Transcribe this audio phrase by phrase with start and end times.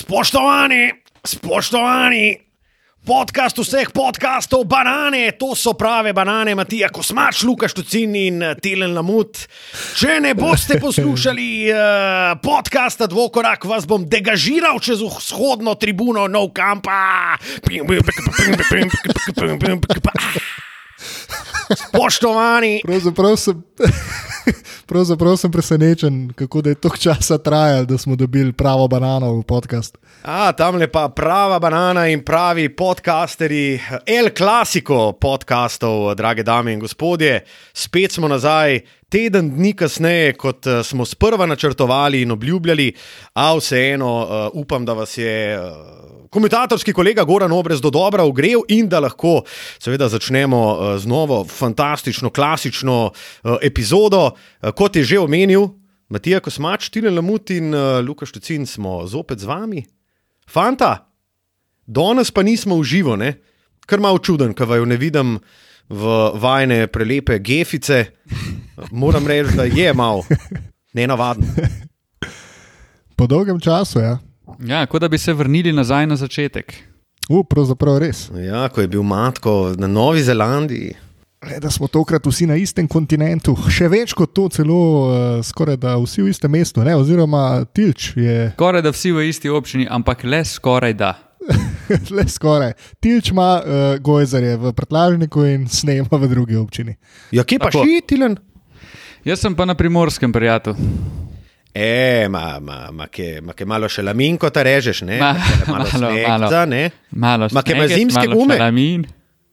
[0.00, 0.92] Spoštovani,
[1.24, 2.36] spoštovani,
[3.04, 8.96] podcast vseh podcastov, banane, to so prave banane, Matija Kosmač, Lukaš Tucin in eh, Tilen
[8.96, 9.42] Lamut.
[10.00, 17.36] Če ne boste poslušali uh, podcasta Dvokorak, vas bom degažiral čez vzhodno tribuno No Campa.
[21.76, 22.80] Spoštovani.
[22.88, 23.60] Pravzaprav sem,
[24.90, 29.98] pravzaprav sem presenečen, kako je toliko časa trajalo, da smo dobili pravo banano v podcast.
[30.22, 36.80] A, tam je pa prava banana in pravi podcasteri, El Clasico podcastov, drage dame in
[36.80, 37.44] gospodje.
[37.72, 42.92] Spet smo nazaj, teden dni kasneje, kot eh, smo sprva načrtovali in obljubljali,
[43.32, 45.58] a vseeno uh, upam, da vas je.
[46.30, 49.42] Komentatorski kolega Goran Obrez do dobra ogrel in da lahko
[49.78, 50.60] seveda začnemo
[50.98, 53.10] z novo, fantastično, klasično
[53.62, 54.30] epizodo.
[54.76, 55.68] Kot je že omenil
[56.08, 57.74] Matija Kosmač, Tilen Lamut in
[58.06, 59.84] Lukaš Tucin smo zopet z vami.
[60.50, 61.10] Fanta,
[61.86, 63.34] danes pa nismo v živo, ne?
[63.90, 65.38] kar malo čuden, kaj vaju ne vidim
[65.90, 68.04] v vajne prelepe gefice.
[68.90, 70.22] Moram reči, da je malo
[70.94, 71.46] nenavadno.
[73.16, 74.18] Po dolgem času, ja.
[74.66, 76.74] Ja, kot da bi se vrnili nazaj na začetek.
[77.30, 78.26] U, pravzaprav res.
[78.34, 80.96] Ja, ko je bil Matko na Novi Zelandiji.
[81.46, 85.14] Le, da smo tokrat vsi na istem kontinentu, še več kot to, celo uh,
[85.46, 86.92] skoraj da vsi v istem mestu, ne?
[86.98, 88.50] oziroma Tilč je.
[88.58, 91.14] Skoraj da vsi v isti občini, ampak le skoraj da.
[92.16, 92.74] le skoraj.
[93.00, 96.98] Tilč ima uh, gojzarje v prtlažniku in snema v drugi občini.
[97.32, 97.86] Ja, kje pa Tako.
[97.88, 98.36] še Tilen?
[99.24, 100.76] Jaz sem pa na primorskem, prijatelj.
[101.74, 105.18] E, ma, ma, ma, ke, ma ke malo še laminko ta režeš, ne?
[105.18, 106.66] Ma, Ma, ke malo malo, snegca, malo.
[106.66, 106.84] ne?
[107.12, 108.54] Malo Ma, kaj ima sneget, zimske malo gume?
[108.56, 109.04] šalamin.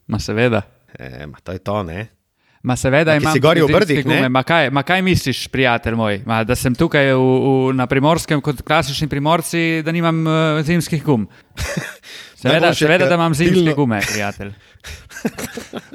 [0.08, 0.62] Ma seveda.
[0.94, 2.08] E, ma, to je to, ne?
[2.64, 4.16] Ma seveda Ma, imam si gori v Brdih, zimske ne?
[4.18, 4.30] gume.
[4.30, 6.18] Ma kaj, ma kaj misliš, prijatelj moj?
[6.26, 11.04] Ma, da sem tukaj v, v, na primorskem kot klasični primorci, da nimam uh, zimskih
[11.06, 11.28] gum.
[12.42, 14.52] Seveda, seveda, ke da imam zimske tilno- gume, prijatelj.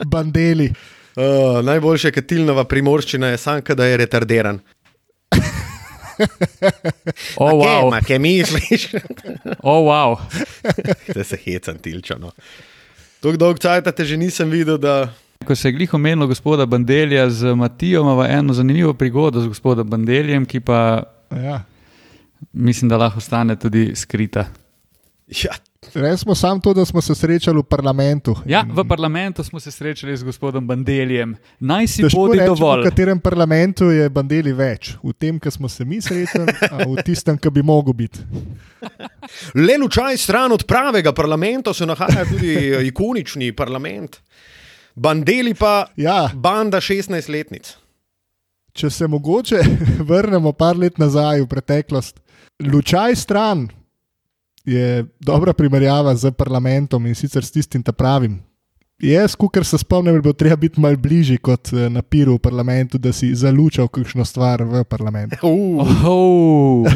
[0.06, 0.70] Bandeli.
[1.16, 4.62] Uh, najboljše, ker Tilnova primorščina je sanka, da je retardiran.
[7.36, 7.90] Oh, wow.
[7.90, 8.88] Ma, kaj misliš?
[9.62, 10.16] Oh, wow.
[11.14, 12.30] da se hecam tilčano.
[13.20, 15.12] Tako dolgo časa te že nisem videl, da.
[15.46, 19.90] Ko se je glih omenilo gospoda Bandelja z Matijo, ima eno zanimivo prigodo z gospodom
[19.90, 21.62] Bandeljem, ki pa Ja.
[22.52, 24.46] mislim, da lahko ostane tudi skrita.
[25.32, 25.54] Ja,
[25.94, 28.36] Res smo samo to, da smo se srečali v parlamentu.
[28.46, 31.34] Ja, v parlamentu smo se srečali z gospodom Bandeljem.
[31.60, 32.80] Naj si Težko bodi rečemo, dovolj.
[32.80, 34.94] V katerem parlamentu je bandeli več?
[35.02, 38.22] V tem, ki smo se mi srečali, a v tistem, ki bi mogel biti.
[39.66, 44.20] Le lučaj stran od pravega parlamenta se nahaja tudi eh, ikonični parlament.
[44.94, 47.74] Bandeli pa Ja, banda 16-letnic.
[48.72, 49.60] če se mogoče
[50.08, 52.20] vrnemo par let nazaj v preteklost,
[52.62, 53.68] lučaj stran
[54.64, 58.40] je dobra primerjava z parlamentom in sicer s tistim ta pravim.
[59.02, 62.38] Jaz, kar se spomnim, bi bilo treba biti malo bližje kot eh, na piru v
[62.38, 65.36] parlamentu, da si zalučal kakšno stvar v parlamentu.
[65.42, 66.86] Uh, Oh,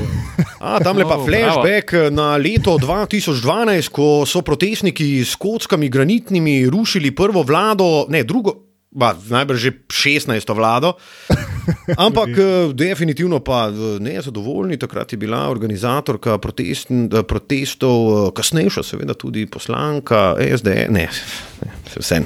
[0.61, 6.71] a, tam je pa Oh, flashback na leto 2012, ko so protestniki s kockami granitnimi
[6.71, 8.66] rušili prvo vlado, ne drugo.
[8.97, 10.41] Ba, najbrž že 16.
[10.57, 10.97] vlado,
[12.09, 14.81] ampak eh, definitivno pa eh, nezadovoljni.
[14.81, 20.89] Takrat je bila organizatorka protest, eh, protestov, kasnejša, seveda tudi poslanka SD.
[20.89, 21.13] Ne,
[21.61, 22.25] ne vse.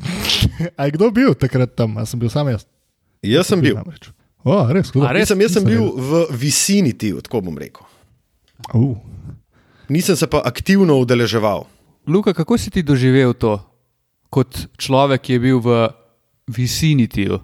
[0.80, 2.00] A je kdo bil takrat tam?
[2.00, 2.64] A sem bil sam jaz?
[3.20, 3.76] Jaz sem bil.
[3.76, 4.08] Namreč.
[4.44, 4.88] O, res?
[4.96, 5.28] A res?
[5.28, 7.84] Jaz sem, jaz sem Nisem bil v viciniti, tako bom rekel.
[8.72, 8.96] Uh.
[9.88, 11.68] Nisem se pa aktivno udeleževal.
[12.08, 13.56] Luka, kako si ti doživel to,
[14.34, 15.78] kot človek, ki je bil v
[16.50, 17.38] vicinitiju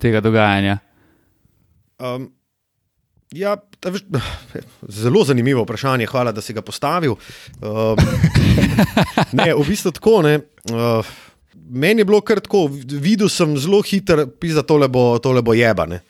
[0.00, 0.78] tega dogajanja?
[1.98, 2.28] Um,
[3.34, 4.04] ja, veš,
[4.88, 7.16] zelo zanimivo vprašanje, hvala, da si ga postavil.
[7.60, 7.98] Um,
[9.38, 10.20] ne, v bistvu tako.
[10.26, 10.38] Ne,
[10.70, 11.14] uh,
[11.54, 16.02] meni je bilo kar tako, videl sem zelo hiter, pisa tole bo, tole bo jebane.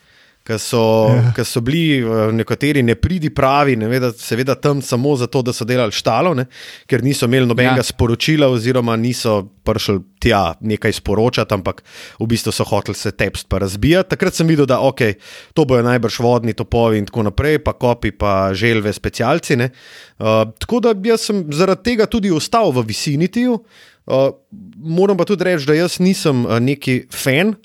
[0.47, 0.79] Ker so,
[1.11, 1.33] Ja.
[1.37, 1.43] ja.
[1.43, 5.91] so bili eh, nekateri nepridi pravi, ne veda, seveda tam samo zato, da so delali
[5.91, 6.45] štalo, ne,
[6.87, 7.83] ker niso imeli nobenega Ja.
[7.83, 11.83] sporočila, oziroma niso prišli tja nekaj sporočati, ampak
[12.19, 14.13] v bistvu so hoteli se tepst pa razbijati.
[14.15, 15.17] Takrat sem videl, da okay,
[15.53, 19.55] to bojo najbrž vodni topovi in tako naprej, pa kopi, pa želve, specialci.
[19.59, 19.69] ne.
[20.17, 23.59] Uh, tako da jaz sem zaradi tega tudi ostal v Vicinitiju.
[24.07, 24.31] Uh,
[24.77, 27.47] moram pa tudi reči, da jaz nisem uh, neki fan.
[27.49, 27.55] Uh,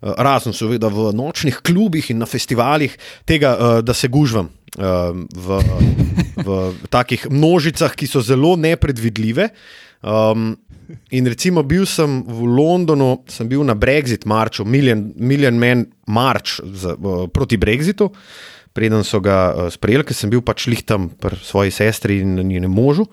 [0.00, 2.94] razen seveda v nočnih klubih in na festivalih,
[3.26, 5.58] tega, uh, da se gužvam uh, v,
[6.38, 6.58] v
[6.90, 9.50] takih množicah, ki so zelo nepredvidljive.
[9.98, 10.54] Um,
[11.10, 16.62] in recimo bil sem v Londonu, sem bil na Brexit marču, Million, Million Man March
[16.62, 18.12] za, uh, proti Brexitu.
[18.72, 22.38] preden so ga uh, sprejeli, ker sem bil pač lih tam pri svoji sestri in
[22.38, 23.08] njenem možu.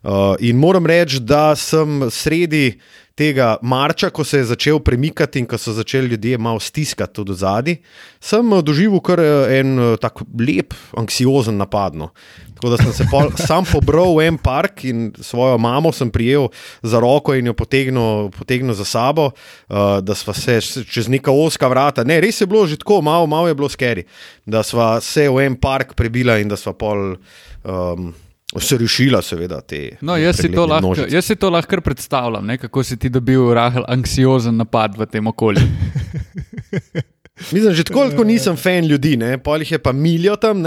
[0.00, 2.78] Uh, in moram reči, da sem sredi
[3.20, 7.34] tega marča, ko se je začel premikati in ko so začeli ljudje malo stiskati tudi
[7.36, 7.76] zadnji,
[8.20, 9.20] sem doživel kar
[9.52, 11.98] en tak lep, anksiozen napad.
[12.00, 12.10] No.
[12.54, 16.48] Tako da sem se pol, sam pobral v en park in svojo mamo sem prijel
[16.82, 21.68] za roko in jo potegnil, potegnil za sabo, uh, da smo se čez neka oska
[21.68, 22.04] vrata.
[22.04, 24.04] Ne, res je bilo že tako, malo, malo je bilo skeri,
[24.46, 27.16] da smo se v en park prebila in da smo pol.
[27.64, 28.12] Um,
[28.58, 29.96] Se rešila, seveda, te.
[30.02, 33.86] No, jaz, si lahko, jaz si to lahko predstavljam, ne, kako si ti dobil rahel
[33.86, 35.62] anksiozen napad v tem okolju.
[37.54, 39.14] Mislim, že tako, kot nisem fan ljudi,
[39.44, 40.66] polih je pa milijo tam.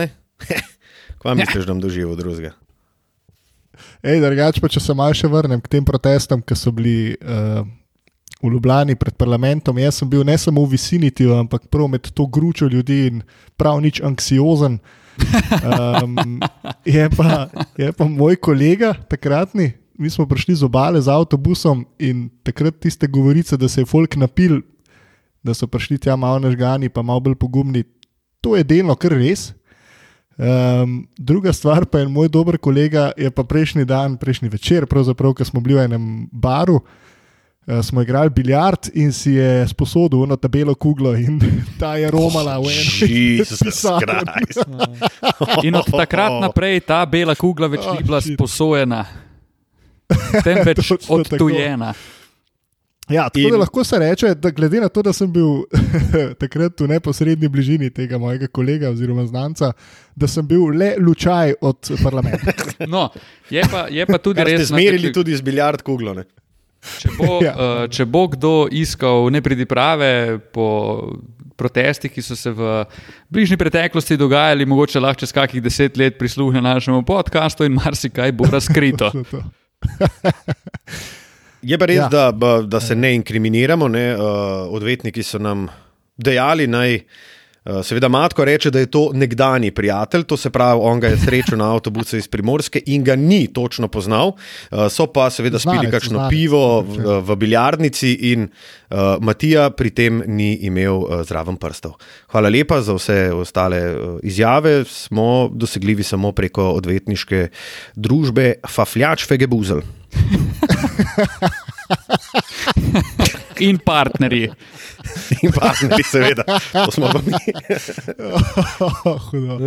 [1.24, 2.52] Kaj misliš, da bom doživel drugega?
[4.04, 7.64] Ej, drugač pa če se malo še vrnem k tem protestom, ki so bili uh,
[8.44, 9.80] v Ljubljani pred parlamentom.
[9.80, 13.24] Jaz sem bil ne samo v Vicinity, ampak prav med to gručo ljudi in
[13.56, 14.80] prav nič anksiozen.
[16.04, 16.40] Um,
[16.86, 22.30] je, pa, je pa moj kolega, takratni, mi smo prišli z obale z avtobusom in
[22.44, 24.62] takrat tiste govorice, da se je folk napil,
[25.44, 27.84] da so prišli tja malo nežgani, pa malo bolj pogumni.
[28.42, 29.54] To je delno kar res.
[30.34, 35.38] Um, druga stvar pa je moj dober kolega, je pa prejšnji dan, prejšnji večer, pravzaprav,
[35.38, 36.82] ko smo bili v enem baru.
[36.82, 37.13] Uh,
[37.84, 41.40] smo igrali biljard in si je sposodil eno tabelo kuglo, in
[41.80, 44.16] ta je romala v enem pisarni.
[45.68, 49.06] in od takrat naprej ta bela kugla več ni bila sposojena,
[50.44, 51.94] temveč odtujena.
[53.12, 53.52] Ja, tako in...
[53.52, 55.66] da lahko se reče, da glede na to, da sem bil
[56.40, 59.74] takrat v neposrednji bližini tega mojega kolega oziroma znanca,
[60.16, 62.56] da sem bil le lučaj od parlamenta.
[62.88, 63.10] No,
[63.52, 64.70] je pa, je pa tudi res.
[64.72, 66.24] Zmerili tudi z biljard kuglone.
[67.00, 67.54] Če bo, ja.
[67.54, 70.68] uh, če bo kdo iskal nepridiprave po
[71.58, 72.84] protestih, ki so se v
[73.32, 78.50] bližnji preteklosti dogajali, mogoče lahko čez kakih deset let prisluhne našemu podkastu in marsikaj bo
[78.52, 79.12] razkrito.
[81.64, 82.10] Je pa res, ja.
[82.12, 82.32] da,
[82.68, 83.88] da se ne inkriminiramo.
[83.88, 84.06] Ne?
[84.16, 84.24] Uh,
[84.76, 85.68] odvetniki so nam
[86.18, 87.00] dejali, naj.
[87.64, 91.18] Uh, seveda, Matko reče, da je to nekdani prijatelj, to se pravi, on ga je
[91.18, 94.28] srečal na avtobusu iz Primorske in ga ni točno poznal.
[94.28, 94.36] Uh,
[94.92, 98.50] so pa seveda spili kakšno znanec, pivo v, v biljardnici in uh,
[99.22, 101.94] Matija pri tem ni imel uh, zraven prstov.
[102.36, 107.48] Hvala lepa za vse ostale uh, izjave, smo dosegljivi samo preko odvetniške
[107.96, 109.82] družbe Fafljač Fegebuzel.
[113.60, 114.50] In partnerji.
[115.42, 117.34] In partnerji, seveda, to smo pa mi.
[119.30, 119.60] Hudo.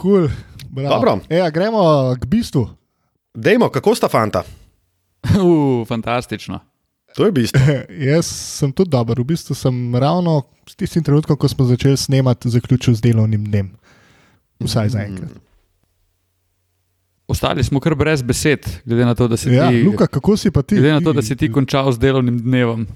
[0.00, 0.28] Cool.
[0.70, 1.20] Dobro.
[1.28, 2.68] E, gremo k bistvu.
[3.34, 4.42] Dejmo, kako sta fanta?
[5.22, 6.60] Uh, fantastično.
[7.16, 7.60] To je bistvo.
[8.12, 9.20] Jaz sem tudi dober.
[9.20, 13.72] V bistvu sem ravno s tistim trenutkom, ko smo začeli snemati, zaključil z delovnim dnem.
[14.60, 15.30] Vsaj za enkrat.
[15.30, 15.45] Mm.
[17.36, 19.82] Ostali smo kar brez besed, glede na to, da si ja, ti.
[19.84, 20.78] Luka, kako si pa ti?
[20.78, 22.86] Glede na to, da si ti končal z delovnim dnevom.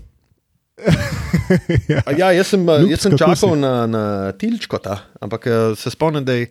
[1.92, 2.00] ja.
[2.16, 4.04] Ja, jaz sem, Luks, jaz sem čakal na, na
[4.40, 6.46] tilčko, ta, ampak eh, se spomnim, da je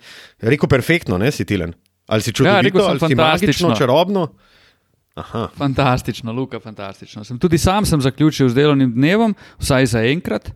[0.52, 1.74] rekel perfektno, ne si tilen.
[2.06, 4.28] Ali si čutil, ja, da je magično, čarobno?
[5.18, 5.48] Aha.
[5.58, 7.26] Fantastično, Luka, fantastično.
[7.26, 10.52] Sem tudi sam sem zaključil z delovnim dnevom, vsaj za enkrat.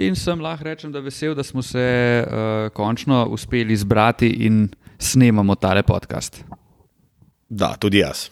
[0.00, 1.84] In sem lahko rečem, da vesel, da smo se
[2.24, 6.40] uh, končno uspeli zbrati in snemamo tale podcast.
[7.52, 8.30] Da, tudi jaz.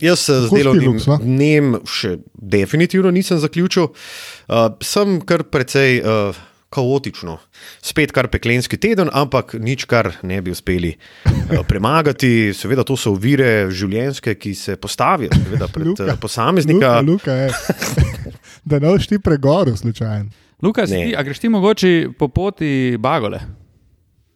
[0.00, 3.90] Jaz se z delovnim dnem še definitivno nisem zaključil.
[3.92, 6.36] Uh, sem kar precej uh,
[6.72, 7.38] kaotično,
[7.84, 12.52] spet kar peklenski teden, ampak nič, kar ne bi uspeli uh, premagati.
[12.56, 15.36] Seveda, to so ovire življenjske, ki se postavijo
[15.72, 16.96] pred Luka, uh, posameznika.
[17.04, 18.08] Luka, Luka
[18.68, 20.32] da ne boš ti pregoril, slučajno.
[20.64, 23.44] Luka, si, a greš ti mogoče po poti bagole?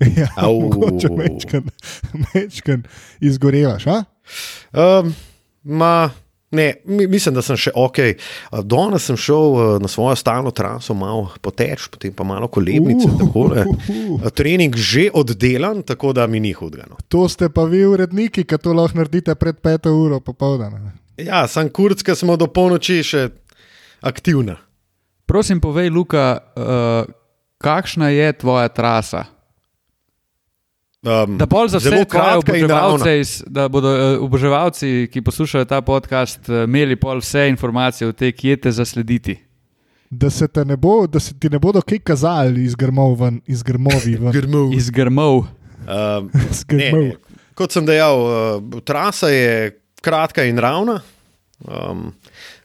[0.21, 1.09] Ja, mogoče
[2.35, 2.83] mečken
[3.29, 3.85] izgorevaš.
[3.87, 5.15] Um,
[5.63, 6.11] ma,
[6.51, 7.99] ne, mislim, da sem še ok.
[8.65, 13.11] Danes sem šel uh, na svojo stalno traso, malo poteč, potem pa malo kolebnice.
[13.11, 13.69] Uh, uh,
[14.17, 14.31] uh.
[14.33, 16.89] Trening že oddelan, tako da mi ni hudega.
[16.91, 17.01] No.
[17.13, 20.97] To ste pa vi, uredniki, ki to lahko naredite pred peto uro popoldne.
[21.21, 23.29] Ja, sem kurdska, smo do polnoči še
[24.01, 24.57] aktivna.
[25.29, 27.05] Prosim, povej, Luka, uh,
[27.61, 29.29] kakšna je tvoja trasa?
[31.03, 32.05] Um, da bolj za vse
[32.37, 38.13] oboževalce, da bodo uh, oboževalci, ki poslušajo ta podcast, uh, imeli pol vse informacije o
[38.13, 39.39] tem, kje te zaslediti.
[40.11, 43.63] Da se, ne bo, da se ti ne bodo kaj kazali iz grmov ven, iz
[43.63, 44.75] grmovi grmov.
[44.77, 45.39] Iz grmov.
[45.39, 46.31] Um,
[46.69, 47.03] grmov.
[47.03, 47.17] Ne,
[47.55, 51.01] kot sem dejal, uh, trasa je kratka in ravna.
[51.65, 52.13] Um,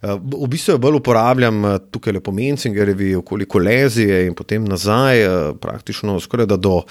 [0.01, 5.23] v bistvu jo bolj uporabljam tukaj le po Mencingerjevi, okoli Kolezije in potem nazaj,
[5.61, 6.81] praktično skoraj da do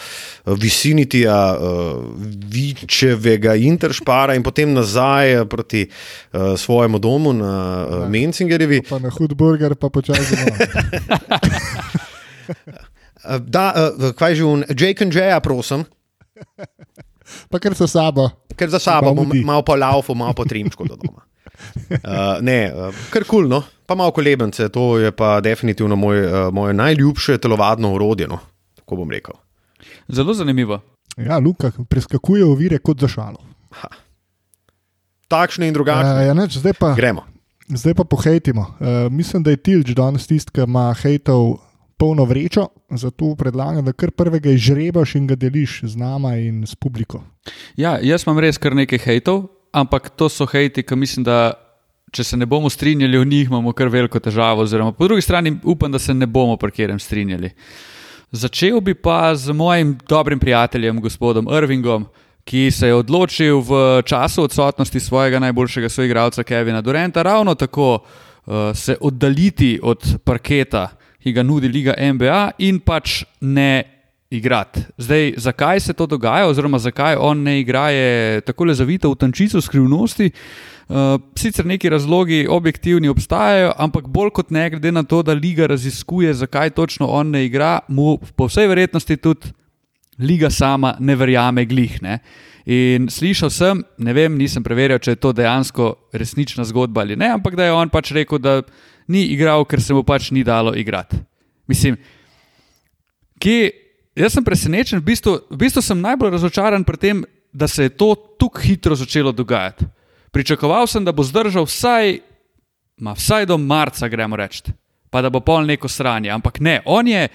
[0.47, 1.57] Vicinitija,
[2.53, 5.87] Vičevega Interšpara in potem nazaj proti
[6.57, 7.55] svojemu domu na
[7.91, 8.09] ja.
[8.09, 8.83] Mencingerjevi.
[8.89, 10.37] Pa na Hudburger, pa počasi.
[13.39, 15.85] da, kaj že un, Jake and Jay, prosim.
[17.49, 18.29] Pa ker za sabo.
[18.57, 19.15] Ker za sabo,
[19.45, 21.25] malo po laufu, malo po trimčku do doma.
[21.91, 23.63] Uh, ne, uh, kar kul, no?
[23.87, 28.39] pa malo kolebence, to je pa definitivno moj, uh, moje najljubše telovadno urodje, no?
[28.75, 29.35] tako bom rekel.
[30.09, 30.81] Zelo zanimivo.
[31.17, 33.39] Ja, Luka preskakuje ovire kot za šalo.
[33.71, 33.89] Ha.
[35.29, 36.15] Takšne in drugačne.
[36.15, 37.25] Uh, ja, neč, zdaj pa gremo.
[37.69, 38.61] Zdaj pa pohejtimo.
[38.61, 41.57] Uh, mislim, da je Tilč danes tisti, ki ima hejtov
[41.97, 46.75] polno vrečo, zato predlagam, da kar prvega izžrebaš in ga deliš z nama in s
[46.75, 47.23] publiko.
[47.77, 51.53] Ja, jaz imam res kar nekaj hejtov, ampak to so hejti, ki mislim, da
[52.15, 54.63] če se ne bomo strinjali o njih, imamo kar veliko težavo.
[54.63, 57.51] Oziroma, po drugi strani upam, da se ne bomo parkirem strinjali.
[58.31, 62.07] Začel bi pa z mojim dobrim prijateljem, gospodom Irvingom,
[62.45, 68.55] ki se je odločil v času odsotnosti svojega najboljšega soigralca Kevina Durenta ravno tako uh,
[68.75, 70.89] se oddaljiti od parketa
[71.25, 73.94] ki ga nudi Liga NBA, in pač ne
[74.37, 74.81] igrati.
[74.99, 79.19] Zdaj, zakaj se to dogaja, oziroma zakaj on ne igra, je tako le zavito v
[79.21, 80.31] tančico skrivnosti.
[80.89, 85.67] Uh, sicer neki razlogi objektivni obstajajo, ampak bolj kot ne, glede na to, da Liga
[85.67, 89.55] raziskuje, zakaj točno on ne igra, mu po vsej verjetnosti tudi
[90.19, 92.03] Liga sama ne verjame glih.
[92.03, 92.19] Ne?
[92.67, 97.33] In slišal sem, ne vem, nisem preverjal, če je to dejansko resnična zgodba ali ne,
[97.37, 98.61] ampak da je on pač rekel, da
[99.09, 101.19] ni igral, ker se mu pač ni dalo igrati.
[101.69, 101.97] Mislim,
[103.41, 103.84] ki,
[104.17, 107.95] jaz sem presenečen, v bistvu, v bistvu sem najbolj razočaran pri tem, da se je
[107.95, 109.87] to tako hitro začelo dogajati.
[110.31, 112.19] Pričakoval sem, da bo zdržal vsaj,
[112.99, 114.75] ma, vsaj do marca, gremo reči,
[115.11, 116.31] pa da bo pol neko sranje.
[116.31, 117.29] Ampak ne, on je,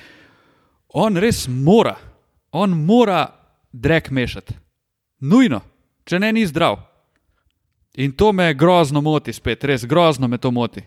[0.93, 1.95] on res mora,
[2.51, 3.27] on mora
[3.71, 4.53] drek mešati.
[5.19, 5.61] Nujno,
[6.03, 6.79] če ne ni zdrav.
[7.99, 10.83] In to me grozno moti, spet, res grozno me to moti.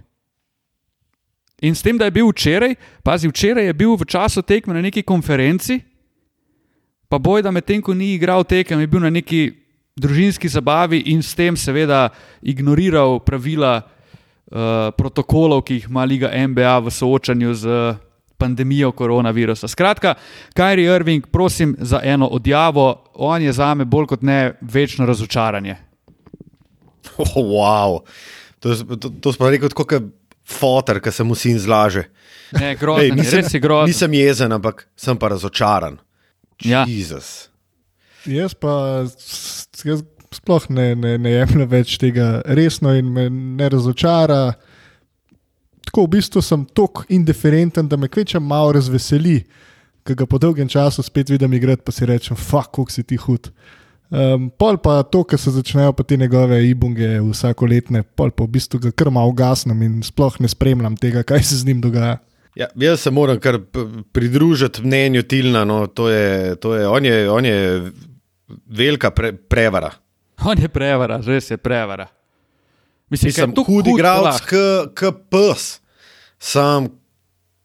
[1.62, 2.74] In s tem, da je bil včeraj,
[3.06, 5.78] pazi, včeraj je bil v času tekme na neki konferenci,
[7.08, 9.52] pa boj, da medtem ko ni igral tekem, je bil na neki
[9.94, 12.08] družinski zabavi in s tem seveda
[12.42, 17.94] ignoriral pravila uh, protokolov, ki jih ima Liga NBA v soočanju z
[18.42, 19.68] pandemijo koronavirusa.
[19.68, 20.16] Skratka,
[20.58, 25.76] Kajri Irving, prosim za eno odjavo, on je za me bolj kot ne večno razočaranje.
[27.18, 28.00] Oh, wow.
[28.58, 30.02] To, to, to smo rekli kot
[30.44, 32.06] fotor, ki se mu sin zlaže.
[32.52, 33.92] Ne, grozen, Ej, nisem, res je grozen.
[33.92, 35.98] Nisem jezen, ampak sem pa razočaran.
[36.62, 36.84] Ja.
[36.88, 37.48] Jezus.
[38.28, 39.02] Jaz pa
[39.82, 44.54] jaz sploh ne, ne, ne jemljem več tega resno in me ne razočara.
[45.88, 49.40] Tako v bistvu sem tako indiferenten, da me kveča malo razveseli,
[50.06, 53.18] ker ga po dolgem času spet vidim igrati, pa si rečem, fuck, kako si ti
[53.20, 53.50] hud.
[54.12, 58.44] Um, pol pa to, kar se začnejo pa te njegove ibunge vsako letne, pol pa
[58.44, 61.80] v bistvu ga kar malo ugasnem in sploh ne spremljam tega, kaj se z njim
[61.80, 62.18] dogaja.
[62.54, 63.56] Ja, jaz se moram kar
[64.12, 65.64] pridružiti mnenju Tilna.
[65.64, 67.92] No, to je, to je, on, je, on je
[68.66, 69.94] velika pre, prevara.
[70.44, 72.06] On je prevara, res je prevara.
[73.08, 74.44] Mislim, da je to hud igralec,
[74.98, 75.80] kot pes,
[76.38, 76.88] sam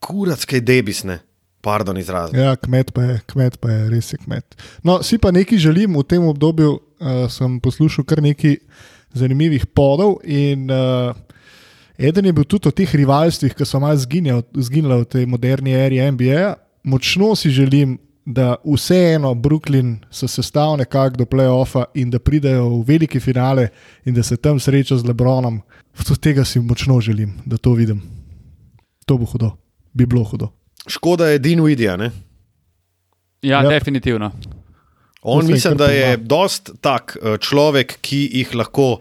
[0.00, 1.20] kurac, kaj debisne.
[1.60, 2.30] Pardon, izraz.
[2.34, 4.56] Ja, kmet pa je, kmet pa je, res je kmet.
[4.86, 6.78] No, si pa nekaj želim v tem obdobju.
[6.98, 8.56] Uh, sem poslušal kar nekaj
[9.14, 10.18] zanimivih podov.
[10.26, 11.14] In, uh,
[11.98, 16.02] eden je bil tudi o teh rivalstvih, ki so malo zginile v tej moderni eri
[16.02, 16.54] NBA.
[16.86, 17.98] Močno si želim,
[18.28, 23.68] da vseeno Brooklyn se sestavlja nekako do playoffa in da pridejo v velike finale
[24.04, 25.60] in da se tam srečajo z Lebronom.
[26.20, 28.02] Tega si močno želim, da to vidim.
[29.06, 29.56] To bo hudo,
[29.94, 30.52] bi bilo hudo.
[30.88, 31.98] Škoda je Dean Widija.
[33.42, 34.32] Ja, ja, definitivno.
[35.22, 39.00] On mislim, da je dost tak eh, človek, ki jih lahko.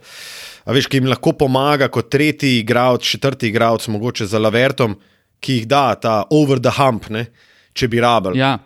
[0.67, 4.97] A veš, ki jim lahko pomaga kot tretji igralec, četrti igralec, mogoče za Lavertom,
[5.39, 7.27] ki jih da ta over the hump, ne,
[7.73, 8.35] če bi rabil.
[8.35, 8.57] Ja.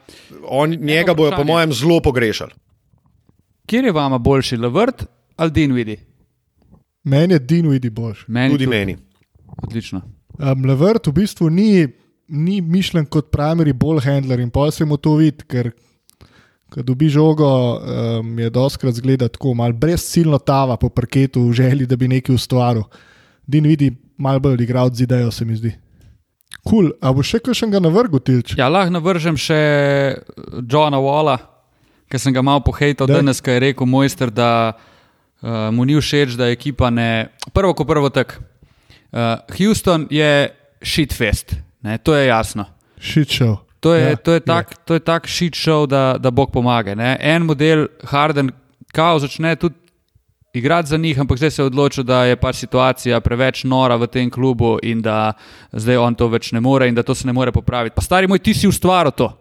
[0.48, 2.56] On, njega bojo, po mojem, zelo pogrešali.
[3.70, 6.00] Kjer je vama boljši, Lavert ali Dinvidi?
[7.04, 8.26] Meni je Dinvidi boljši.
[8.28, 8.98] Meni tudi, tudi meni.
[9.64, 10.02] Odlično.
[10.40, 11.88] Um, Lavert v bistvu ni
[12.32, 15.72] ni mišljen kot primary ball handler in pa se mu to vidi, ker
[16.72, 21.86] ko dobi žogo, um, je doskrat zgleda tako, malo brezciljno tava po parketu v želji,
[21.86, 22.86] da bi nekaj ustvaril.
[23.48, 25.74] Din vidi, malo bolj igral z idejo, se mi zdi.
[26.64, 26.92] Kul, cool.
[27.02, 28.54] a bo še kaj še ga navrgu tilč?
[28.60, 29.60] Ja, lahko navržem še
[30.70, 31.36] Johna Walla,
[32.12, 36.38] ki sem ga malo pohejtal danes, ki je rekel mojster, da uh, mu ni všeč,
[36.40, 37.34] da ekipa ne.
[37.52, 38.38] Prvo, ko prvo tak.
[39.12, 42.66] Uh, Houston je shitfest, ne, to je jasno.
[43.00, 43.58] Show.
[43.80, 44.46] To je, Ja, ja, to je je.
[44.46, 46.96] tak, to je tak shit show, da, da Bog pomaga.
[46.96, 47.18] Ne.
[47.20, 48.52] En model, Harden,
[48.94, 49.76] kao začne tudi
[50.54, 54.08] igrati za njih, ampak zdaj se je odločil, da je pač situacija preveč nora v
[54.08, 55.34] tem klubu in da
[55.72, 57.96] zdaj on to več ne more in da to se ne more popraviti.
[57.96, 59.32] Pa stari moj, ti si ustvaril to.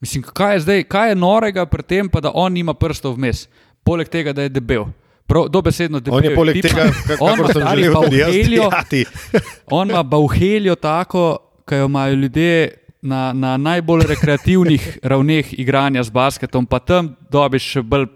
[0.00, 3.46] Mislim, kaj je zdaj, kaj je norega pri tem, pa da on nima prstov vmes,
[3.82, 4.84] poleg tega, da je debel.
[5.26, 6.18] Prav, dobesedno debel.
[6.18, 6.68] On je poleg tipa.
[6.68, 9.04] tega, kako sem želel dejati.
[9.78, 11.38] On ima bauheljo tako,
[11.68, 17.70] ki jo imajo ljudje na, na najbolj rekreativnih ravneh igranja z basketom, pa tam dobiš
[17.76, 18.06] še bolj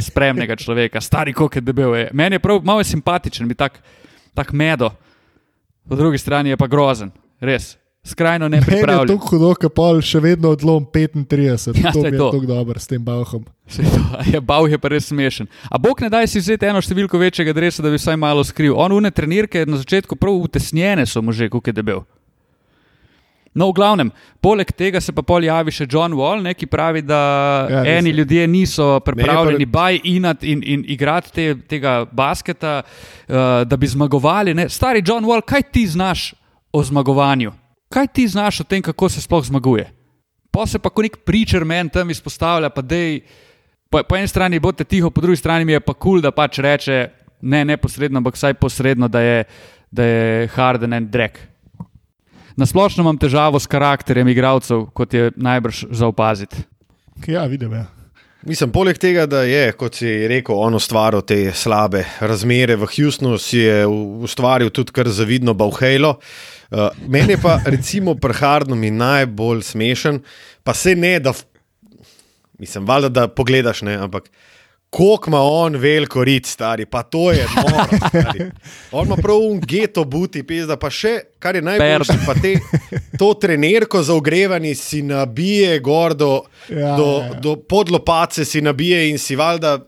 [0.00, 1.94] spremnega človeka, stari kot je debel.
[1.96, 2.08] Je.
[2.12, 3.80] Meni je prav malo simpatičen, mi tak,
[4.34, 4.90] tak medo,
[5.88, 7.76] po drugi strani je pa grozen, res.
[8.04, 9.08] Skrajno je nepripravljen.
[9.08, 11.76] to hudo, ker pol še vedno odlom 35.
[11.84, 12.30] Ja, to je to.
[12.32, 13.44] tako dobro s tem Bauhom.
[14.16, 15.46] A Je Bauh je pa res smešen.
[15.70, 18.72] A Bog ne daj si vzeti eno številko večjega dresa, da bi vsaj malo skril.
[18.72, 22.00] On une trenirke na začetku prav utesnjene so mu že, kako je debel.
[23.52, 27.02] No, v glavnem, poleg tega se pa pol javi še John Wall, ne, ki pravi,
[27.02, 27.18] da
[27.68, 28.16] Ja, ja, res eni je.
[28.22, 34.54] ljudje niso pripravljeni buy-inati in, in igrati te, tega basketa, uh, da bi zmagovali.
[34.54, 34.68] Ne.
[34.70, 36.30] Stari John Wall, kaj ti znaš
[36.72, 37.50] o zmagovanju?
[37.90, 39.88] Kaj ti znaš o tem, kako se sploh zmaguje?
[40.50, 43.20] Pa se pa kot nek pričer meni tam izpostavlja, pa dej.
[43.90, 46.30] Po, po eni strani bote tiho, po drugi strani mi je pa kul, cool, da
[46.30, 46.98] pač reče
[47.42, 49.44] ne neposredno, ampak vsaj posredno, da je,
[49.90, 51.40] da je Harden en drek.
[52.56, 56.62] Na splošno imam težavo s karakterjem igralcev, kot je najbrž za opaziti.
[57.26, 57.74] Ja, vidim.
[57.74, 57.88] Ja.
[58.46, 63.34] Mislim, poleg tega, da je, kot si rekel, on ustvaril te slabe razmere v Houstonu,
[63.38, 63.82] si je
[64.22, 66.14] ustvaril tudi kar zavidno Bauhejlo.
[66.20, 66.59] Uh,
[67.08, 70.20] meni je pa, recimo, pri Hardnu mi najbolj smešen,
[70.62, 71.32] pa se ne, da,
[72.58, 74.30] mislim, valjda, da pogledaš, ne, ampak
[74.90, 78.50] koliko ima on veliko rit, stari, pa to je noro, stari.
[78.92, 82.56] On ima prav un geto buti, pizda, pa še, kar je najboljše, pa te,
[83.18, 86.32] to trenerko za ogrevanje si nabije gor do,
[86.68, 87.34] Ja, do, ja, ja.
[87.40, 89.78] do podlopace si nabije in si valjda,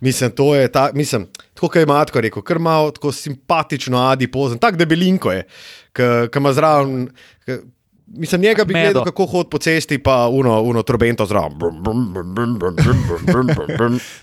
[0.00, 4.76] mislim, to je ta, mislim, tako je Matko rekel, kar malo tako simpatično adipozen, tako
[4.76, 5.46] debelinko je,
[5.92, 7.08] ki ima zraven.
[7.46, 7.58] K,
[8.12, 8.84] Mislim, njega bi Medo.
[8.84, 11.52] gledal, kako hod po cesti, pa uno, uno trobento zraven.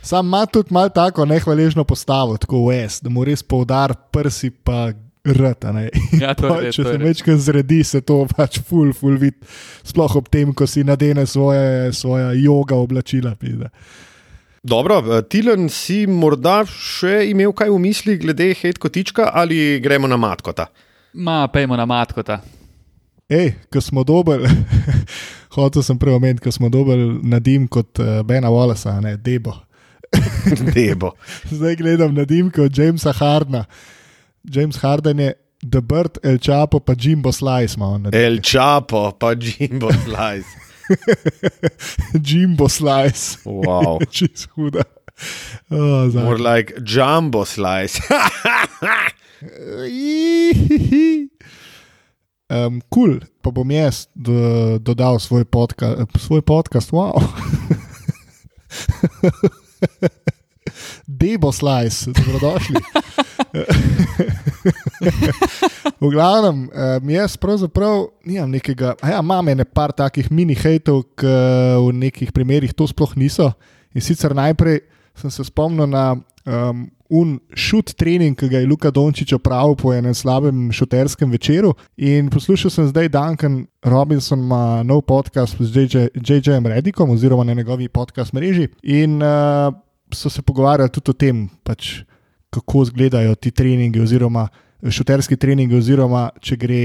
[0.02, 4.92] Sam ima tudi malo tako nehvaležno postavo, tako US, da mu res poudar prsi, pa
[5.24, 5.74] rata.
[6.22, 9.40] Ja, pa, res, če se večkrat zredi, se to pač ful, ful vid,
[9.88, 13.36] sploh ob tem, ko si nadene svoje, svoje joga oblačila.
[13.40, 13.70] Pide.
[14.68, 20.20] Dobro, eh, Tilan, si morda še imel kaj v misli glede Hedkotička ali gremo na
[20.20, 20.68] Matkota?
[21.18, 22.40] Ma, pejmo na matkota.
[23.30, 24.46] Ej, ko smo dobili,
[25.58, 29.56] hotel sem prej omeniti, ko smo dobili nadim kot uh, Bena Wallacea, ne Debo.
[30.76, 31.12] Debo.
[31.52, 33.66] Zdaj gledam nadimke od Jamesa Hardna.
[34.44, 35.34] James Harden je
[35.72, 37.76] The Bird, El Chapo, pa Jimbo Slice.
[38.14, 40.48] El Chapo, pa Jimbo Slice.
[42.28, 43.42] Jimbo Slice.
[43.44, 44.00] Wow.
[44.10, 44.84] Čez huda.
[45.70, 48.00] Oh, More like Jumbo Slice.
[52.48, 56.96] Um, cool, pa bom jaz do, dodal svoj, podka, svoj podcast.
[56.96, 57.20] Wow.
[61.08, 62.76] Debo slice, dobrodošli.
[66.02, 71.28] v glavnem, um, jaz pravzaprav nimam nekega, ja, imam ene par takih mini hejtov, ki
[71.84, 73.52] v nekih primerih to sploh niso.
[73.92, 76.16] In sicer najprej sem se spomnil na
[76.48, 81.74] um, un šut trening, ki ga je Luka Dončić opravil po enem slabem šuterskem večeru.
[81.98, 87.54] In poslušal sem zdaj Duncan Robinson ima nov podcast z JJ JJ-jem Redikom oziroma na
[87.54, 88.68] njegovi podcast mreži.
[88.84, 89.74] In uh,
[90.14, 92.02] so se pogovarjali tudi o tem, pač,
[92.50, 94.48] kako izgledajo ti treningi oziroma
[94.84, 96.84] šuterski treningi, oziroma če gre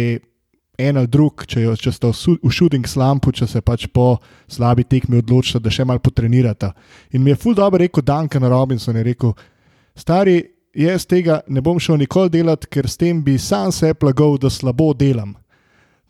[0.79, 4.17] en ali drug, če, jo, če sta v shooting slumpu, če se pač po
[4.51, 6.73] slabi tekmi odločita, da še malo potrenirata.
[7.13, 9.35] In mi je ful dobro rekel Duncan Robinson, je rekel,
[9.95, 10.43] stari,
[10.75, 14.51] jaz tega ne bom šel nikoli delati, ker s tem bi sam se plagal, da
[14.51, 15.35] slabo delam.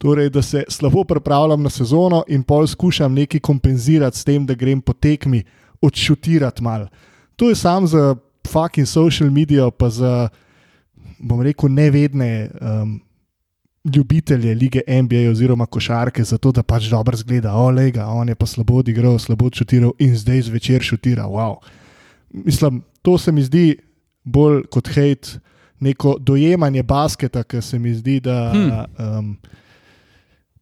[0.02, 4.54] Torej, da se slabo pripravljam na sezono in pol skušam nekaj kompenzirati s tem, da
[4.54, 5.44] grem po tekmi
[5.82, 6.88] odšutirati mal.
[7.36, 8.16] To je sam za
[8.46, 10.28] fucking social medijo, pa za,
[11.18, 13.00] bom rekel, nevedne um,
[13.84, 18.78] ljubitelje lige NBA oziroma košarke, zato da pač dobro zgleda, olega, on je pa slabo
[18.78, 21.26] odigral, slabo šutiral in zdaj zvečer šutira.
[21.26, 21.56] Wow.
[22.32, 23.76] Mislim, to se mi zdi
[24.24, 25.40] bolj kot hate,
[25.82, 28.70] neko dojemanje basketa, ki se mi zdi, da hmm.
[29.18, 29.32] um,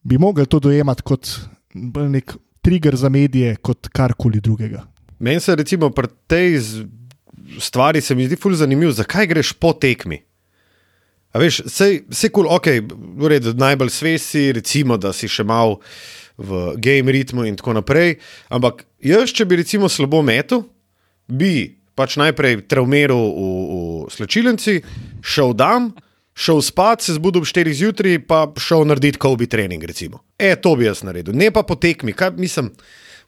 [0.02, 1.28] bi mogli to dojemati kot
[1.74, 4.87] bolj nek trigger za medije, kot karkoli drugega.
[5.18, 6.61] Meni se recimo pri tej
[7.61, 10.22] stvari se mi zdi fully zanimivo, zakaj greš po tekmi.
[11.33, 12.66] A veš, vse kul, cool, ok,
[13.20, 15.76] v redu, najbolj svesi, recimo, da si še mal
[16.40, 18.16] v game ritmu in tako naprej.
[18.50, 20.64] Ampak jaz, če bi recimo slabo metu,
[21.31, 23.49] bi pač najprej traumiral v,
[24.07, 24.81] v slčilnici,
[25.21, 25.90] šel dan,
[26.33, 29.85] šel spat, se zbudil ob 4 zjutraj, pa šel narediti kobi trening.
[29.85, 30.25] Recimo.
[30.38, 32.73] E, to bi jaz naredil, ne pa po tekmi, kaj mislim.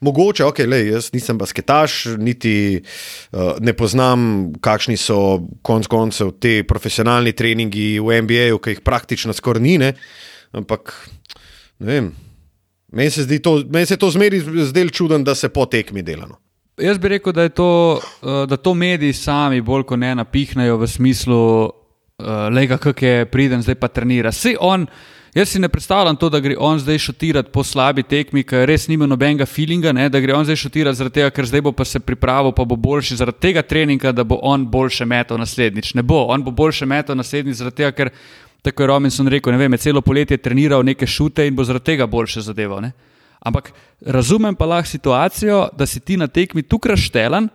[0.03, 6.65] Mogoče, ok, le, jaz nisem basketaš, niti uh, ne poznam, kakšni so konec koncev ti
[6.67, 9.77] profesionalni treningi v NBA-ju, ki jih praktično skoraj ni.
[9.79, 9.93] Ne?
[10.59, 10.91] Ampak,
[11.79, 12.11] ne vem,
[12.91, 16.42] meni se, to, meni se to zmeri zdelo čuden, da se po tekmi delano.
[16.83, 20.87] Jaz bi rekel, da, to, uh, da to mediji sami bolj kot ne napihnajo v
[20.91, 24.33] smislu, uh, le kako je priden, zdaj pa trenira.
[24.35, 24.87] Vsi on.
[25.35, 28.89] Jaz si ne predstavljam to, da gre on zdaj šotirati po slabi tekmi, ker res
[28.89, 30.09] nima nobenega feelinga, ne?
[30.13, 32.77] da gre on zdaj šotirati zaradi tega, ker zdaj bo pa se pripravil, pa bo
[32.77, 35.95] boljši zaradi tega treninga, da bo on boljše metal naslednjič.
[35.95, 38.11] Ne bo, on bo boljše metal naslednjič zaradi tega, ker
[38.63, 42.07] tako je Robinson rekel, ne vem, celo poletje treniral neke šute in bo zaradi tega
[42.07, 42.83] boljše zadeval.
[42.85, 42.93] Ne?
[43.43, 43.73] Ampak
[44.07, 47.49] razumem pa lahko situacijo, da si ti na tekmi tukaj raštelen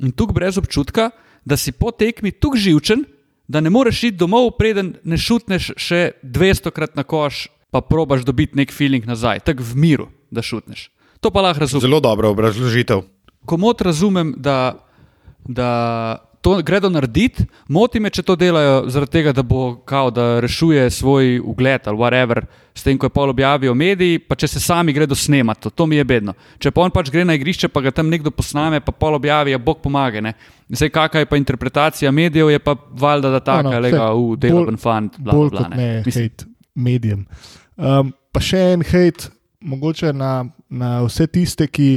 [0.00, 1.10] in tukaj brez občutka,
[1.44, 3.04] da si po tekmi tukaj živčen
[3.48, 8.24] da ne moreš iti domov, preden ne šutneš še 200 krat na koš, pa probaš
[8.26, 10.88] dobiti nek feeling nazaj, tako v miru, da šutneš.
[11.20, 11.86] To pa lahko razumem.
[11.86, 13.04] Zelo dobro obrazložitev.
[13.46, 14.76] Komot razumem, da,
[15.46, 15.70] da
[16.46, 17.42] to gredo narediti,
[17.74, 21.98] moti me, če to delajo zaradi tega, da bo kao, da rešuje svoj ugled ali
[21.98, 25.86] whatever, s tem, ko je pol objavijo mediji, pa če se sami gredo snemati, to
[25.90, 26.36] mi je bedno.
[26.62, 29.56] Če pa on pač gre na igrišče, pa ga tam nekdo posname, pa pol objavi,
[29.56, 30.22] ja, bog pomaga.
[30.22, 30.36] Ne?
[30.70, 34.38] Zdaj, kakšna je pa interpretacija medijev, je pa valjda, da tako je, da je v
[34.46, 35.24] delovnem fantu.
[35.26, 36.46] Bolj kot ne, hate
[36.78, 37.26] medijem.
[37.74, 39.32] Um, pa še en hate,
[39.66, 40.36] mogoče na,
[40.70, 41.96] na vse tiste, ki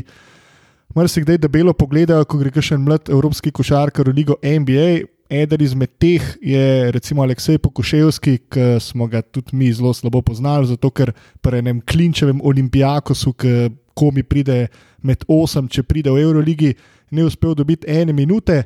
[0.95, 5.05] marsikdaj debelo pogledajo, ko gre še en mlad evropski košarkar v ligo NBA.
[5.29, 10.71] Eden izmed teh je recimo Aleksej Pokoševski, ki smo ga tudi mi zelo slabo poznali,
[10.71, 14.63] zato ker pri enem klinčevem olimpijakosu, ki komi pride
[15.05, 16.73] med osem, če pride v Euroligi,
[17.13, 18.63] ni uspel dobiti ene minute.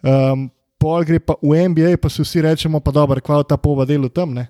[0.00, 0.48] Um,
[0.80, 4.08] pol gre pa v NBA, pa si vsi rečemo, pa dobro, kva ta pova delo
[4.08, 4.32] tam.
[4.38, 4.48] Ne?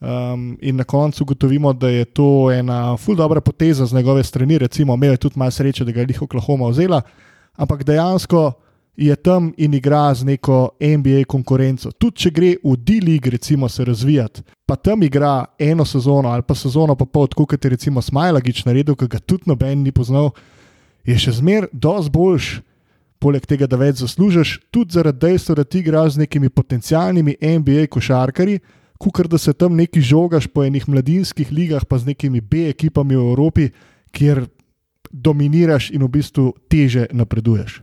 [0.00, 4.58] Um, in na koncu ugotovimo, da je to ena ful dobra poteza z njegove strani,
[4.58, 7.00] recimo, imel je tudi malo sreče, da ga je jih Oklahoma vzela,
[7.56, 8.52] ampak dejansko
[8.96, 11.90] je tam in igra z neko NBA konkurenco.
[11.90, 16.54] Tudi če gre v D-League, recimo, se razvijati, pa tam igra eno sezono ali pa
[16.54, 20.30] sezono, pa pol, kot je recimo Smajlagič naredil, ki ga tudi noben ni poznal,
[21.06, 22.56] je še zmer dosti boljš.
[23.18, 27.88] Poleg tega, da več zaslužiš, tudi zaradi dejstva, da ti igraš z nekimi potencialnimi NBA
[27.90, 28.60] košarkari,
[28.98, 33.16] kot da se tam neki žogaš po enih mladinskih ligah, pa z nekimi B ekipami
[33.16, 33.70] v Evropi,
[34.10, 34.46] kjer
[35.10, 37.82] dominiraš in v bistvu teže napreduješ.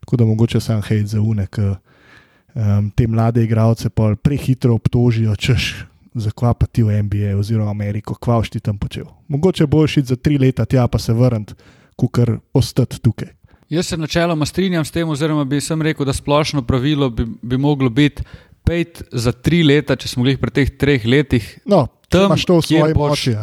[0.00, 5.86] Tako da mogoče sam hej za unek, um, te mlade igralce pa prehitro obtožijo, češ.
[6.16, 9.04] Zakaj pa ti v NBA oziroma Ameriko, kva si tam počel?
[9.28, 11.54] Mogoče boš šel za tri leta tja, pa se vrniti,
[11.96, 13.36] kukar ostati tukaj.
[13.68, 17.58] Jaz se načeloma strinjam s tem, oziroma bi sem rekel, da splošno pravilo bi, bi
[17.58, 18.22] moglo biti,
[18.66, 22.58] pet za tri leta, če smo jih pri teh treh letih, no, tam imaš to
[22.58, 23.36] v svoji moči.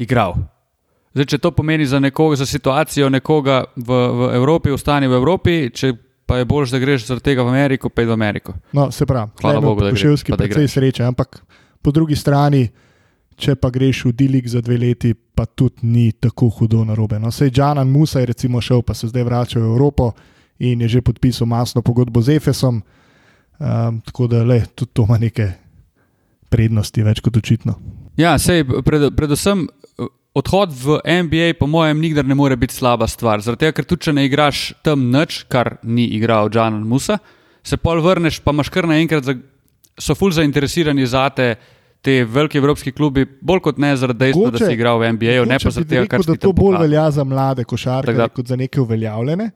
[0.00, 0.38] Igral.
[1.12, 5.56] Zdaj, če to pomeni za, nekoga, za situacijo nekoga v, v Evropi, ostani v Evropi,
[5.68, 5.92] če
[6.26, 8.54] pa je bolj, da greš zaradi tega v Ameriko, pa je v Ameriko.
[8.72, 10.24] No, se pravi, hvala Bogu, da greš.
[10.24, 11.42] Še vedno je sreča, ampak
[11.84, 12.62] po drugi strani,
[13.36, 17.20] če pa greš v Dilik za dve leti, pa tudi ni tako hudo na robe.
[17.20, 20.12] No, sej Džanan Musa je recimo šel, pa se zdaj vrača v Evropo
[20.62, 22.80] in je že podpisal masno pogodbo z Efesom.
[23.62, 25.52] Um, tako da le, tudi to ima neke
[26.50, 27.76] prednosti, več kot očitno.
[28.18, 30.98] Ja, sej, pred, predvsem eh, odhod v
[31.28, 33.44] NBA, po mojem, nikdar ne more biti slaba stvar.
[33.44, 37.20] Tega, ker tudi če ne igraš tam nič, kar ni igral Džan Musa,
[37.62, 39.36] se pol vrneš, pa imaš kar naenkrat, za,
[39.94, 41.54] so ful zainteresirani za te.
[42.02, 45.58] Te velike evropske klubi, bolj kot ne zaradi dejstva, da si igral v NBA, ne
[45.62, 49.46] pa zaradi tega, ker se to bolj velja za mlade košarke kot za neke uveljavljene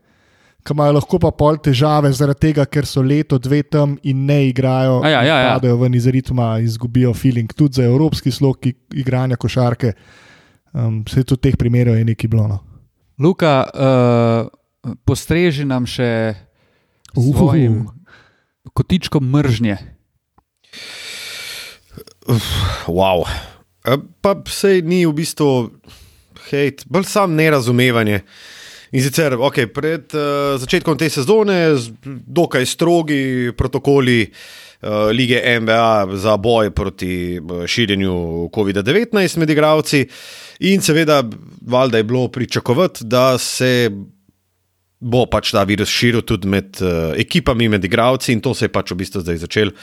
[0.66, 4.40] ki imajo lahko pa pol težave zaradi tega, ker so leto, dve tam in ne
[4.48, 4.98] igrajo.
[5.06, 5.52] Ja, ja, ja.
[5.54, 9.92] Padajo ven iz ritma, izgubijo feeling tudi za evropski slog igranja košarke.
[10.74, 12.58] Um, vse to teh primerov je neki blono.
[13.22, 16.34] Luka, uh, postreži nam še
[17.14, 17.86] svojim
[18.76, 19.78] kotičkom mržnje.
[22.90, 23.24] Wow.
[24.20, 25.48] Pa vse ni v bistvu
[26.50, 28.20] hate, bolj sam nerazumevanje.
[28.20, 28.55] Uh,
[28.96, 36.36] In sicer, okay, pred uh, začetkom te sezone, dokaj strogi protokoli uh, lige NBA za
[36.40, 38.14] boj proti uh, širjenju
[38.54, 40.00] COVID-19 med igravci,
[40.64, 41.18] in seveda,
[41.60, 43.90] valjda je bilo pričakovati, da se
[45.00, 48.72] bo pač ta virus širil tudi med uh, ekipami, med igravci in to se je
[48.72, 49.74] pač v bistvu zdaj začel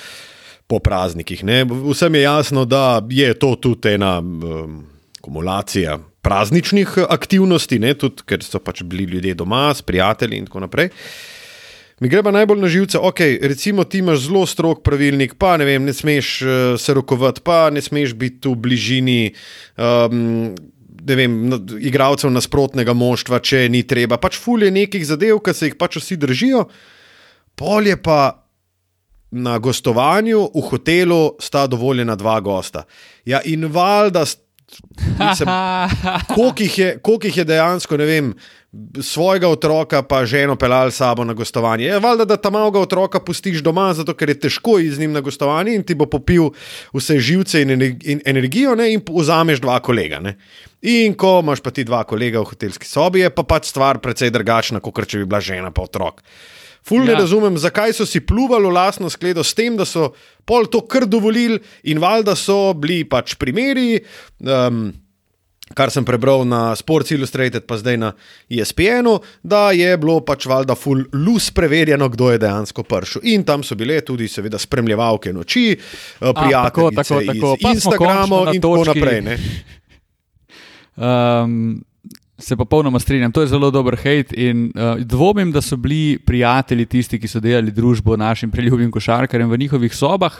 [0.66, 1.44] po praznikih.
[1.46, 1.62] Ne?
[1.70, 4.82] Vsem je jasno, da je to tudi ena um,
[5.22, 7.94] kumulacija prazničnih aktivnosti, ne?
[8.00, 10.92] tudi ker so pač bili ljudje doma, s prijatelji in tako naprej.
[12.02, 15.68] Mi gre pa najbolj na živce, ok, recimo ti imaš zelo strok pravilnik, pa ne
[15.68, 19.20] vem, ne smeš uh, se rokovati, pa ne smeš biti v bližini.
[19.78, 20.56] Um,
[21.04, 21.36] ne vem,
[21.84, 24.18] igralcev nasprotnega moštva, če ni treba.
[24.20, 26.66] Pač fulje nekih zadev, ki se jih pač vsi držijo.
[27.60, 28.20] Pol je pa
[29.34, 32.86] na gostovanju v hotelu sta dovoljena dva gosta.
[33.26, 34.26] Ja, in valjda,
[36.36, 36.78] koliko jih,
[37.24, 38.34] jih je dejansko, ne vem.
[39.02, 41.86] Svojega otroka, pa ženo pelal sabo na gostovanje.
[41.86, 45.22] Je valjda, da tam malega otroka pustiš doma, zato ker je težko iz njim na
[45.22, 46.50] gostovanje in ti bo popil
[46.94, 47.76] vse živce in,
[48.26, 50.20] energijo, ne, in vzameš dva kolega.
[50.20, 50.40] Ne.
[50.82, 54.34] In ko imaš pa ti dva kolega v hotelski sobi, je pa pač stvar precej
[54.34, 56.26] drugačna, kot če bi bila žena pa otrok.
[56.84, 57.20] Ful ne ja.
[57.24, 60.12] razumem, zakaj so si pluvali v lastno skledo s tem, da so
[60.46, 64.04] pol to kar dovolili in valjda so bili pač primeri.
[64.44, 64.92] Um,
[65.74, 68.10] Kar sem prebral na Sports Illustrated, pa zdaj na
[68.52, 73.24] ESPN-u, da je bilo pač valjda full lus preverjeno, kdo je dejansko prišel.
[73.32, 79.40] In tam so bile tudi, seveda, spremljevalke noči, eh, prijatelji na Instagramu in tako naprej.
[80.94, 81.82] Um,
[82.38, 84.36] se popolnoma strinjam, to je zelo dober hate.
[84.36, 89.50] In uh, dvomim, da so bili prijatelji tisti, ki so delali družbo našim priljubim košarkarjem
[89.50, 90.40] v njihovih sobah.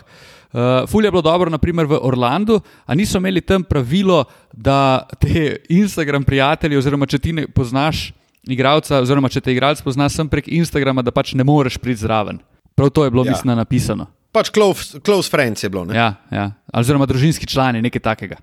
[0.54, 5.58] Uh, Fulje je bilo dobro, naprimer v Orlandu, a niso imeli tam pravilo, da te
[5.82, 8.12] Instagram prijatelji, oziroma če ti ne poznaš
[8.44, 12.42] igralca, oziroma če te igralec pozna sem prek Instagrama, da pač ne moreš priti zraven.
[12.76, 13.32] Prav to je bilo, ja.
[13.32, 14.10] mislim, napisano.
[14.34, 15.86] Pač close, close friends je bilo.
[15.94, 16.50] Ja, ja.
[16.74, 18.40] Oziroma družinski člani, nekaj takega.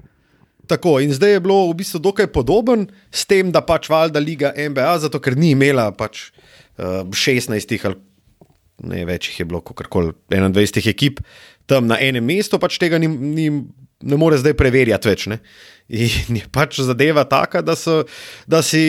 [0.71, 4.53] Tako, in zdaj je bilo v bistvu dokaj podoben s tem, da pač valjda Liga
[4.55, 6.29] NBA, zato ker ni imela pač
[6.79, 7.99] uh, eh, 16 ali
[8.81, 11.21] ne več jih je bilo, kot koli 21 ekip
[11.71, 13.47] tam na enem mestu, pač tega ni, ni,
[14.03, 15.27] ne more zdaj preverjati več.
[15.31, 15.39] Ne?
[15.91, 18.01] In je pač zadeva taka, da, so,
[18.51, 18.83] da si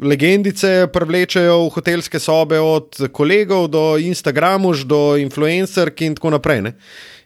[0.00, 6.64] legendice privlečejo v hotelske sobe, od kolegov do Instagramu, do influencerk in tako naprej.
[6.66, 6.74] Ne?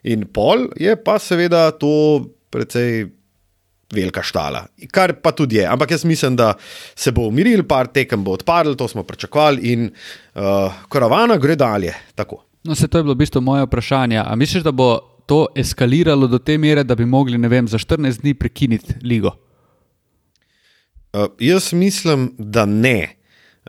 [0.07, 1.95] In pol je pa seveda to
[2.53, 3.09] precej
[3.93, 5.67] velika štala, kar pa tudi je.
[5.69, 6.53] Ampak jaz mislim, da
[6.95, 11.93] se bo umiril, par tekem bo odpadlo, to smo pričakovali in uh, karavana gre dalje.
[12.15, 12.43] Tako.
[12.63, 14.21] No, se to je bilo v bistvu moje vprašanje.
[14.25, 18.21] A misliš, da bo to eskaliralo do te mere, da bi mogli vem, za 14
[18.21, 19.35] dni prekiniti ligo?
[21.13, 23.15] Uh, jaz mislim, da ne.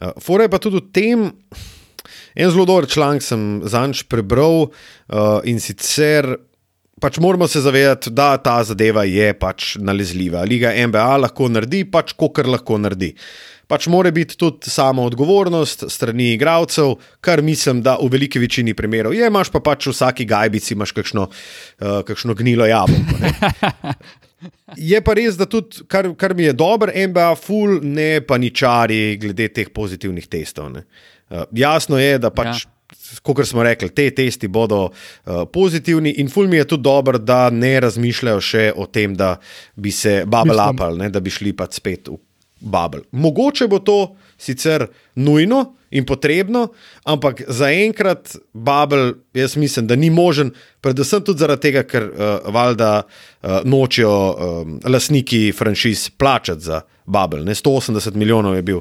[0.02, 1.30] Uh, Fore pa tudi v tem.
[2.34, 6.34] En zelo dober članek sem zanj prebral uh, in sicer
[7.00, 10.44] pač moramo se zavedati, da ta zadeva je pač nalezljiva.
[10.48, 13.14] Liga NBA lahko naredi, pač kar lahko naredi.
[13.68, 19.14] Pač mora biti tudi samo odgovornost strani igralcev, kar mislim, da v veliki večini primerov
[19.16, 19.24] je.
[19.26, 23.16] Imáš pa pač v vsaki gajbici kakšno, uh, kakšno gnilo jabolko.
[24.76, 29.48] Je pa res, da tudi, kar, kar mi je dobro, NBA, full ne paničari glede
[29.48, 30.68] teh pozitivnih testov.
[30.68, 32.66] Uh, jasno je, da pač.
[32.66, 32.73] Ja
[33.22, 37.50] kot smo rekli, te testi bodo uh, pozitivni, in ful mi je tudi dobro, da
[37.50, 39.36] ne razmišljajo še o tem, da
[39.76, 42.18] bi se babel apal, da bi šli pa spet v
[42.64, 43.04] babel.
[43.12, 46.68] Mogoče bo to sicer nujno in potrebno,
[47.04, 50.50] ampak zaenkrat babel, jaz mislim, da ni možen,
[50.80, 57.44] predvsem tudi zaradi tega, ker uh, valjda uh, nočejo um, lastniki franšiz plačati za babel.
[57.44, 57.54] Ne?
[57.54, 58.80] 180 milijonov je bil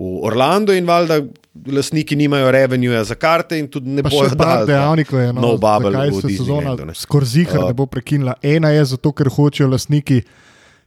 [0.00, 1.20] v Orlandu in valjda
[1.66, 5.20] lastniki nimajo revenue za karte in tudi ne bojo dali dejavnikov.
[5.34, 8.34] No, no bubble, kaj se sezona skozi jih ne bo prekinila.
[8.42, 10.22] Ena je zato, ker hočejo lastniki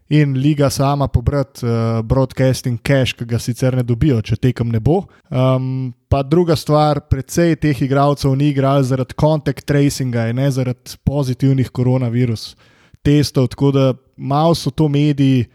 [0.09, 4.81] in liga sama pobrati uh, broadcasting cash, ki ga sicer ne dobijo, če tekem ne
[4.83, 5.03] bo.
[5.29, 10.97] Um, pa druga stvar, predvsej teh igralcev ni igral zaradi contact tracinga in ne zaradi
[11.05, 12.55] pozitivnih koronavirus
[13.05, 15.45] testov, tako da malo so to mediji.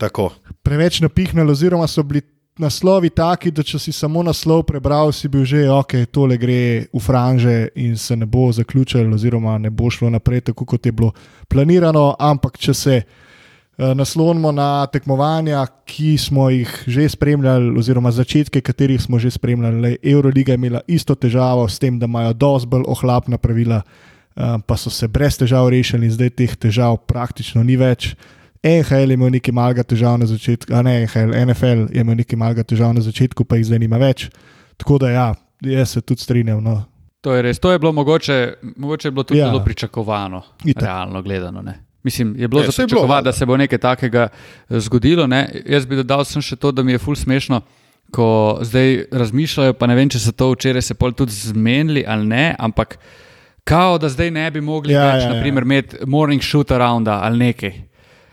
[0.00, 0.30] Tako.
[0.62, 2.22] Preveč napihnili, oziroma so bili
[2.60, 7.00] naslovi taki, da če si samo naslov prebral, si bil že ok, tole gre v
[7.02, 11.12] franže in se ne bo zaključilo, oziroma ne bo šlo naprej tako, kot je bilo
[11.48, 12.14] planirano.
[12.18, 19.00] Ampak če se uh, naslonimo na tekmovanja, ki smo jih že spremljali, oziroma začetke, katerih
[19.02, 23.38] smo že spremljali, Euroliga je imela isto težavo s tem, da imajo dosti bolj ohlapna
[23.38, 28.14] pravila, uh, pa so se brez težav rešili in zdaj teh težav praktično ni več.
[28.62, 32.38] NHL je imel nekaj malega težav na začetku, a ne NHL, NFL je imel nekaj
[32.38, 34.28] malega težav na začetku, pa jih zdaj nima več.
[34.76, 35.28] Tako da ja,
[35.64, 36.60] jaz se tudi strinjam.
[36.64, 36.82] No.
[37.24, 38.36] To je res, to je bilo mogoče,
[38.76, 39.48] mogoče je bilo tudi ja.
[39.48, 40.42] zelo pričakovano,
[40.76, 41.62] realno gledano.
[41.62, 41.78] Ne?
[42.02, 45.26] Mislim, je bilo pričakovati, da se bo nekaj takega eh, zgodilo.
[45.26, 45.62] Ne?
[45.66, 47.60] Jaz bi dodal še to, da mi je ful smešno,
[48.12, 52.26] ko zdaj razmišljajo, pa ne vem, če so to včeraj se pol tudi zmenili ali
[52.26, 52.98] ne, ampak
[53.64, 55.34] kao da zdaj ne bi mogli Ja, več, ja, ja.
[55.36, 57.89] naprimer, imeti morning shoot arounda ali nekaj.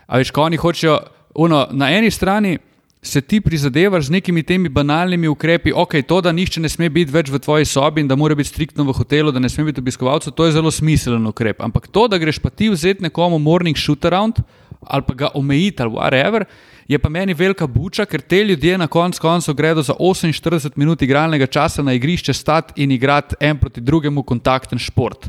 [0.08, 0.98] A veš, ko oni hočejo,
[1.36, 2.56] uno, na eni strani
[3.02, 7.12] se ti prizadevaš z nekimi temi banalnimi ukrepi, ok, to, da nihče ne sme biti
[7.14, 9.80] več v tvoji sobi in da mora biti striktno v hotelu, da ne sme biti
[9.80, 11.62] obiskovalcev, to je zelo smiselen ukrep.
[11.62, 14.42] Ampak to, da greš pa ti vzeti nekomu morning shoot around
[14.80, 16.44] ali pa ga omejiti ali whatever,
[16.88, 21.02] je pa meni velika buča, ker te ljudje na koncu koncev gredo za 48 minut
[21.02, 25.28] igralnega časa na igrišče stati in igrati en proti drugemu kontakten šport.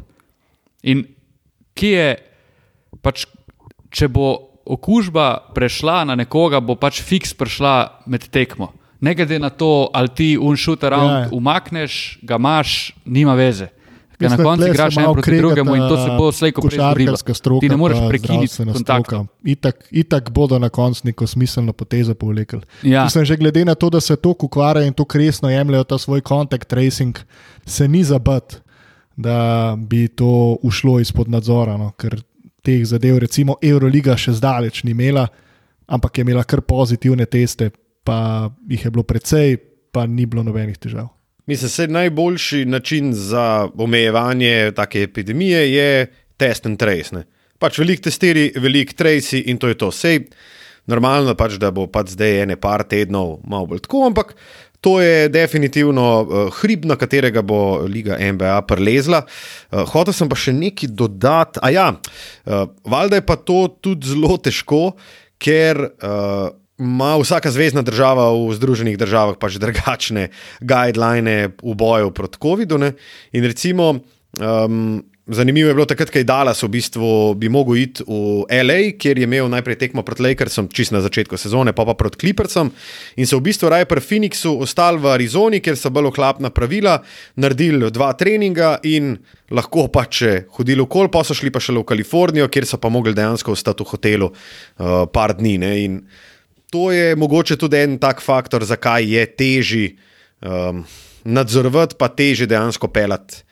[0.84, 1.04] In
[1.74, 2.16] kje je,
[3.02, 3.26] pač,
[3.90, 8.70] če bo okužba prešla na nekoga, bo pač fiks prišla med tekmo.
[9.02, 13.70] Ne glede na to, ali ti unšut around Ja, ja, umakneš, ga imaš, nima veze.
[14.20, 16.96] Ker na koncu igraš en proti kregata drugemu in to se bo slejko prej zgodilo.
[16.96, 19.22] košarkarska stroka Ti ne moreš prekiniti kontakta.
[19.44, 22.60] Itak, itak bodo na koncu neko smiselno potezo povlekli.
[22.84, 23.04] Ja.
[23.04, 26.22] Mislim, že glede na to, da se to ukvarja in to resno jemljajo ta svoj
[26.22, 27.20] contact tracing,
[27.66, 28.60] se ni zabat,
[29.16, 31.78] da bi to ušlo izpod nadzora.
[31.78, 31.92] No?
[31.92, 32.20] Ker
[32.70, 35.26] teh zadev, recimo Euroliga, še zdaleč ni imela,
[35.90, 37.72] ampak je imela kar pozitivne teste,
[38.06, 39.58] pa jih je bilo precej,
[39.92, 41.10] pa ni bilo nobenih težav.
[41.50, 47.16] Mislim, da najboljši način za omejevanje take epidemije je test and trace.
[47.16, 47.24] Ne?
[47.58, 49.90] Pač velik testiri, velik traci in to je to.
[49.92, 50.28] Sej
[50.90, 54.36] normalno pač, da bo pač zdaj ene par tednov malo bolj tako, ampak
[54.82, 59.24] to je definitivno uh, hrib, na katerega bo Liga NBA prelezla.
[59.26, 61.60] Uh, hotel sem pa še nekaj dodati.
[61.64, 64.96] A ja, uh, valjda je pa to tudi zelo težko,
[65.42, 65.90] ker.
[66.00, 70.30] Uh, ima vsaka zvezdna država v Združenih državah pač drugačne
[70.64, 72.80] guideline v boju proti COVID-u.
[73.36, 73.90] In recimo,
[74.40, 78.80] um, zanimivo je bilo takrat, ko je Dallas v bistvu bi mogel iti v LA,
[78.98, 82.72] kjer je imel najprej tekmo proti Lakersom, čist na začetku sezone, pa pa proti Clippersom.
[83.16, 87.00] In so v bistvu raje pri Phoenixu ostali v Arizoni, kjer so bolj ohlapna pravila,
[87.38, 89.18] naredili dva treninga in
[89.54, 92.90] lahko pač še hodili okol, pa so šli pa šele v Kalifornijo, kjer so pa
[92.90, 95.58] mogli dejansko ostati v hotelu uh, par dni.
[95.62, 95.74] Ne.
[95.86, 96.00] In
[96.74, 99.86] to je mogoče tudi en tak faktor, zakaj je težje
[100.42, 100.82] um,
[101.26, 103.49] nadzorovati, pa težje dejansko pelati.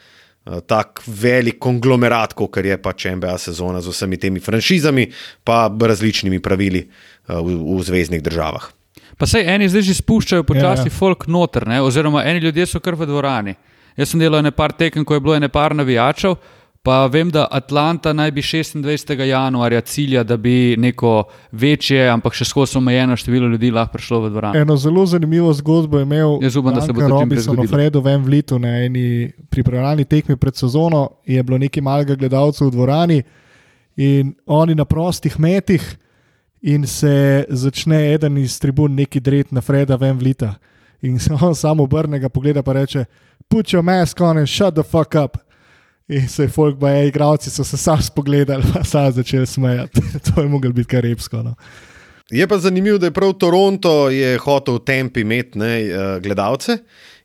[0.48, 5.10] Uh, Tak velik konglomerat, kot je pač NBA sezona z vsemi temi franšizami,
[5.44, 8.72] pa različnimi pravili uh, v, v zvezdnih državah.
[9.18, 10.92] Pa sej eni zdaj že spuščajo počasi ja.
[10.92, 10.94] ja.
[10.94, 11.82] folk noter, ne?
[11.82, 13.56] oziroma eni ljudje so kar v dvorani.
[13.98, 16.38] Jaz sem delal nekaj tekem, ko je bilo nekaj navijačev,
[16.88, 19.12] pa vem, da Atlanta naj bi 26.
[19.28, 24.30] januarja cilja, da bi neko večje, ampak še skozi omejeno število ljudi lahko prišlo v
[24.32, 24.56] dvorano.
[24.56, 27.60] Eno zelo zanimivo zgodbo je imel upam, Robinson.
[27.68, 31.02] Fredo Van Vlitu na eni pripravljalni tekmi pred sezono.
[31.28, 33.18] Je bilo nekaj malega gledalcev v dvorani
[33.98, 35.84] in oni na prostih metih,
[36.62, 40.54] in se začne eden iz tribun neki dret na Freda Van Vlita.
[41.02, 43.06] In se on samo obrne, pogleda pa reče:
[43.48, 45.47] Put your mask on and shut the fuck up.
[46.08, 50.02] In se je folk, pa je, igravci so se sam spogledali, pa sam začeli smejati.
[50.36, 51.44] to je moglo biti kar repsko.
[51.44, 51.56] No.
[52.30, 56.78] Je pa zanimivo, da je prav Toronto je hotel v tempi imeti ne, eh, gledalce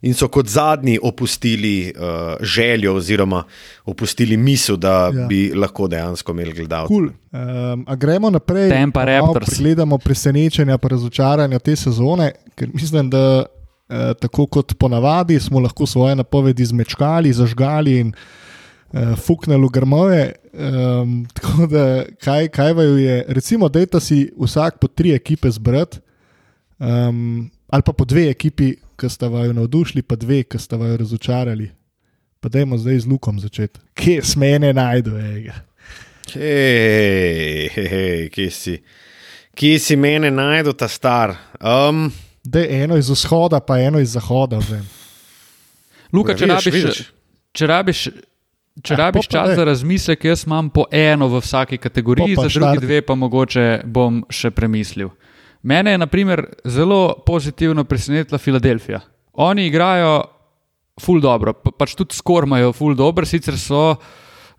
[0.02, 3.44] in so kot zadnji opustili uh, željo oziroma
[3.84, 5.26] opustili misel, da Ja.
[5.26, 6.90] bi lahko dejansko imeli gledalce.
[6.94, 7.06] Cool.
[7.06, 9.46] Um, a gremo naprej, Tampa pa malo Raptors.
[9.54, 15.86] Pregledamo presenečenja, pa razočaranja te sezone, ker mislim, da uh, tako kot ponavadi smo lahko
[15.86, 18.41] svoje napovedi zmečkali, zažgali in uh,
[19.16, 20.32] fuknili v grmoje.
[20.52, 25.98] Um, tako da, kaj, kaj vaju je, recimo, da si vsak po tri ekipe zbrati,
[26.78, 30.96] um, ali pa po dve ekipi, ki sta vaju navdušili, pa dve, ki sta vaju
[30.96, 31.70] razočarali.
[32.40, 33.80] Pa dajmo zdaj z Lukom začeti.
[33.94, 35.16] Kje smene najdu?
[35.16, 35.52] Hej,
[37.74, 38.76] hej, hej, kje si?
[39.54, 41.36] Kje si mene najdu ta star?
[41.60, 42.10] Um,
[42.44, 44.58] Da je eno iz vzhoda, pa eno iz zahoda.
[44.70, 44.88] Vem.
[46.12, 47.02] Luka, če rabiš,
[47.54, 48.08] če rabiš,
[48.80, 49.56] če Eh, rabiš čas daj.
[49.56, 52.86] za razmislek, jaz imam po eno v vsaki kategoriji, za drugi štarti.
[52.86, 55.10] dve pa mogoče bom še premislil.
[55.62, 59.00] Mene je naprimer, zelo pozitivno presenetila Filadelfija.
[59.34, 60.24] Oni igrajo
[61.00, 63.96] ful dobro, pa, pač tudi skormajo ful dobro, sicer so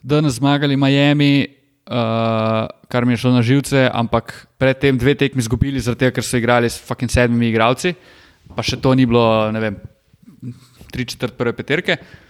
[0.02, 1.48] danes zmagali Miami,
[1.90, 6.24] uh, kar mi je šlo na živce, ampak predtem dve tekmi izgubili, zaradi tega, ker
[6.24, 7.94] so igrali s fucking sedmimi igralci,
[8.56, 9.76] pa še to ni bilo, ne vem,
[10.92, 11.98] tri četrt prve peterke.
[12.00, 12.23] Uh,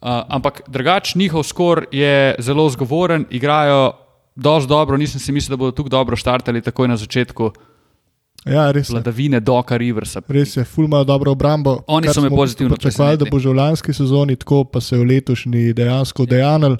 [0.00, 3.92] ampak drugač, njihov skor je zelo zgovoren, igrajo
[4.36, 4.96] dosti dobro.
[4.96, 7.52] Nisem si mislil, da bodo tako dobro štartali takoj na začetku
[8.46, 10.20] Ja, res vladavine Doka Riversa.
[10.30, 11.80] Res je, ful imajo dobro obrambo.
[11.90, 15.00] Oni so me pozitivno pričakovali, da bo že v lanski sezoni tako, pa se je
[15.00, 16.76] v letošnji dejansko dejanil.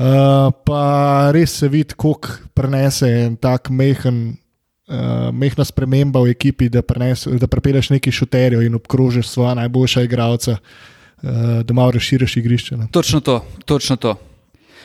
[0.00, 6.70] Uh, pa res se vidi, koliko prenese en tak mehen uh, mehna sprememba v ekipi,
[6.70, 12.36] da, prenes, da prepeleš neki šuterjo in obkrožiš svoje najboljše igralce, uh, da malo razširiš
[12.36, 12.76] igrišče.
[12.76, 12.88] Ne.
[12.92, 14.16] Točno to, točno to.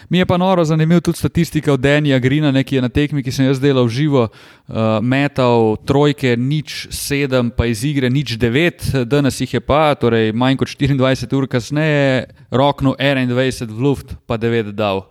[0.09, 3.31] Mi je pa noro zanimiv tudi statistika od Denija Grina, ki je na tekmi, ki
[3.31, 9.41] sem jaz delal živo, uh, metal trojke, nič sedem, pa iz igre nič devet, danes
[9.41, 14.75] jih je pa, torej manj kot 24 ur kasneje, rokno 21 v luft, pa devet
[14.75, 15.07] dal.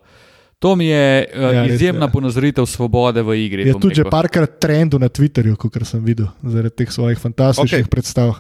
[0.63, 3.67] To mi je uh, ja, izjemna ponazoritev svobode v igri.
[3.69, 7.91] Je tudi že parkrat trendu na Twitterju, kot sem videl, zaradi teh svojih fantastičnih okay.
[7.91, 8.39] predstav.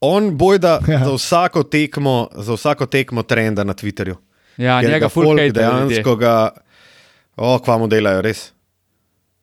[0.00, 1.04] On bojda ja.
[1.04, 4.14] za, vsako tekmo, za vsako tekmo trenda na Twitterju.
[4.56, 6.50] Ja, njega fulgari dejansko ga,
[7.36, 8.52] o, kva mu delajo, res.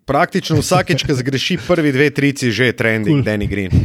[0.06, 3.26] Praktično vsakeč, ko zgreši prvi dve trici, že je trending, cool.
[3.26, 3.72] Danny Green.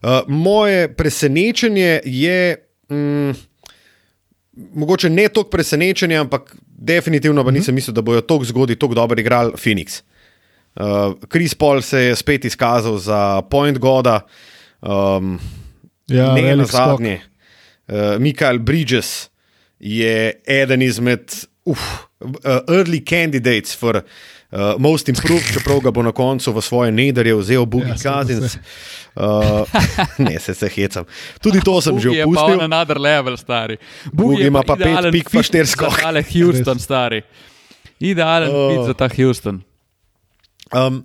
[0.00, 2.56] Uh, moje presenečenje je.
[2.88, 3.30] Mm,
[4.72, 7.58] mogoče ne toliko presenečenja, ampak definitivno pa mhm.
[7.58, 10.00] nisem mislil, da bojo tako zgodaj, tako dobro igrali Phoenix.
[10.74, 14.20] Uh, Chris Paul se je spet izkazal za point goda,
[14.80, 15.38] um,
[16.10, 17.20] ja, ne na zadnje.
[17.90, 19.30] Uh, Michael Bridges
[19.78, 21.32] je eden izmed
[21.64, 21.80] uf,
[22.20, 27.34] uh, early candidates for uh, most improved, čeprav ga bo na koncu v svoje nedarje
[27.34, 28.58] vzel Boogie ja, Cousins.
[29.16, 29.64] Uh,
[30.26, 31.04] ne, se, se hecam.
[31.42, 32.54] Tudi to sem že opustil.
[32.54, 33.78] Je pa na another level, stari.
[34.12, 36.02] Boogie ima pa pet pik, pa štir skok.
[36.04, 37.22] Ale Houston, stari.
[38.00, 39.60] Idealen uh, fit za ta Houston.
[40.70, 41.00] Um,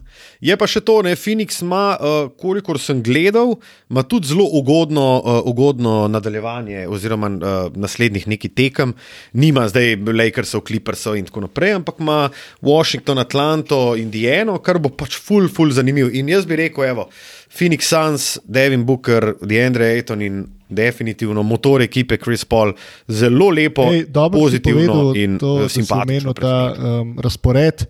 [0.46, 3.56] je pa še to, da Phoenix ima, uh, kolikor sem gledal,
[3.90, 8.94] ima tudi zelo ugodno, uh, ugodno nadaljevanje, oziroma uh, naslednjih neki tekem.
[9.34, 12.20] Nima zdaj Lakersov, Clippersov in tako naprej, ampak ima
[12.62, 16.14] Washington, Atlanto, Indiano, kar bo pač full, full zanimiv.
[16.14, 17.10] In jaz bi rekel, evo,
[17.50, 22.78] Phoenix Suns, Devin Booker, DeAndre Ayton in definitivno motor ekipe Chris Paul,
[23.10, 25.40] zelo lepo, Ej, pozitivno povedal, in
[25.70, 26.38] simpatično.
[26.38, 27.90] Ta um, razpored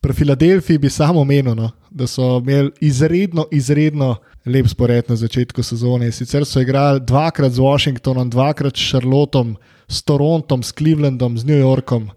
[0.00, 4.16] pri Filadelfiji bi samo omenil, no, da so imeli izredno, izredno
[4.46, 6.12] lep spored na začetku sezone.
[6.12, 9.56] Sicer so igrali dvakrat z Washingtonom, dvakrat s Charlottom,
[9.88, 12.10] s Torontom, s Clevelandom, z New Yorkom.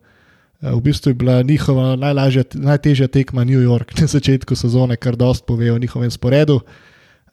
[0.61, 5.15] Eh, v bistvu je bila njihova najlažja, najtežja tekma New York na začetku sezone, kar
[5.15, 6.59] dost pove o njihovem sporedu.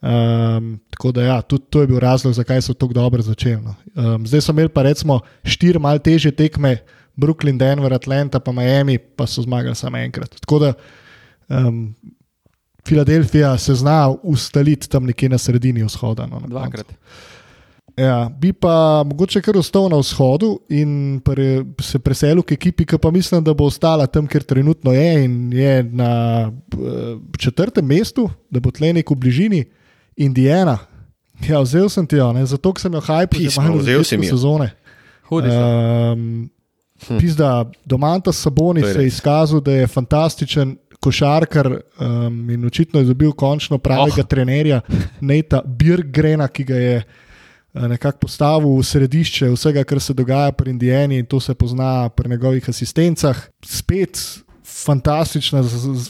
[0.01, 3.61] Um, tako da, ja, tudi to je bil razlog, zakaj so tako dobro začeli.
[3.61, 3.75] No.
[3.95, 6.77] Um, zdaj so imeli pa recimo štiri malce teže tekme,
[7.17, 10.37] Brooklyn, Denver, Atlanta, pa Miami, pa so zmagali samo enkrat.
[10.39, 10.73] Tako da
[11.49, 11.95] um,
[12.87, 16.27] Filadelfija se zna ustaliti tam nekje na sredini vzhoda.
[16.27, 16.93] No, Dvakrat.
[17.97, 22.99] Ja, bi pa mogoče kar ostal na vzhodu in pre, se preselil k ekipi, ki
[23.01, 26.11] pa mislim, da bo ostala tam, kjer trenutno je in je na
[26.45, 29.63] uh, četrtem mestu, da bo tle nek v bližini
[30.15, 30.77] Indijana.
[31.49, 34.69] Ja, vzel sem ti jo, zato sem jo hajpil, da sem vzel sezone.
[35.29, 35.49] Hudi.
[35.49, 36.49] Um,
[37.07, 37.19] Hm.
[37.19, 41.67] Pizda, Domanta Saboni se je izkazal, da je fantastičen košarkar
[41.99, 44.27] um, in očitno je dobil končno pravega oh.
[44.27, 44.81] trenerja,
[45.21, 50.71] Neita Birgrena, ki ga je uh, nekako postavil v središče vsega, kar se dogaja pri
[50.71, 53.45] Indijani in to se pozna pri njegovih asistencah.
[53.65, 54.19] Spet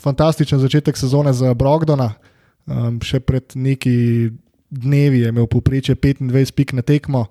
[0.03, 2.13] fantastičen začetek sezone za Brogdona,
[2.65, 4.29] um, še pred neki
[4.69, 7.25] dnevi je imel poprečje 25 pik na tekmo.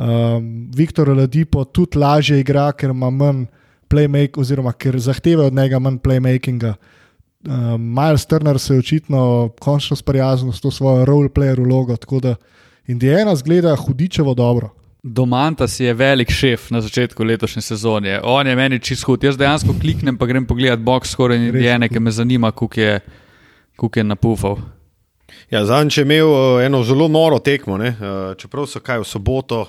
[0.00, 3.44] Um, Viktor Ladipo tudi lažje igra, ker ima manj
[3.90, 6.74] playmaking, oziroma ker zahteva od njega manj playmakinga.
[7.44, 12.34] Um, Miles Turner se je očitno končno sprijaznil s to svojo roleplayer vlogo, tako da
[12.86, 14.70] Indijana zgleda hudičevo dobro.
[15.02, 18.20] Domantas je velik šef na začetku letošnje sezone.
[18.24, 19.24] On je meni čist hud.
[19.24, 23.00] Jaz dejansko kliknem, pa grem pogledat box score in Indijane, ki me zanima, kako je,
[23.96, 24.56] je napufal.
[25.50, 27.92] Ja, Zanj je imel uh, eno zelo noro tekmo, uh,
[28.36, 29.66] čeprav so kaj v soboto.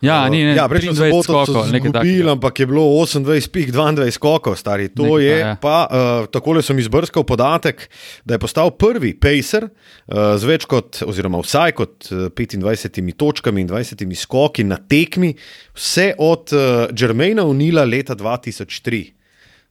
[0.00, 4.56] Ja, ni ne, ja, prejšnji sobot so izgubili, ampak je bilo 28, pik, 22 skokov,
[4.56, 4.88] stari.
[4.96, 5.50] To Nekaj, je, ja.
[5.60, 7.84] pa uh, takole sem izbrskal podatek,
[8.24, 13.60] da je postal prvi pacer uh, z več kot, oziroma vsaj kot uh, 25 točkami
[13.60, 15.34] in 20 skoki na tekmi,
[15.76, 19.19] vse od uh, Germaina Unila leta 2003.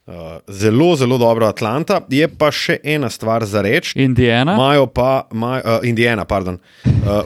[0.09, 1.99] Uh, zelo, zelo dobro Atlanta.
[2.09, 3.93] Je pa še ena stvar za reči.
[4.01, 4.55] Indijana.
[4.57, 6.57] Imajo pa, maj, uh, Indijana, pardon.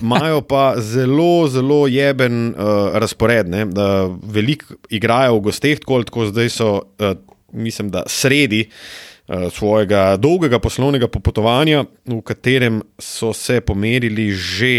[0.01, 3.47] Imajo uh, pa zelo, zelo jeben uh, razpored.
[3.47, 7.15] Uh, Veliko igrajo v gosteh, tako, tako zdaj so, uh,
[7.55, 14.75] mislim, da sredi uh, svojega dolgega poslovnega popotovanja, v katerem so se pomerili že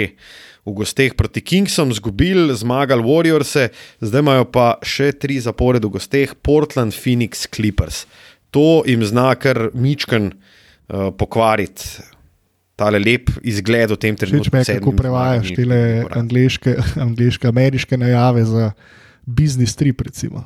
[0.64, 3.52] v gosteh proti Kingsom, zgubili, zmagali Warriors,
[4.00, 8.04] zdaj imajo pa še tri zapored v gosteh, Portland, Phoenix, Clippers.
[8.54, 12.10] To jim zna kar mičken uh, pokvariti.
[12.74, 14.50] Tale lep izgled v tem trenutku.
[14.50, 15.82] Če me kako prevajaš te
[16.18, 16.72] angliške,
[17.06, 18.72] angliške, ameriške najave za
[19.24, 20.42] biznis trip, recimo.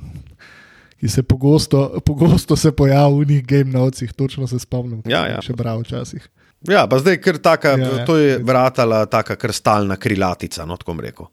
[0.98, 5.02] ki se pogosto, pogosto se pojavlja v njih game novcih, točno se spomnim.
[5.06, 5.38] Ja, ja.
[5.42, 6.26] Še bral včasih.
[6.66, 8.04] Ja, pa zdaj je taka, Ja, ja, ja.
[8.04, 11.26] to je vratala taka kristalna krilatica, no tako rekel.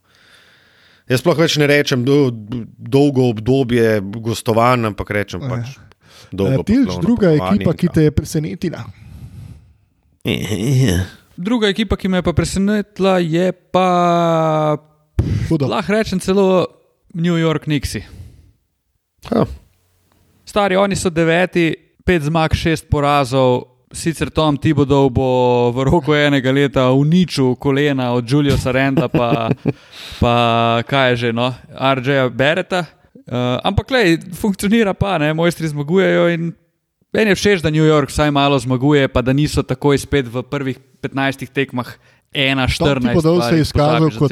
[1.10, 2.30] Jaz sploh več ne rečem do,
[2.78, 5.78] dolgo obdobje gostovanj, ampak rečem pač
[6.34, 6.62] dolgo.
[6.62, 8.82] Eh, Tilč, poslovno druga ekipa, ki te je presenetila.
[11.36, 13.88] Druga ekipa, ki me je pa presenetila, je pa.
[15.50, 15.70] Hudo.
[15.70, 16.66] Lahko rečem celo
[17.14, 18.02] New York Knicksi.
[19.30, 19.46] Ha,
[20.46, 21.74] Stari, oni so deveti,
[22.06, 23.75] pet zmag, šest porazov.
[23.96, 29.48] Sicer Tom Tibodov bo v roku enega leta uničil kolena od Juliusa Renda, pa,
[30.22, 30.36] pa
[30.84, 32.84] kaj je že, no, RJ-ja Bereta.
[33.26, 36.52] Uh, ampak, lej, funkcionira pa, ne, mojstri zmagujejo in
[37.16, 40.44] meni je všeč, da New York vsaj malo zmaguje, pa da niso takoj spet v
[40.44, 41.96] prvih 15 tekmah
[42.36, 43.00] 1-14.
[43.00, 44.32] Tipodov se je izkazal kot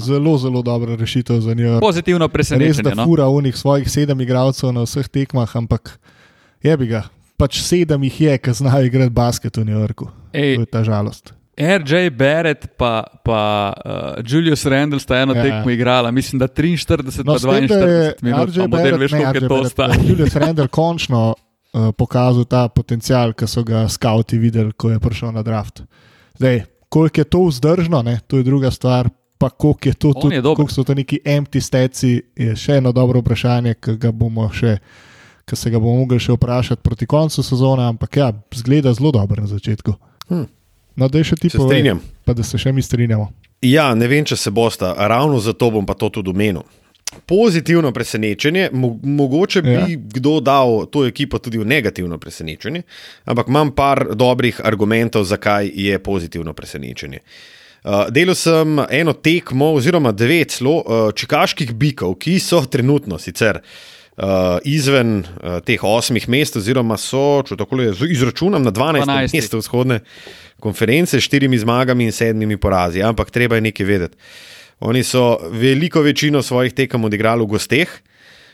[0.00, 0.38] zelo.
[0.40, 1.80] zelo, dobra rešitev za njo.
[1.80, 2.82] Pozitivno Res, presenečenje.
[2.82, 3.04] da No?
[3.04, 6.00] fura unih svojih sedem igralcev na vseh tekmah, ampak
[6.62, 7.04] je bi ga.
[7.42, 10.06] Pač sedem jih je, ki znajo igrati basket v New Yorku.
[10.32, 11.32] Ej, To je ta žalost.
[11.52, 13.42] RJ Barrett pa, pa
[13.74, 15.42] uh, Julius Randall sta eno Ja.
[15.42, 18.66] tekmo igrala, mislim, da 43 No, pa s tem, da je 42 minut, RJ pa
[18.68, 19.92] Barrett, veš, ne, RJ je to Barrett, stalo.
[19.92, 24.98] eh, Julius Randall končno uh, pokazal ta potencial, ki so ga skauti videli, ko je
[24.98, 25.82] prišel na draft.
[26.38, 29.10] Zdaj, koliko je to vzdržno, ne, to je druga stvar.
[29.38, 32.92] Pa koliko, je to tudi, je koliko so to neki empty steci, je še eno
[32.92, 34.78] dobro vprašanje, ki ga bomo še.
[35.52, 39.42] Ki se ga bomo mogli še vprašati proti koncu sezone, ampak ja, zgleda zelo dobro
[39.44, 39.92] na začetku.
[40.30, 40.46] Hm.
[40.96, 42.00] No, da je še ti povej, strinjam.
[42.24, 43.26] pa da se še mi strinjamo.
[43.68, 46.64] Ja, ne vem, če se bosta, ravno zato bom pa to tudi omenil.
[47.28, 49.84] Pozitivno presenečenje, mo mogoče bi Ja.
[49.84, 50.00] ja.
[50.16, 52.86] kdo dal to ekipo tudi v negativno presenečenje,
[53.28, 57.20] ampak imam par dobrih argumentov, zakaj je pozitivno presenečenje.
[57.84, 63.60] Uh, delal sem eno tekmo, oziroma devet celo uh, čikaških bikov, ki so trenutno sicer
[63.60, 63.92] uh,
[64.64, 69.08] izven uh, teh osmih mest, oziroma so, če tako le izračunam, na 12.
[69.08, 69.36] 12.
[69.36, 70.02] mestu vzhodne
[70.60, 73.02] konference s štirimi zmagami in sedmimi porazi.
[73.02, 74.16] Ampak treba je nekaj vedeti.
[74.82, 77.88] Oni so veliko večino svojih tekem odigrali v gosteh.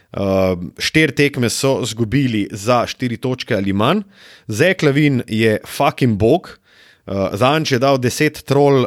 [0.08, 4.06] Uh, štiri tekme so izgubili za štiri točke ali manj,
[4.48, 8.86] Zeklavin je fucking bog, uh, Zanč je dal deset trol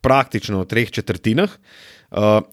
[0.00, 1.50] praktično v treh četrtinah.
[1.50, 1.91] Uh,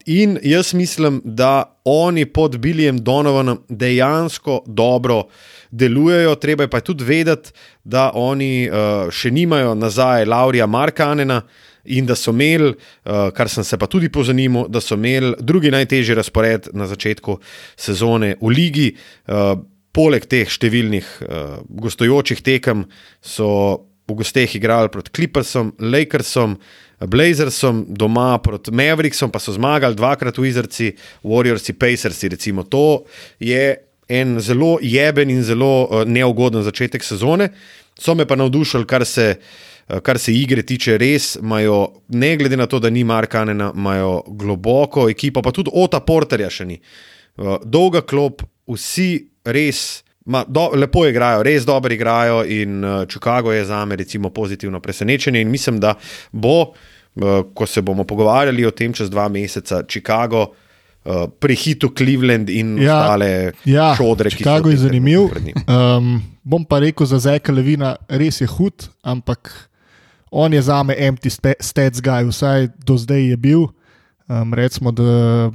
[0.05, 5.24] in jaz mislim, da oni pod Biljem Donovanom dejansko dobro
[5.72, 6.36] delujejo.
[6.36, 7.51] Treba je pa tudi vedeti,
[7.84, 11.41] da oni uh, še nimajo nazaj Laurija Markanena
[11.86, 15.72] in da so imeli, uh, kar sem se pa tudi pozanimal, da so imeli drugi
[15.72, 17.39] najtežji razpored na začetku
[17.76, 18.88] sezone v ligi.
[19.28, 19.57] Uh,
[19.91, 22.86] poleg teh številnih uh, gostujočih tekem
[23.26, 23.49] so
[24.10, 26.57] v gosteh igrali proti Clippersom, Lakersom,
[27.08, 30.89] Blazersom, doma proti Mavericksom, pa so zmagali dvakrat v Izraci,
[31.24, 32.30] Warriorsi, Pacersi.
[32.30, 32.64] Recimo.
[32.64, 33.04] To
[33.39, 33.78] je
[34.10, 37.50] en zelo jeben in zelo uh, neugoden začetek sezone.
[38.00, 39.36] So me pa navdušili, kar se,
[39.88, 44.24] uh, kar se igre tiče, res imajo, ne glede na to, da ni Markanena, imajo
[44.28, 46.80] globoko ekipo, pa tudi Ota Porterja še ni.
[47.38, 50.04] Uh, dolga klop, vsi res.
[50.26, 54.80] Ma, do, lepo igrajo, res dobro igrajo, in uh, Chicago je za me recimo pozitivno
[54.80, 55.41] presenečenje.
[55.41, 55.95] In mislim, da
[56.32, 56.74] bo, uh,
[57.53, 62.99] ko se bomo pogovarjali o tem čez dva meseca, Chicago uh, prehitil Cleveland in Ja,
[62.99, 65.32] ostale Ja, šodre, ki so Chicago je zanimiv.
[65.65, 69.49] Um, bom pa rekel za Zeka Levina, res je hud, ampak
[70.32, 73.70] on je za me empty stats guy, vsaj do zdaj je bil.
[74.30, 75.49] Um, recimo, da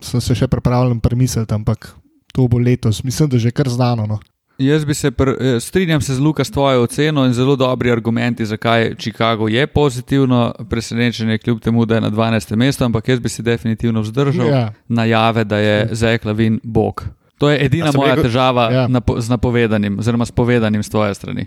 [0.00, 1.96] sem se še pripravljen premisliti, ampak
[2.36, 4.06] to bo letos, mislim, da že kar znano.
[4.06, 4.18] No.
[4.58, 7.90] Jaz bi se pr, eh, strinjam se z Luka s tvojo oceno in zelo dobri
[7.90, 12.56] argumenti, zakaj Chicago je pozitivno presenečenje, kljub temu, da je na 12.
[12.56, 14.72] mestu, ampak jaz bi si definitivno vzdržal Ja.
[14.88, 17.04] najave, da je Zek Lavin bog.
[17.38, 18.88] To je edina moja rekel- težava Ja.
[18.88, 21.46] napo, z napovedanim, oziroma s povedanim z tvoje strani.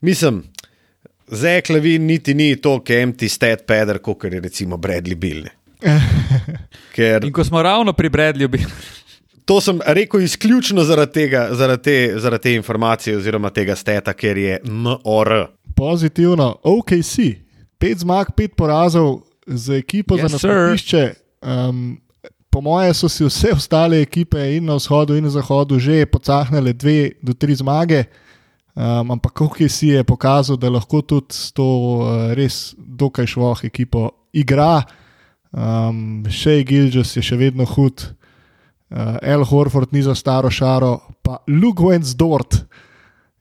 [0.00, 0.42] Mislim,
[1.28, 5.42] Zek Levin niti ni toliko empty stat pader, kot je recimo Bradley Bill.
[5.42, 5.50] ne.
[6.94, 8.58] Ker In ko smo ravno pri Bradleyju, bi
[9.44, 14.38] to sem rekel izključno zaradi, tega, zaradi, te, zaradi te informacije oziroma tega steta, ker
[14.38, 15.34] je MOR.
[15.76, 17.16] Pozitivno, OKC,
[17.78, 21.12] pet zmag, pet porazov za ekipo Yes, za nastopišče.
[21.42, 22.00] Um,
[22.50, 26.72] po moje so si vse ostale ekipe in na vzhodu in na zahodu že pocahnile
[26.72, 28.04] dve do tri zmage.
[28.74, 34.10] Um, ampak OKC je pokazal, da lahko tudi s to uh, res dokaj švoh ekipo
[34.32, 34.82] igra.
[35.50, 38.02] Um, še Gilžas je še vedno hud,
[38.94, 42.64] uh, El Horford ni za staro šaro, pa Luke Wentz-Dort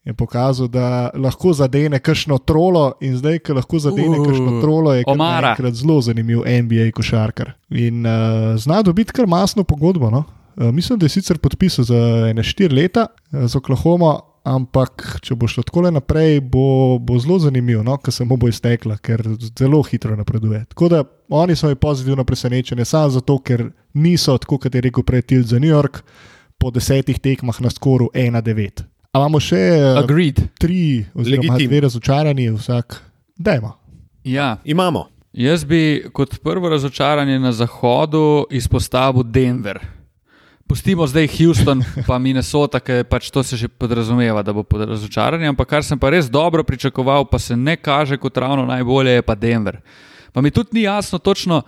[0.04, 4.94] je pokazal, da lahko zadene kakšno trolo in zdaj, ko lahko zadene Uh, kakšno trolo,
[4.94, 7.54] je naenkrat zelo zanimiv NBA košarkar.
[7.70, 10.10] In uh, zna dobiti kar masno pogodbo.
[10.12, 10.24] No?
[10.56, 11.98] Uh, mislim, da je sicer podpisal za
[12.30, 17.40] ene štiri leta uh, z Oklahoma, ampak če bo šlo tako naprej, bo, bo zelo
[17.40, 19.24] zanimivo, no, ker se mu bo iztekla, ker
[19.60, 20.66] zelo hitro napreduje.
[20.74, 25.04] Tako da oni so mi pozitivno presenečeni, samo zato, ker niso, tako kot je rekel
[25.04, 26.02] prej Tilt za New York,
[26.58, 28.84] po desetih tekmah na skoru 1-9.
[29.14, 30.40] A imamo še uh, Agreed.
[30.60, 31.68] tri, oziroma Legitim.
[31.70, 33.00] dve razočarani, vsak,
[33.38, 33.74] dajmo.
[34.24, 35.08] Ja, Imamo.
[35.34, 39.80] jaz bi kot prvo razočaranje na zahodu izpostavil Denver.
[40.74, 45.54] Pustimo zdaj Houston, pa Minnesota, ker pač to se že podrazumeva, da bo pod razočaranjem.
[45.54, 49.22] Ampak kar sem pa res dobro pričakoval, pa se ne kaže kot ravno najbolje, je
[49.22, 49.78] pa Denver.
[50.34, 51.62] Pa mi tudi ni jasno točno,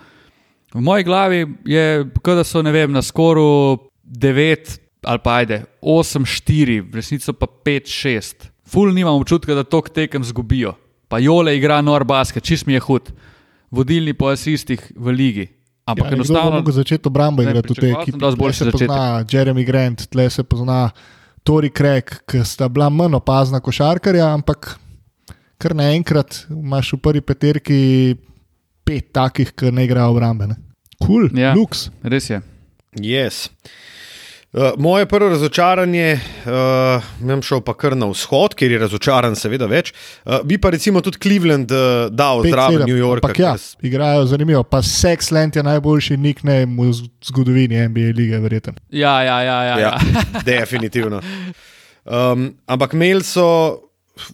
[0.74, 3.78] v moji glavi je, da so vem, na skoru
[4.10, 4.74] 9
[5.06, 8.50] ali pa ajde 8-4, v resnici pa 5-6.
[8.66, 10.74] Ful nimam občutka, da tok tekem zgubijo.
[11.14, 13.14] Pa Jole igra nor basket, čist mi je hud.
[13.70, 15.46] Vodilni po asistih v ligi.
[15.86, 16.50] Ampak ja, enostavno.
[16.52, 18.18] lahko začeti obrambo igrati v tej ekipi.
[18.18, 18.88] Tle boljši se začetek.
[18.88, 20.90] pozna Jeremy Grant, tle se pozna
[21.44, 24.80] Tori Craig, ki sta bila manj opazna košarkarja, ampak
[25.58, 27.80] kar naenkrat imaš v prvi peterki
[28.84, 30.48] pet takih, ki ne igrajo obrambe.
[30.48, 30.56] ne.
[30.98, 31.54] Kul, cool, Ja.
[31.54, 31.90] luks.
[32.04, 32.42] Res je.
[32.98, 33.50] Yes.
[34.56, 39.68] Uh, moje prvo razočaranje, uh, imam šel pa kar na vzhod, kjer je razočaran, seveda
[39.68, 39.90] več.
[40.24, 43.28] Uh, bi pa recimo tudi Cleveland uh, dal zraven New Yorka.
[43.28, 44.62] Ampak ja, ker s- igrajo zanimivo.
[44.64, 46.94] Pa Sexland je najboljši nickname v
[47.28, 48.78] zgodovini NBA lige, verjeten.
[48.90, 49.58] Ja, ja, ja.
[49.64, 49.80] ja, ja.
[49.80, 51.20] Ja, definitivno.
[52.06, 53.48] Um, ampak imeli so,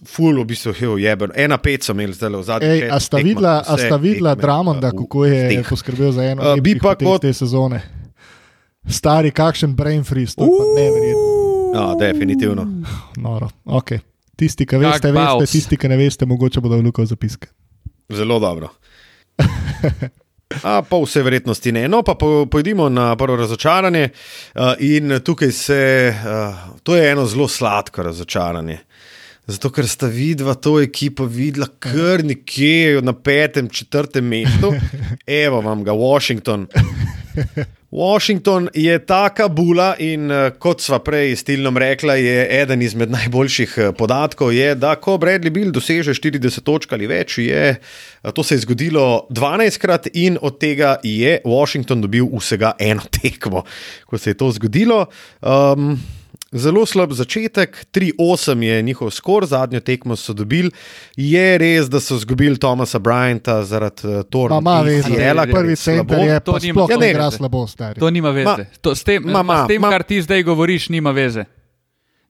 [0.06, 1.32] ful, v bistvu, hev, jeben.
[1.34, 4.36] Ena pet so imeli zdaj v Ej, šestih a sta videla, a vse sta videla
[4.38, 8.01] Dramonda, kako je poskrbel za eno Uh, bi pa kot- te sezone?
[8.88, 11.28] Stari, kakšen brain freeze, to je pa neverjetno.
[11.74, 12.66] Ja, definitivno.
[13.16, 13.48] Noro.
[13.64, 13.98] Okay.
[14.36, 15.50] Tisti, ki Kak veste, veste, baus.
[15.50, 17.48] tisti, ki ne veste, mogoče bodo vlukali zapiske.
[18.12, 18.68] Zelo dobro.
[20.62, 21.86] A pa vse verjetnosti ne.
[21.88, 24.08] No, pa po- pojdimo na prvo razočaranje.
[24.54, 25.78] Uh, in tukaj se,
[26.12, 28.78] uh, to je eno zelo sladko razočaranje.
[29.46, 34.74] Zato, ker sta vidva to ekipo videla kar nekje na petem, četrtem mestu,
[35.26, 36.66] evo vam ga, Washington.
[37.92, 43.10] Washington je taka bula in eh, kot sva prej s Tilnom rekla, je eden izmed
[43.12, 48.32] najboljših eh, podatkov, je, da ko Bradley Bill doseže 40 točk ali več, je, eh,
[48.32, 53.64] to se je zgodilo 12krat in od tega je Washington dobil vsega eno tekmo,
[54.08, 55.04] ko se je to zgodilo.
[55.42, 56.00] Um,
[56.52, 58.12] Zelo slab začetek, 3-8
[58.62, 60.70] je njihov skor, zadnjo tekmo so dobili.
[61.16, 64.60] Je res, da so izgubili Tomasa Bryanta zaradi Ma, Torna.
[64.60, 67.36] ma, veze, ACL-a, prvi center je To pa nima- sploh to ne nima igra veze.
[67.36, 68.00] slabo, stari.
[68.00, 68.44] To nima veze.
[68.46, 71.44] Ma- to, s tem, ma, ma, s tem ma- kar ti zdaj govoriš, nima veze.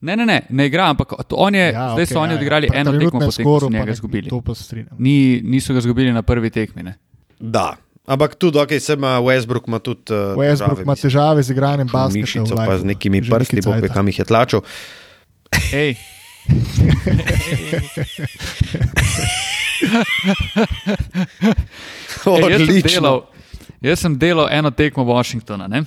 [0.00, 2.38] Ne, ne, ne, ne igra, ampak on je, ja, zdaj okej, so oni ja, ja.
[2.38, 4.28] odigrali Pri eno tekmo, trenutnem potem ko so skoru pa njega ne- izgubili.
[4.28, 4.96] To pa se strinjam.
[4.98, 6.82] Ni, niso ga izgubili na prvi tekmi.
[6.82, 6.94] Ne.
[7.40, 7.74] Da,
[8.06, 10.12] ampak tudi, ok, se ima Westbrook, ima tudi.
[10.12, 12.20] Uh, Westbrook ima težave z igranjem basketa.
[12.20, 14.60] Mišico, pa z nekimi prsti, bo kam jih je tlačil.
[15.72, 15.96] Ej.
[22.26, 23.22] Ej, jaz, sem Odlično.
[23.80, 25.68] jaz sem delal eno tekmo Washingtona.
[25.68, 25.84] Ne?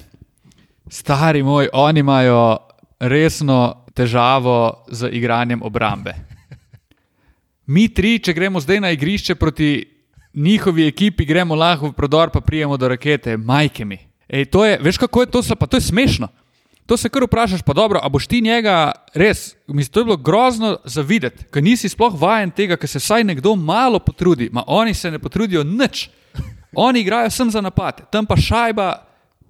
[0.89, 2.57] Stari moj, oni imajo
[2.99, 6.13] resno težavo z igranjem obrambe.
[7.66, 9.95] Mi tri, če gremo zdaj na igrišče proti
[10.36, 14.00] njihovi ekipi, gremo lahko v prodor, pa prijemo do rakete, majke mi.
[14.28, 16.28] Ej, to je, veš kako je to, pa to je smešno.
[16.86, 20.18] To se kar vprašaš, pa dobro, a boš ti njega res, mislim, to je bilo
[20.18, 24.64] grozno za videti, ker nisi sploh vajen tega, ker se vsaj nekdo malo potrudi, ma
[24.68, 26.10] oni se ne potrudijo nič.
[26.76, 29.06] Oni igrajo sem za napad, tam pa šajba,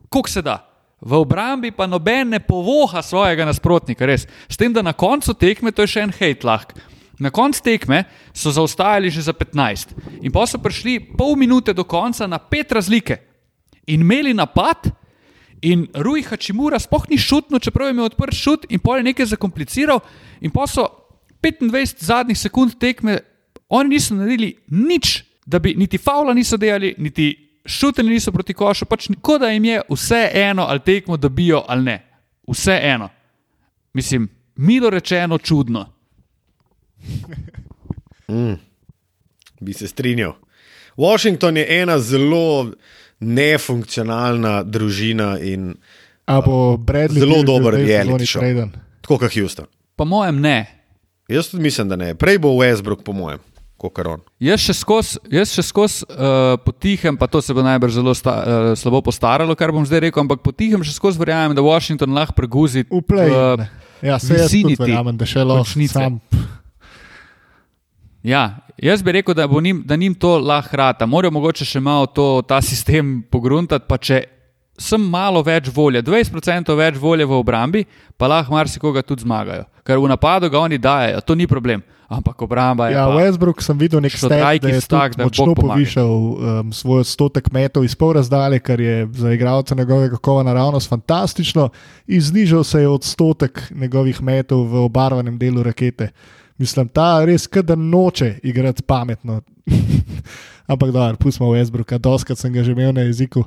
[0.10, 0.62] koliko se da.
[1.02, 4.28] V obrambi pa noben ne povoha svojega nasprotnika, res.
[4.50, 6.72] S tem, da na koncu tekme, to je še en hate lahk.
[7.20, 8.04] Na koncu tekme
[8.34, 12.72] so zaostajali že za 15 in pa so prišli pol minute do konca na pet
[12.72, 13.18] razlike
[13.88, 14.90] in imeli napad,
[15.62, 19.26] in Rui Hačimura sploh ni šutno, čeprav je imel odprt šut in pol je nekaj
[19.34, 20.00] zakompliciral,
[20.42, 20.88] in pa so
[21.42, 23.20] 25 zadnjih sekund tekme,
[23.70, 27.32] oni niso naredili nič, da bi niti faula niso delali, niti
[27.66, 31.84] šutili niso proti košu, pač kot da jim je vse eno, ali tekmo dobijo ali
[31.84, 31.98] ne.
[32.48, 33.10] Vse eno.
[33.94, 35.95] Mislim, milo rečeno, čudno.
[39.60, 40.34] Bi se strinjal.
[40.98, 42.72] Washington je ena zelo
[43.20, 45.76] nefunkcionalna družina in
[46.78, 48.40] Bradley Zelo dober reality show.
[48.40, 48.72] traden?
[49.02, 49.66] tako kot Houston.
[49.96, 50.66] Po mojem, ne.
[51.28, 52.16] Jaz tudi mislim, da ne.
[52.16, 53.40] Prej bo Westbrook, po mojem,
[53.78, 54.22] kot on.
[54.40, 54.74] Jaz še
[55.64, 59.86] skozi uh, potihem, pa to se bo najbrž zelo sta, uh, slabo postaralo, kar bom
[59.86, 63.30] zdaj rekel, ampak potihem še skozi verjamem, da Washington lahko preguzi play.
[63.30, 63.68] v-
[64.02, 65.70] ja, se jaz verjamem, da še lahko.
[68.26, 71.06] Ja, jaz bi rekel, da, njim, da njim to lahko rata.
[71.06, 74.24] Morajo mogoče še malo to, ta sistem pogruntati, pa če
[74.82, 77.86] sem malo več volje, 20% več volje v obrambi,
[78.18, 79.68] pa lahko marsikoga tudi zmagajo.
[79.86, 81.84] Ker v napadu ga oni dajo, to ni problem.
[82.10, 82.98] Ampak obramba je.
[82.98, 87.50] Ja, Westbrook sem videl nek stat, da je tak, da močno povišal um, svoj odstotek
[87.54, 91.72] metov iz pol razdalje, kar je za igralca njegovega kova naravnost fantastično,
[92.06, 96.12] in znižal se je odstotek njegovih metov v obarvanem delu rakete.
[96.58, 99.42] Mislim, ta res, da noče igrati pametno.
[100.68, 103.44] Ampak da, pustimo Westbrooka, doskrat sem ga že imel na jeziku.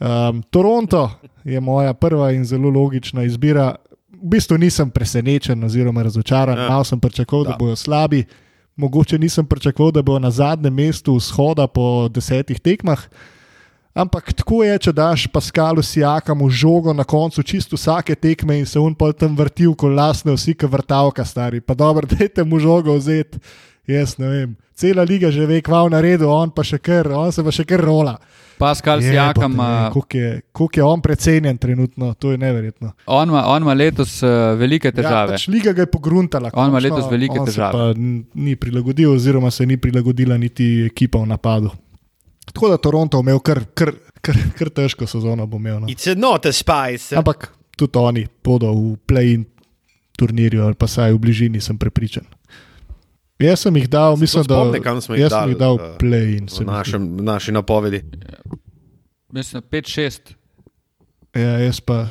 [0.00, 1.10] Um, Toronto
[1.44, 3.74] je moja prva in zelo logična izbira.
[4.12, 6.68] V bistvu nisem presenečen oziroma razočaran, Ja.
[6.68, 7.56] malo sem pričakoval, da Da.
[7.56, 8.24] bodo slabi.
[8.76, 13.00] Mogoče nisem pričakoval, da bo na zadnjem mestu vzhoda po desetih tekmah.
[13.96, 18.76] Ampak tako je, če daš Paskalu Sijakamu žogo na koncu čisto vsake tekme in se
[18.78, 21.60] on pa tam vrti kot lasne vsi, ki vrtavka stari.
[21.60, 23.40] Pa dobro, dajte mu žogo vzeti.
[23.86, 24.50] Jaz ne vem.
[24.76, 27.64] Cela liga že ve, kva v naredu, on pa še kar, on se pa še
[27.64, 28.18] kar rola.
[28.58, 29.54] Pascal Jebote, Sijakam,
[29.92, 32.92] Koliko je, koliko je on precenjen trenutno, to je neverjetno.
[33.06, 34.28] on ima, on ima letos uh,
[34.58, 35.32] velike Ja, težave.
[35.32, 36.50] pač liga ga je pogruntala.
[36.52, 37.94] On ima letos velike on težave.
[38.34, 41.70] Ni prilagodil, oziroma se ni prilagodila niti ekipa v napadu.
[42.46, 45.46] Tako da Toronto imel kar, kar, kar, kar težko sezono.
[45.46, 45.86] bo Imel, no.
[45.86, 47.12] It's not a spice.
[47.12, 49.44] Ampak tudi oni bodo v play-in
[50.14, 52.24] turnirju ali pa saj v bližini, sem prepričan.
[53.36, 55.76] Jaz sem jih dal, Se mislim, to da kam smo jih jaz sem jih dal
[55.98, 56.48] play-in.
[56.50, 58.00] v našem, naši napovedi.
[59.28, 60.32] Mislim, 5-6.
[61.34, 62.06] Ja, jaz pa.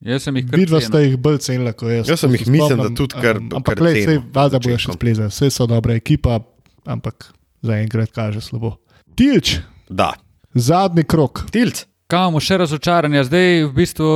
[0.00, 2.08] Jaz sem jih kar Vidva sta jih bolj cenila kot jaz.
[2.08, 3.84] Jaz sem To jih spomnim, da tudi kar- am- kar Ampak,
[4.32, 6.40] valjda na bojo še splezali, vse so dobra ekipa,
[6.86, 8.76] ampak zaenkrat kaže slabo.
[9.16, 9.58] Tilč,
[9.88, 10.12] Da,
[10.52, 11.44] zadnji krok.
[11.50, 11.84] tilc.
[12.06, 13.24] Kaj imamo še razočaranja?
[13.24, 14.08] Zdaj v bistvu,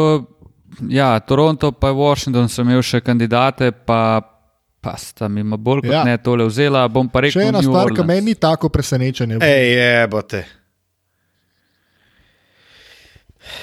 [0.89, 4.21] ja, Toronto pa Washington sem imel še kandidate, pa,
[4.77, 6.05] pa sta mi ma bolj kot Ja.
[6.05, 6.85] ne tole vzela.
[6.87, 9.41] Bom pa rekel, Še ena stvar, ki meni ni tako presenečenje.
[9.41, 10.45] Ej, jebote.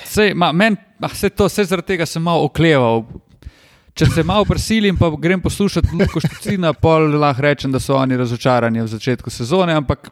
[0.06, 3.06] Sej, ma, men, ah, sej to, sej zaradi tega sem malo okleval.
[3.94, 8.18] Če se malo prisilim, pa grem poslušati Luko Štucina, pol lahko rečem, da so oni
[8.18, 10.12] razočarani v začetku sezone, ampak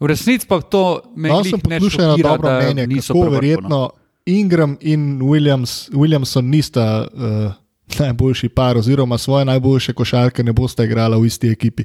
[0.00, 3.18] v resnici pa to me No, glih sem ne poslušal eno dobro da mnenje, kako
[3.18, 3.30] vrhu, no.
[3.30, 3.90] verjetno
[4.26, 7.52] Ingram in Williams, Williamson nista uh,
[7.98, 11.84] najboljši par, oziroma svoje najboljše košarke ne bosta igrala v isti ekipi.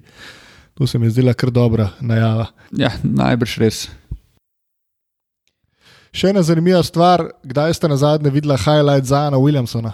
[0.74, 2.46] To se mi je zdela kar dobra najava.
[2.72, 3.88] Ja, najbrž res.
[6.14, 9.94] Še ena zanimiva stvar, kdaj ste na zadnje videla highlight Zana Williamsona?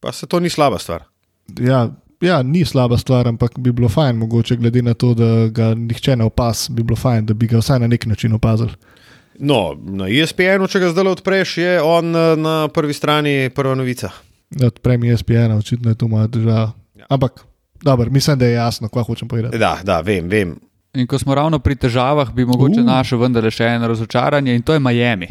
[0.00, 1.08] Pa se to ni slaba stvar.
[1.58, 1.88] Ja,
[2.24, 6.16] ja, ni slaba stvar, ampak bi bilo fajn, mogoče glede na to, da ga nihče
[6.16, 8.70] ne opas, bi bilo fajn, da bi ga vsaj na nek način opazili.
[9.36, 14.10] No, na ESPN-u, če ga zdaj odpreš, je on eh, na prvi strani prva novica.
[14.56, 16.70] Odprem ESPN, očitno je to moja država.
[16.94, 17.06] Ja.
[17.08, 17.40] Ampak,
[17.82, 19.58] dobro, mislim, da je jasno, kva hočem povedati.
[19.58, 20.54] Da, da, vem, vem.
[20.94, 22.86] In ko smo ravno pri težavah, bi mogoče Uh.
[22.86, 25.26] našel vendarle še eno razočaranje in to je Miami.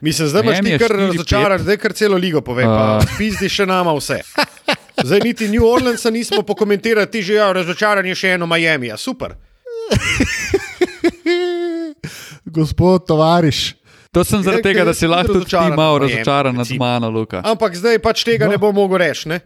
[0.00, 1.06] Mislim, zdaj imaš Miami ti kar 4-5.
[1.06, 3.06] razočaran, zdaj kar celo ligo pove, pa Uh.
[3.18, 4.18] pizdi še nama vse.
[4.98, 8.96] Zdaj niti New Orleansa nismo pokomentirali, ti že ja, razočaran je še eno Miami, ja,
[8.96, 9.34] super.
[12.46, 13.74] Gospod, tovariš,
[14.12, 17.42] To sem zaradi tega, da si lahko tudi ti razočaran malo razočaran nad mano, Luka.
[17.44, 18.48] Ampak zdaj pač tega No.
[18.48, 18.52] no.
[18.52, 19.40] ne bo mogel reči, ne?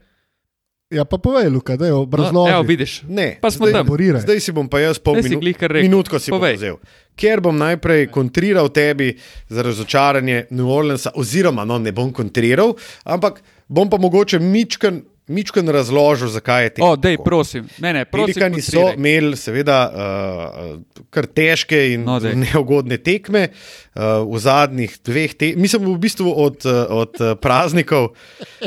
[0.89, 2.51] ja pa povej, Luka, da je No, obrazložil.
[2.53, 3.03] evo, vidiš.
[3.09, 3.91] Ne, Pa smo zdaj, tam.
[4.21, 5.87] Zdaj si bom pa jaz pol Zdaj si minu glih kar rekel.
[5.87, 6.55] minutko si bom Povej.
[6.57, 6.77] vzel.
[7.15, 9.15] Ker bom najprej kontriral tebi
[9.49, 12.75] za razočaranje New Orleansa, oziroma no, ne bom kontriral,
[13.05, 16.89] ampak bom pa mogoče mičken, mičken razložil, zakaj je tega.
[16.89, 17.69] O, dej, prosim.
[17.79, 18.35] Ne, ne, prosim.
[18.35, 22.35] Pelikani so imeli, seveda, uh, kar težke in No, daj.
[22.35, 25.63] neugodne tekme uh, v zadnjih dveh tekmah.
[25.63, 28.13] Mislim, v bistvu od, uh, od uh, praznikov.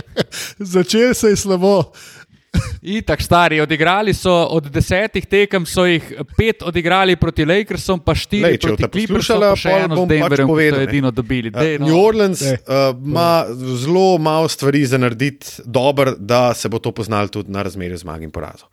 [0.74, 1.92] Začel se je slabo.
[2.84, 6.04] Itak, stari, odigrali so od desetih tekem, so jih
[6.38, 10.36] pet odigrali proti Lakersom, pa štiri Lej, proti Clippersom, pa še eno z pač Denverjem,
[10.36, 11.52] ki so povedal, edino dobili.
[11.54, 11.88] Dej, Uh, no.
[11.88, 12.58] New Orleans Daj.
[12.68, 13.46] uh, ima
[13.80, 18.28] zelo malo stvari za narediti dobro, da se bo to poznalo tudi na razmerju zmag
[18.28, 18.68] in porazov.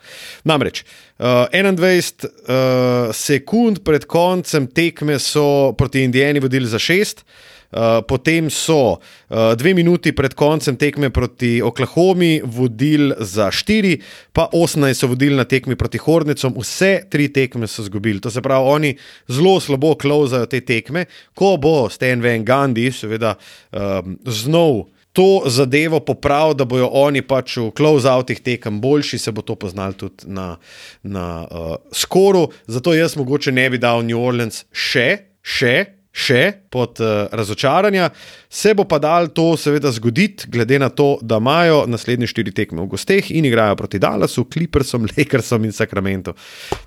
[0.45, 0.83] Namreč,
[1.19, 7.23] uh, 21 uh, sekund pred koncem tekme so proti Indijani vodili za šest.
[7.71, 14.01] Uh, potem so uh, dve minuti pred koncem tekme proti Oklahomi vodili za štiri,
[14.33, 18.21] pa 18 so vodili na tekmi proti Hornicom, vse tri tekme so izgubili.
[18.21, 18.95] To se pravi, oni
[19.29, 21.05] zelo slabo klauzajo te tekme.
[21.35, 23.37] Ko bo Stan Van Gandhi, seveda,
[23.71, 29.43] um, znov to zadevo popravil, da bojo oni pač v close-outih tekem boljši, se bo
[29.43, 30.57] to poznalo tudi na,
[31.03, 32.49] na uh, skoru.
[32.67, 35.09] Zato jaz mogoče ne bi dal New Orleans še,
[35.43, 36.00] še.
[36.11, 38.09] Še pod uh, razočaranja,
[38.51, 42.83] se bo pa dal to seveda zgoditi, glede na to, da imajo naslednje štiri tekme
[42.83, 46.35] v gosteh in igrajo proti Dallasu, Clippersom, Lakersom in Sacramentu.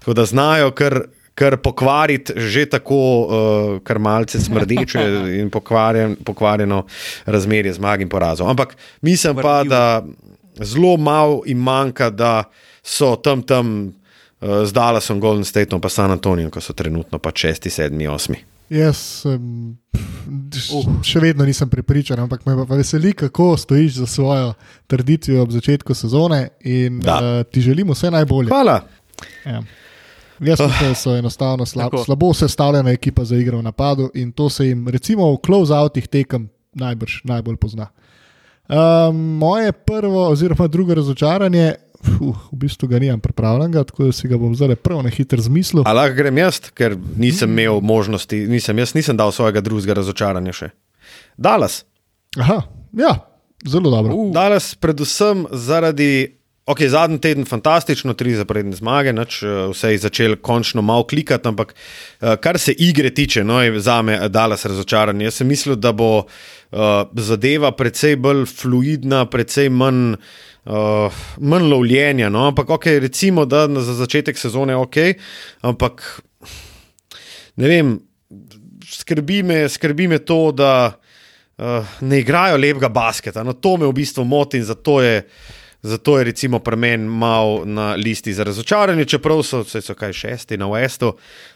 [0.03, 0.99] Tako da znajo kar,
[1.39, 5.07] kar pokvariti že tako, uh, kar malce smrdeče
[5.39, 6.83] in pokvarjen, pokvarjeno
[7.25, 8.51] razmerje zmag in porazov.
[8.51, 10.03] Ampak mislim pa, da
[10.59, 12.43] zelo malo jim manjka, da
[12.83, 17.31] so tam tam uh, z Dallasom, Golden Stateom, pa San Antonijem, ko so trenutno pa
[17.31, 18.52] 6, 7, 8.
[18.73, 19.75] Jaz um,
[21.05, 24.53] še vedno nisem prepričan, ampak me pa veseli, kako stojiš za svojo
[24.87, 27.15] trditvijo ob začetku sezone in Da.
[27.15, 28.49] uh, ti želim vse najbolje.
[28.49, 28.79] Hvala.
[29.45, 29.61] Ja.
[30.39, 32.03] Jaz mislim, da so enostavno slab, Tako.
[32.03, 36.49] slabo sestavljena ekipa za igro v napadu in to se jim, recimo, v close-outih tekem
[36.73, 37.87] najbrž najbolj pozna.
[38.67, 41.73] Um, moje prvo, oziroma drugo razočaranje,
[42.19, 45.41] uf, v bistvu ga nimam pripravljenega, tako da si ga bom zdaj prav na hitro
[45.41, 45.83] zmislil.
[45.87, 50.53] A lahko grem jaz, ker nisem imel možnosti, nisem, jaz nisem dal svojega drugega razočaranja
[50.53, 50.71] še.
[51.37, 51.83] Dallas.
[52.39, 52.61] Aha,
[52.97, 53.17] ja,
[53.67, 54.15] zelo dobro.
[54.15, 54.31] Uh.
[54.35, 56.39] Dallas, predvsem zaradi.
[56.63, 61.49] Ok, zadnji teden fantastično, tri zaporedne zmage, nač, eh, vse je začel končno malo klikati,
[61.51, 65.19] ampak eh, kar se igre tiče, no, je za me Dallas razočaran.
[65.21, 66.79] Jaz sem mislil, da bo uh,
[67.19, 72.29] zadeva precej bolj fluidna, precej manj, uh, manj lovljenja.
[72.29, 74.97] No, ampak ok, recimo, da za začetek sezone je ok,
[75.61, 76.05] ampak
[77.55, 77.95] ne vem,
[78.87, 80.93] skrbi me, skrbi me to, da
[81.57, 83.43] uh, ne igrajo lepega basketa.
[83.43, 85.21] No, to me v bistvu moti in zato je,
[85.83, 90.13] zato je recimo pri meni malo na listi za razočaranje, čeprav so, saj so kaj
[90.13, 91.11] šesti na Westu,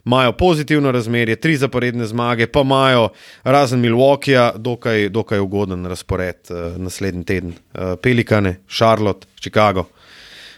[0.06, 3.10] imajo pozitivno razmerje, tri zaporedne zmage, pa imajo
[3.44, 7.54] razen Milwaukeeja dokaj, dokaj ugoden razpored uh, naslednji teden.
[7.74, 9.86] Uh, Pelikane, Charlotte, Chicago.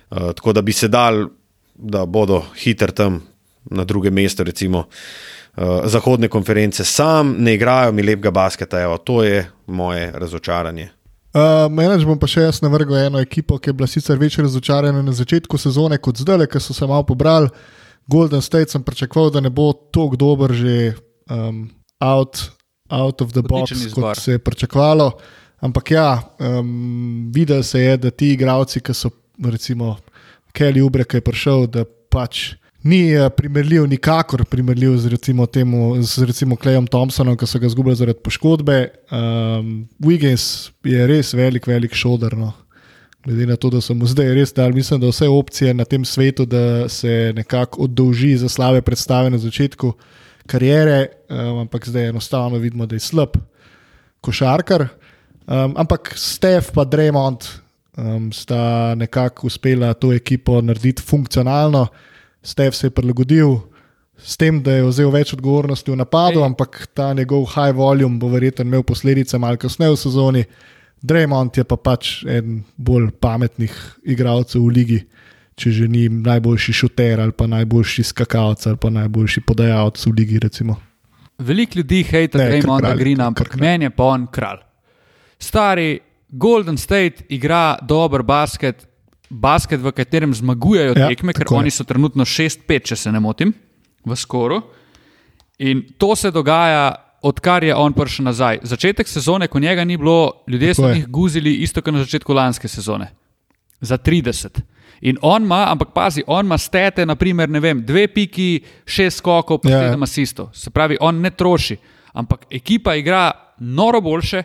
[0.10, 1.28] Uh, tako da bi se dal,
[1.76, 3.22] da bodo hitro tam
[3.66, 9.24] na drugem mestu, recimo uh, zahodne konference, sam ne igrajo mi lepega basketa, evo, to
[9.24, 10.90] je moje razočaranje.
[11.30, 15.04] Uh, Menedž bom pa še jaz navrgel eno ekipo, ki je bila sicer več razočarana
[15.06, 17.52] na začetku sezone kot zdaj, ker so se malo pobrali.
[18.10, 20.96] Golden State sem pričakoval, da ne bo tako dober že
[21.30, 21.68] um,
[22.02, 22.50] out,
[22.90, 25.12] out of the box, kot se je pričakovalo.
[25.62, 26.10] Ampak ja,
[26.40, 29.12] um, videl se je, da ti igravci, ki so
[29.46, 30.00] recimo
[30.56, 36.02] Kelly Ubre, ki je prišel, da pač ni eh, primerljiv, nikakor primerljiv z recimo, temu,
[36.04, 38.80] z recimo Klejom Thompsonom, ki so ga izgubili zaradi poškodbe.
[39.12, 42.38] Um, Wiggins je res velik, velik šoder.
[42.38, 42.54] No.
[43.26, 46.06] Glede na to, da so mu zdaj res dali, mislim, da vse opcije na tem
[46.06, 49.92] svetu, da se nekako oddolži za slabe predstave na začetku
[50.48, 53.36] kariere, um, ampak zdaj enostavno vidimo, da je slab
[54.22, 54.88] košarkar.
[55.50, 57.46] Um, ampak Stef in Draymond
[57.98, 61.88] um, sta nekako uspela to ekipo narediti funkcionalno.
[62.42, 63.60] Stef se je prilagodil
[64.18, 66.46] s tem, da je vzel več odgovornosti v napadu, Ej.
[66.46, 70.44] ampak ta njegov high volume bo verjetno imel posledice malo kasneje v sezoni.
[71.02, 73.72] Draymond je pa pač eden bolj pametnih
[74.04, 75.00] igralcev v ligi,
[75.56, 80.40] če že ni najboljši šuter ali pa najboljši skakalec ali pa najboljši podajalec v ligi.
[80.40, 80.76] Recimo.
[81.40, 84.60] Veliko ljudi hejta Ne, kar Raymonda kralj, Greena, ampak meni je pa on kralj.
[85.40, 88.89] Stari Golden State igra dober basket,
[89.30, 93.54] basket, v katerem zmagujejo Ja, tekme, ker oni so trenutno 6-5, če se ne motim,
[94.06, 94.62] v skoru.
[95.60, 98.60] In to se dogaja, odkar je on prišel nazaj.
[98.64, 100.96] Začetek sezone, ko njega ni bilo, ljudje Tako so je.
[100.96, 103.10] jih guzili isto kot na začetku lanske sezone.
[103.82, 104.60] Za 30.
[105.02, 109.62] In on ima, ampak pazi, on ima stete, naprimer, ne vem, dve piki, šest skokov,
[109.64, 109.88] pa Ja, ja.
[109.88, 110.50] sedem asistov.
[110.54, 111.78] Se pravi, on ne troši,
[112.14, 114.44] ampak ekipa igra noro boljše,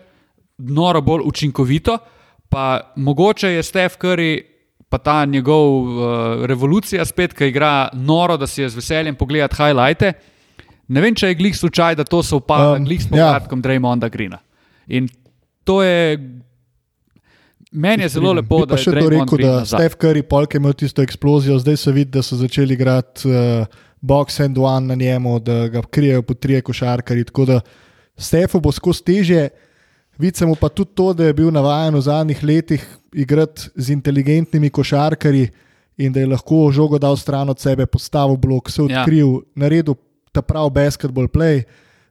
[0.58, 1.98] noro bolj učinkovito,
[2.48, 4.53] pa mogoče je Stef Curry.
[4.94, 9.58] Pa ta njegov uh, revolucija spet, ki igra noro, da si je z veseljem pogledati
[9.58, 10.12] highlighte.
[10.94, 13.10] Ne vem, če je glih slučaj, da to se upada, Um, glih s ja.
[13.10, 13.62] povratkom ja.
[13.66, 14.38] Draymonda Greena.
[14.86, 15.08] In
[15.66, 16.14] to je.
[17.72, 19.80] Meni je zelo lepo, Bi da je še to Draymond rekel, Green da nazaj.
[19.80, 23.66] Stef Curry polk je imel tisto eksplozijo, zdaj se vidi, da so začeli igrati uh,
[23.98, 27.24] box and one na njemu, da ga krijejo po trije košarkari.
[27.24, 27.60] Tako da
[28.14, 29.48] Stefu bo skozi teže.
[30.18, 35.48] Vidim pa tudi to, da je bil navaden v zadnjih letih igrati z inteligentnimi košarkari
[35.96, 39.00] in da je lahko žogo dal stran od sebe, postavil blok, se Ja.
[39.02, 39.40] odkril, ja.
[39.54, 39.94] naredil
[40.32, 41.62] ta prav basketball play.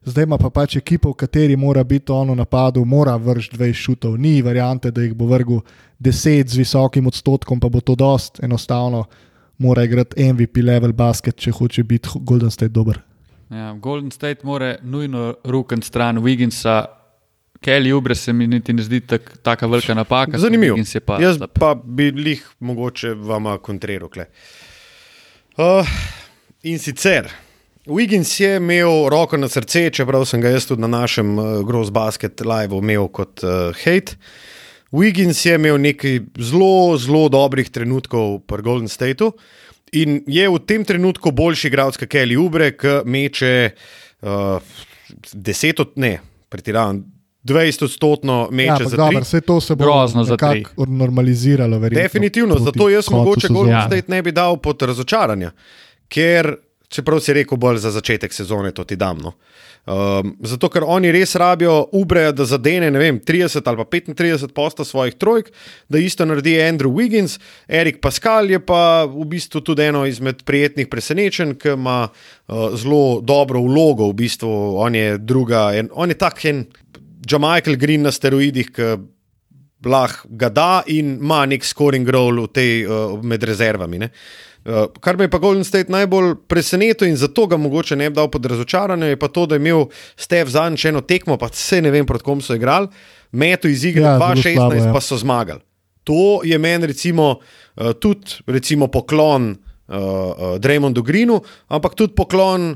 [0.04, 3.72] Zdaj ima pa pač ekipo, v kateri mora biti on v napadu, mora vršiti 20
[3.72, 4.18] šutov.
[4.18, 5.60] Ni variante, da jih bo vrgel
[6.00, 8.40] 10 z visokim odstotkom, pa bo to dost.
[8.42, 9.04] Enostavno
[9.58, 13.00] mora igrati MVP level basket, če hoče biti Golden State dober.
[13.50, 16.84] Ja, Golden State mora nujno rukati stran Wigginsa.
[17.64, 20.38] Kelly Ubre se mi niti ne zdi tak, taka velika napaka.
[20.38, 20.76] Zanimivo.
[21.06, 21.50] Pa Jaz slab.
[21.56, 24.10] pa bi jih mogoče vama kontriral.
[25.56, 25.88] Uh,
[26.62, 27.30] in sicer,
[27.86, 31.90] Wiggins je imel roko na srce, čeprav sem ga jaz tudi na našem uh, Gross
[31.90, 34.18] Basket live imel kot uh, hate.
[34.92, 39.32] Wiggins je imel nekaj zelo, zelo dobrih trenutkov pri Golden Stateu
[39.92, 43.54] in je v tem trenutku boljši igralec kot Kelly Ubre, ki meče
[44.20, 44.76] uh,
[45.32, 46.18] 10 od ne,
[46.50, 47.13] pretiravam.
[47.44, 50.24] 20 odstotno meče Ja, za dobro, vse to se bo Grozno
[50.86, 51.78] normaliziralo.
[51.78, 53.48] Verjetno, Definitivno, zato jaz mogoče.
[53.48, 53.86] Golden Ja.
[53.86, 55.50] State ne bi dal pod razočaranje,
[56.08, 56.56] ker,
[56.88, 59.18] čeprav si rekel, bolj za začetek sezone to ti dam.
[59.18, 59.32] No.
[59.84, 64.54] Um, zato, ker oni res rabijo Ubreja, da zadene ne vem, 30 ali pa 35
[64.56, 65.50] posta svojih trojk,
[65.88, 67.36] da isto naredi Andrew Wiggins,
[67.68, 73.20] Erik Pascal je pa v bistvu tudi eno izmed prijetnih presenečenj, ki ima uh, zelo
[73.20, 74.08] dobro vlogo.
[74.08, 76.64] V bistvu on je druga, en, on je tak en
[77.30, 78.88] Jamichael Green na steroidih, ki
[79.84, 83.98] lahko ga da in ima nek scoring role v tej, uh, med rezervami.
[83.98, 84.10] Ne?
[84.64, 88.16] Uh, kar me je pa Golden State najbolj presenetilo in zato ga mogoče ne bi
[88.16, 89.84] dal pod razočaranje, je pa to, da je imel
[90.16, 92.88] Steve zadnjič eno tekmo, pa se ne vem, proti kom so igrali,
[93.32, 94.92] metu iz igre Ja, ja, zelo 2-16, slabo, ja.
[94.92, 95.60] pa so zmagali.
[96.04, 102.74] To je meni recimo uh, tudi recimo poklon uh, uh, Draymondu Greenu, ampak tudi poklon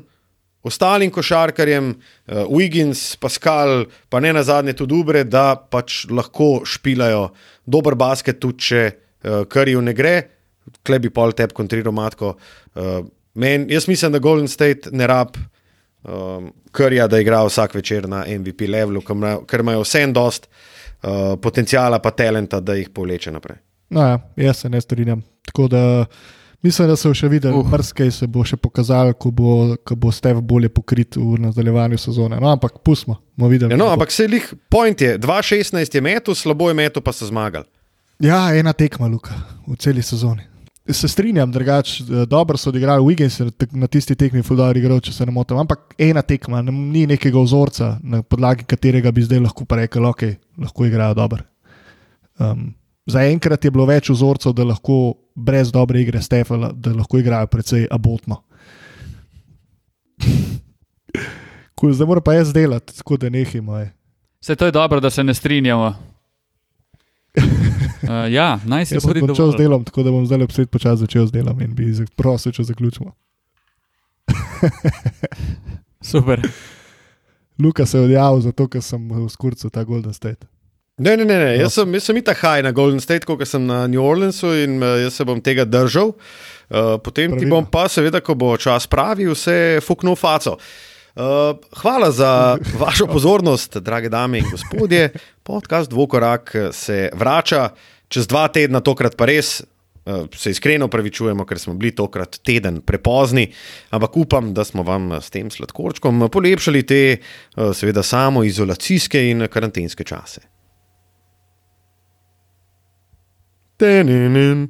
[0.63, 7.29] ostalim košarkarjem, uh, Wiggins, Pascal, pa ne na zadnje tudi Ubre, da pač lahko špilajo
[7.67, 10.17] dober basket, tudi če uh, kariju ne gre,
[10.85, 12.35] klej bi pol tep kontriral matko.
[12.75, 13.05] Uh,
[13.35, 18.25] men, jaz mislim, da Golden State ne rab um, karja, da igra vsak večer na
[18.29, 22.91] MVP levelu, ker imajo- ker imajo vse en dost uh, potencijala pa talenta, da jih
[22.91, 23.57] povleče naprej.
[23.91, 25.23] No, ja, jaz se ne strinjam.
[25.49, 25.83] Tako da
[26.63, 27.65] mislim, da se bo še videl, Uh.
[27.65, 27.71] uh.
[27.73, 32.41] mrskaj se bo še pokazalo, ko bo, ko bo Steve bolje pokrit v nadaljevanju sezone.
[32.41, 33.73] No, ampak pustimo, bomo videli.
[33.73, 37.27] Ja, no, ampak se jih point je, 2-16 je metu, slabo je metu, pa so
[37.27, 37.67] zmagali.
[38.19, 39.35] Ja, ena tekma, Luka,
[39.67, 40.43] v celi sezoni.
[40.89, 45.13] Se strinjam, drugače, eh, dobro so odigrali Wiggins je na tisti tekmi Fudar igral, če
[45.13, 49.67] se ne motim, ampak ena tekma, ni nekega vzorca, na podlagi katerega bi zdaj lahko
[49.77, 50.25] rekel, ok,
[50.65, 51.45] lahko igrajo dobro.
[52.41, 52.73] Um,
[53.09, 57.89] Zaenkrat je bilo več vzorcev, da lahko brez dobre igre Stefana, da lahko igrajo precej
[57.91, 58.43] abotno.
[61.79, 63.77] Cool, zdaj mora pa jaz delati, tako da nehimo.
[63.79, 63.93] je.
[64.43, 65.95] Vse to je dobro, da se ne strinjamo.
[68.03, 69.59] Uh, ja, naj se sem bodi končal z dovolj.
[69.59, 73.11] delom, tako da bom zdaj spet počasi začel z delom in bi prosil, če zaključimo.
[76.01, 76.41] Super.
[77.63, 80.47] Luka se je odjavil zato, ker sem v skurcu ta Golden State.
[80.99, 81.51] Ne, ne, ne, ne.
[81.61, 84.81] Jaz sem, jaz sem itak haj na Golden State, kot sem na New Orleansu in
[84.83, 86.11] uh, jaz se bom tega držal.
[86.11, 87.55] Uh, potem ti Pravilno.
[87.55, 90.57] bom pa, seveda, ko bo čas pravi, vse fuknil faco.
[90.59, 92.33] Uh, hvala za
[92.83, 95.13] vašo pozornost, drage dame in gospodje.
[95.47, 97.71] Podcast Dvokorak se vrača
[98.11, 99.63] čez dva tedna, tokrat pa res.
[100.03, 103.53] uh, Se iskreno upravičujemo, ker smo bili tokrat teden prepozni,
[103.95, 109.47] ampak upam, da smo vam s tem sladkorčkom polepšali te, uh, seveda, samo izolacijske in
[109.47, 110.58] karantenske čase.
[113.79, 114.67] Teninin.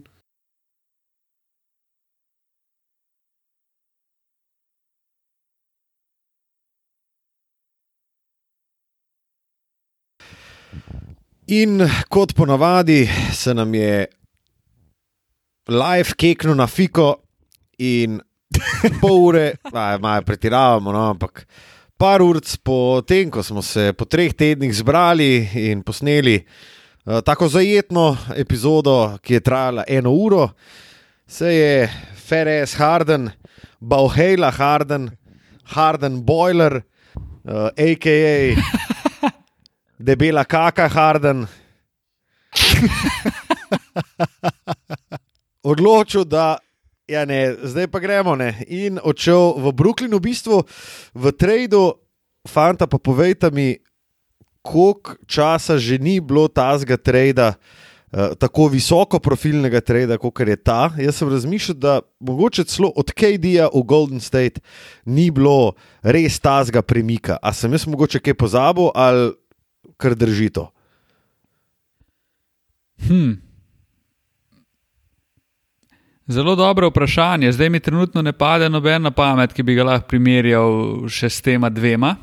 [11.49, 11.81] In
[12.13, 14.07] kot ponavadi se nam je
[15.73, 17.15] live keknil na fiko
[17.81, 18.21] in
[19.01, 19.47] pol ure,
[20.05, 21.47] malo pretiravamo, no, ampak
[21.97, 26.43] par ur po tem, ko smo se po treh tednih zbrali in posneli
[27.25, 30.49] tako zajetno epizodo, ki je trajala eno uro,
[31.27, 31.91] se je
[32.29, 33.31] Feres Harden,
[33.81, 35.11] Bauhela Harden,
[35.65, 36.83] Harden Boiler,
[37.45, 38.57] uh, a.k.a.
[39.99, 41.47] debela kaka Harden.
[45.63, 46.59] Odločil, da
[47.09, 48.55] ja ne, zdaj pa gremo ne.
[48.69, 50.63] in odšel v Brooklyn, v bistvu
[51.15, 51.93] v tradu,
[52.49, 53.77] fanta, pa povejte mi,
[54.63, 57.55] koliko časa že ni bilo tazga trada,
[58.13, 60.93] uh, tako visoko profilnega trada, kot je ta.
[60.99, 64.61] Jaz sem razmišljal, da mogoče celo od KD-ja v Golden State
[65.05, 67.39] ni bilo res tazga premika.
[67.43, 69.33] A sem jaz mogoče kaj pozabil ali
[69.97, 70.71] kar drži to?
[73.07, 73.49] Hm.
[76.29, 77.53] Zelo dobro vprašanje.
[77.53, 81.41] Zdaj mi trenutno ne pade noben na pamet, ki bi ga lahko primerjal še s
[81.41, 82.17] tema dvema.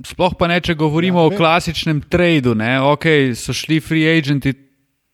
[0.00, 1.36] Sploh pa ne, če govorimo Ja, ja, o ne.
[1.36, 2.54] klasičnem tradu.
[2.54, 2.80] Ne?
[2.80, 4.54] Ok, so šli free agenti,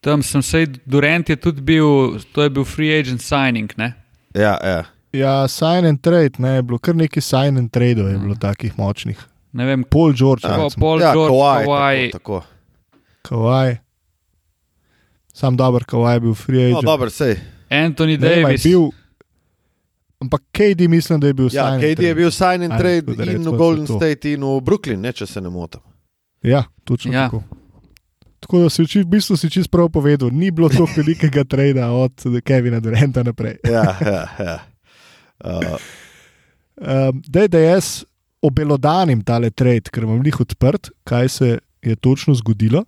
[0.00, 1.88] tam sem se, Durant je tudi bil,
[2.30, 3.72] to je bil free agent signing.
[3.76, 3.92] Ne?
[4.32, 4.84] Ja, ja.
[5.10, 8.76] Ja, sign and trade, ne, je bilo kar nekaj sign and trade, je bilo takih
[8.78, 9.18] močnih.
[9.52, 10.80] Ne vem, Paul George, Tako, recimo.
[10.80, 12.10] Paul ja, George, Kawhi, Kawhi.
[12.12, 12.46] Tako, tako.
[13.24, 13.76] Kawhi.
[15.32, 16.84] Sam dober Kawhi je bil free No, agent.
[16.84, 17.34] dobro, sej.
[17.68, 18.62] Anthony Ne Davis.
[18.62, 18.90] bil,
[20.20, 22.14] ampak KD mislim, da je bil Ja, sign and KD je trade.
[22.14, 23.96] bil sign and trade da in v Golden to.
[23.96, 25.80] State in v Brooklyn, ne, če se ne motim.
[26.42, 27.24] Ja, točno Ja.
[27.24, 27.42] tako.
[28.40, 32.12] Tako da si v bistvu si čist prav povedal, ni bilo tako velikega trenda od
[32.40, 33.56] Kevina Duranta naprej.
[33.64, 34.58] Ja, ja, ja.
[35.38, 35.78] Uh,
[36.78, 38.04] Um, da, da jaz
[38.40, 41.48] obelodanim tale trade, ker imam njih odprt, kaj se
[41.82, 42.84] je točno zgodilo.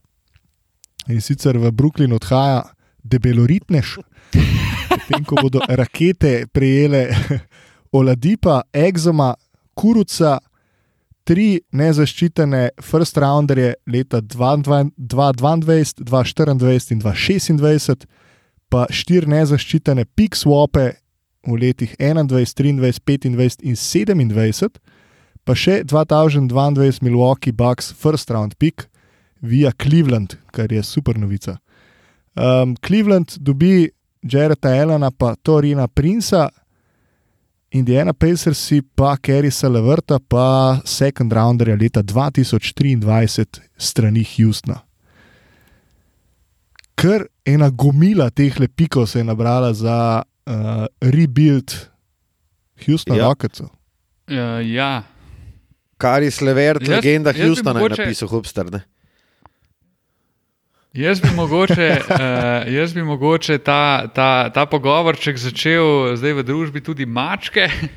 [1.08, 2.62] In sicer v Brooklyn odhaja
[3.02, 3.96] debeloritnež,
[4.90, 7.08] potem ko bodo rakete prejele
[7.96, 9.34] Oladipa, Exoma,
[9.74, 10.38] Kuruca,
[11.24, 14.94] tri nezaščitene first rounderje leta 2022,
[15.64, 18.06] 2024 in 2026,
[18.70, 20.92] pa štiri nezaščitene pick swape
[21.46, 23.28] v letih 21, 23, 25
[23.66, 24.80] in 27,
[25.44, 28.88] pa še 2022 Milwaukee Bucks first round pick
[29.40, 31.58] via Cleveland, kar je super novica.
[32.36, 33.90] Um, Cleveland dobi
[34.22, 36.48] Jareta Elena, pa Torina Princa,
[37.72, 44.80] Indiana Pacers pa Kerisa Levrta, pa second rounderja leta 2023 strani Houstona.
[46.96, 51.72] Ker ena gomila teh lepikov se je nabrala za uh, rebuild
[52.86, 53.22] Houstona Ja.
[53.22, 53.28] ja.
[53.28, 53.68] Rocketsov.
[54.28, 55.02] Uh, ja.
[55.96, 58.70] Kar je Slevert, Jaz- legenda Houstona, je mogoče- napisal Hubster.
[58.70, 58.82] Ne?
[60.90, 66.80] Jaz bi mogoče, uh, jaz bi mogoče ta, ta, ta pogovorček začel zdaj v družbi
[66.80, 67.70] tudi mačke.
[67.70, 67.94] Um,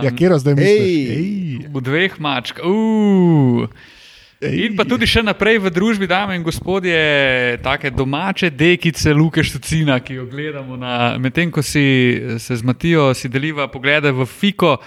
[0.04, 0.80] Ja, kje zdaj misliš?
[0.80, 1.12] Ej.
[1.12, 2.64] Ej, v dveh mačkah.
[4.38, 6.94] In pa tudi še naprej v družbi, dame in gospodje,
[7.58, 10.76] take domače dekice Luke Štucina, ki jo gledamo.
[10.76, 14.78] na- Medtem ko si se z Matijo si deliva poglede v Fiko,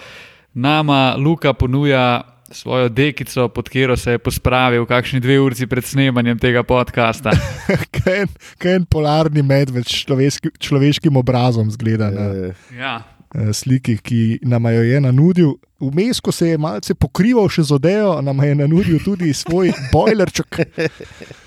[0.54, 6.38] nama Luka ponuja svojo dekico, pod katero se je pospravil kakšni dve uri pred snemanjem
[6.38, 7.30] tega podcasta.
[7.94, 8.26] Kaj
[8.58, 13.02] kaj en polarni medved s človeški, človeškim obrazom zgleda na Eh, Ja.
[13.34, 15.52] eh, sliki, ki nam jo je nanudil.
[15.80, 20.58] Vmes, ko se je malce pokrival še z odejo, nam je nanudil tudi svoj bojlerček.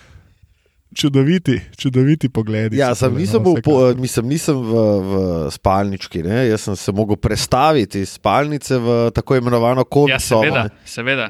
[0.95, 2.73] Čudoviti, čudoviti pogled.
[2.73, 5.13] Ja, sem, nisem, bil, po, mislim, nisem v, v
[5.51, 6.45] spalnički, ne?
[6.47, 10.69] jaz sem se mogel prestaviti iz spalnice v tako imenovano COVID ja, seveda.
[10.87, 11.29] seveda.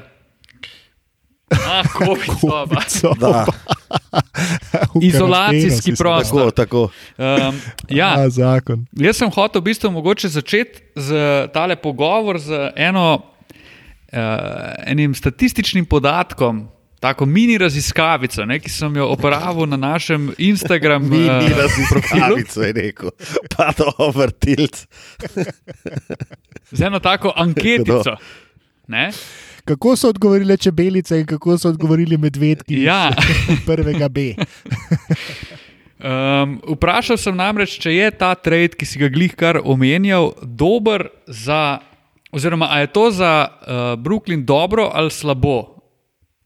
[1.50, 2.38] Ah, COVID
[2.90, 3.16] soba.
[3.18, 3.46] Da,
[5.08, 6.50] Izolacijski prostor.
[6.50, 6.88] tako,
[7.18, 7.48] tako.
[7.48, 8.86] Um, ja, Ja, zakon.
[8.92, 11.10] Jaz sem hotel v bistvu mogoče začeti z
[11.54, 14.18] tale pogovor z eno, uh,
[14.86, 16.68] enim statističnim podatkom,
[17.00, 21.54] tako mini raziskavico, ne, ki sem jo opravil na našem Instagram Mi, mi eh,
[21.90, 22.20] profilu.
[22.20, 23.10] raziskavico je rekel,
[23.56, 24.86] pa dober tilc.
[26.70, 28.16] Z eno tako anketico.
[28.88, 29.10] Ne?
[29.66, 33.10] Kako so odgovorile čebelice in kako so odgovorili medvedki Ja.
[33.66, 34.34] prvega B?
[35.96, 41.08] Um, vprašal sem namreč, če je ta trade, ki si ga glih kar omenjal, dober
[41.26, 41.78] za,
[42.30, 45.75] oziroma ali je to za uh, Brooklyn dobro ali slabo.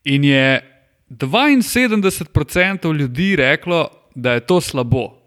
[0.05, 0.71] In je
[1.11, 5.21] 72% ljudi reklo, da je to slabo.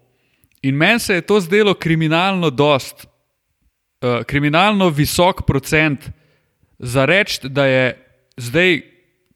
[0.62, 3.06] In meni se je to zdelo kriminalno dost,
[4.00, 6.10] uh, kriminalno visok procent
[6.78, 8.06] za reči, da je
[8.36, 8.80] zdaj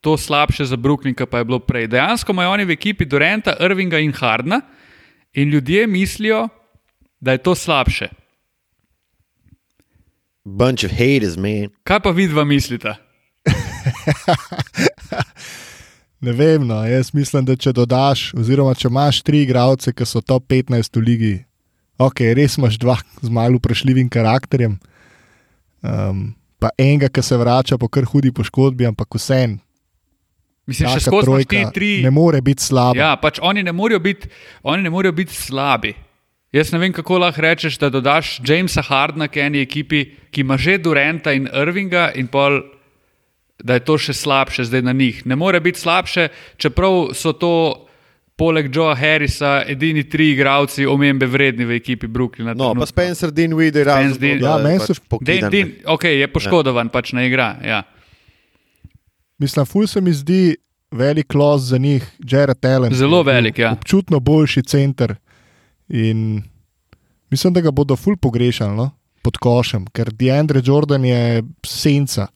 [0.01, 1.87] to slabše za Brooklyn, kot pa je bilo prej.
[1.87, 4.61] Dejansko imajo oni v ekipi Durenta, Irvinga in Hardna
[5.33, 6.49] in ljudje mislijo,
[7.21, 8.09] da je to slabše.
[10.45, 11.69] Bunch of haters, man.
[11.85, 12.95] Kaj pa vidva mislite?
[16.19, 20.19] Ne vem, no, jaz mislim, da če dodaš, oziroma če imaš tri igralce, ki so
[20.19, 21.35] top 15 v ligi,
[21.95, 24.75] ok, res imaš dva z malo vprašljivim karakterjem,
[25.87, 26.25] um,
[26.59, 29.61] pa enega, ki se vrača po kar hudi poškodbi, ampak vsem.
[30.69, 31.93] Mislim, še skozi ti tri.
[32.03, 32.99] ne more biti slaba.
[32.99, 34.29] Ja, pač oni ne morejo biti,
[34.67, 35.95] oni ne morejo biti slabi.
[36.53, 40.03] Jaz ne vem, kako lahko rečeš, da dodaš Jamesa Hardna k eni ekipi,
[40.33, 42.59] ki ima že Durenta in Irvinga, in pol,
[43.65, 45.27] da je to še slabše zdaj na njih.
[45.27, 47.53] Ne more biti slabše, čeprav so to,
[48.39, 52.55] poleg Joea Harrisa, edini tri igralci omembe vredni v ekipi Brooklyna.
[52.55, 52.87] No, pa trenutno.
[52.87, 55.51] Spencer Dinwiddie je Din- da Ja, meni pač so- Din, pokidan.
[55.51, 56.91] din, okay, je poškodovan, ja.
[56.91, 57.57] pač ne igra.
[57.65, 57.83] Ja.
[59.39, 60.57] Mislim, ful se mi zdi
[60.91, 62.95] velik los za njih, Jared Allen.
[62.95, 63.73] Zelo velik, ja.
[63.73, 65.17] Občutno boljši center.
[65.89, 66.43] In
[67.31, 68.91] mislim, da ga bodo ful pogrešali no?
[69.23, 72.27] pod košem, ker DeAndre Jordan je senca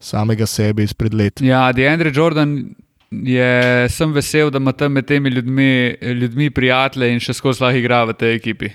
[0.00, 1.40] samega sebe izpred let.
[1.44, 2.74] Ja, DeAndre Jordan
[3.10, 7.78] je, sem vesel, da ima tam med temi ljudmi, ljudmi prijatelje in še skozi lahko
[7.78, 8.70] igra v tej ekipi.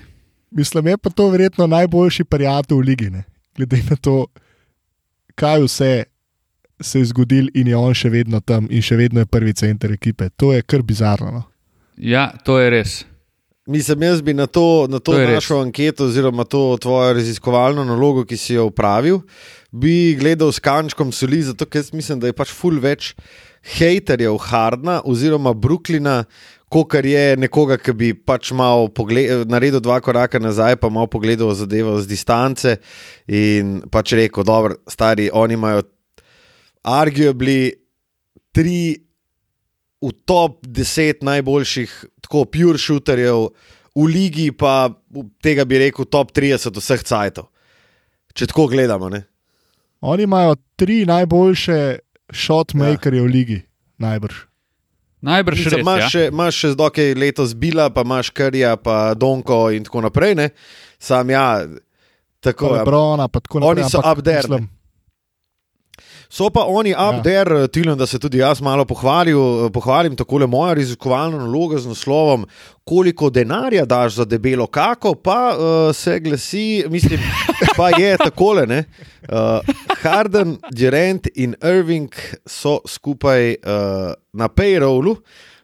[0.50, 3.24] Mislim, je pa to verjetno najboljši prijatelj v ligi, ne?
[3.56, 4.26] glede na to,
[5.34, 6.04] kaj vse
[6.80, 9.92] se je zgodil in je on še vedno tam in še vedno je prvi center
[9.92, 10.28] ekipe.
[10.36, 11.30] To je kar bizarno.
[11.32, 11.42] No?
[11.96, 13.04] Ja, to je res.
[13.66, 15.34] Mislim, jaz bi na to, na to, To to res.
[15.40, 19.22] našo anketo, oziroma to tvojo raziskovalno nalogo, ki si jo upravil,
[19.72, 23.14] bi gledal s kančkom soli, zato ker jaz mislim, da je pač ful več
[23.76, 26.24] haterjev Hardna oziroma Brooklyna,
[26.70, 28.90] kot je nekoga, ki bi pač malo
[29.46, 32.76] naredil dva koraka nazaj, pa malo pogledal zadevo z distance
[33.26, 35.86] in pač rekel, dobro, stari, oni imajo
[36.86, 37.74] arguably
[38.54, 39.06] tri
[40.02, 43.48] v top 10 najboljših, tako pure shooterjev
[43.96, 44.92] v ligi, pa
[45.42, 47.48] tega bi rekel top 30 vseh cajtov.
[48.36, 49.08] Če tako gledamo.
[49.08, 49.24] Ne?
[50.00, 51.98] Oni imajo tri najboljše
[52.30, 53.62] shotmakerje v ligi,
[53.98, 54.34] najbrž.
[55.20, 55.80] Najbrž Mislim, res.
[55.80, 56.08] Imaš Ja.
[56.08, 60.34] še, imaš še zdokaj letos bila, pa imaš Karja, pa Donko in tako naprej.
[60.34, 60.50] Ne?
[60.98, 61.64] Sam ja,
[62.40, 62.72] tako je.
[62.74, 63.90] Lebrona, pa tako Oni naprej.
[63.90, 64.68] so ampak up there, mislim,
[66.28, 67.22] So pa oni up Ja.
[67.22, 71.86] there, Tilen, da se tudi jaz malo pohvalil, pohvalim tako le moja raziskovalna naloga z
[71.86, 72.46] naslovom,
[72.84, 75.56] koliko denarja daš za debelo kako, pa uh,
[75.92, 77.20] se glasi, mislim,
[77.76, 78.66] pa je takole.
[78.66, 78.84] ne.
[79.22, 79.28] Uh,
[80.02, 82.08] Harden, Durant in Irving
[82.46, 83.56] so skupaj uh,
[84.32, 85.16] na payrollu.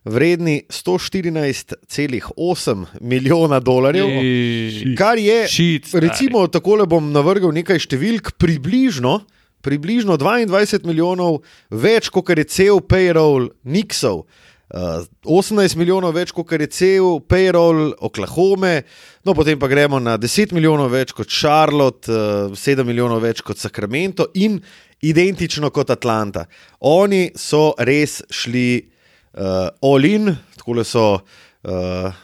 [0.04, 6.08] Vredni 114,8 milijona dolarjev, I- kar je stari.
[6.08, 9.20] Recimo, tako le bom navrgel nekaj številk, približno,
[9.62, 14.26] približno 22 milijonov več, kot je cel payroll Nixov.
[14.72, 18.86] Uh, 18 milijonov več, kot je cel payroll Oklahome,
[19.20, 23.60] no potem pa gremo na 10 milijonov več kot Charlotte, uh, 7 milijonov več kot
[23.60, 24.56] Sacramento in
[25.04, 26.46] identično kot Atlanta.
[26.88, 32.22] Oni so res šli uh, all in, tako le so uh,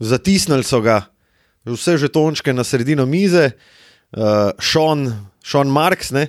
[0.00, 1.02] zatisnili so ga,
[1.68, 3.50] vse žetončke na sredino mize,
[4.16, 5.04] uh, Sean,
[5.44, 6.10] Sean Marks.
[6.10, 6.28] Ne?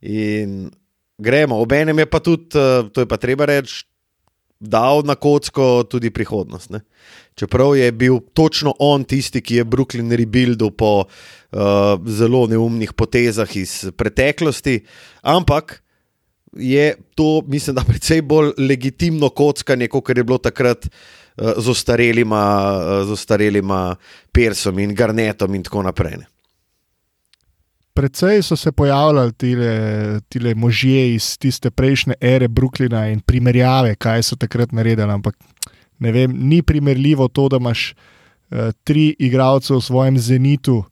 [0.00, 0.70] In
[1.18, 3.84] gremo, obenem je pa tudi, uh, to je pa treba reči,
[4.60, 6.70] dal na kocko tudi prihodnost.
[6.70, 6.80] Ne?
[7.36, 11.08] Čeprav je bil točno on tisti, ki je Brooklyn rebuildil po uh,
[12.06, 14.80] zelo neumnih potezah iz preteklosti,
[15.22, 15.82] ampak
[16.56, 22.44] je to, mislim, da precej bolj legitimno kockanje, kot je bilo takrat uh, z ostarelima,
[23.04, 23.96] uh, ostarelima
[24.32, 26.16] Persom in Garnetom in tako naprej.
[26.24, 26.35] Ne.
[27.96, 29.70] Predvsej so se pojavljali tile,
[30.28, 35.12] tile možje iz tiste prejšnje ere Brooklyna in primerjave, kaj so takrat naredili.
[35.12, 35.36] Ampak
[35.98, 40.82] ne vem, ni primerljivo to, da imaš uh, tri igralce v svojem zenitu,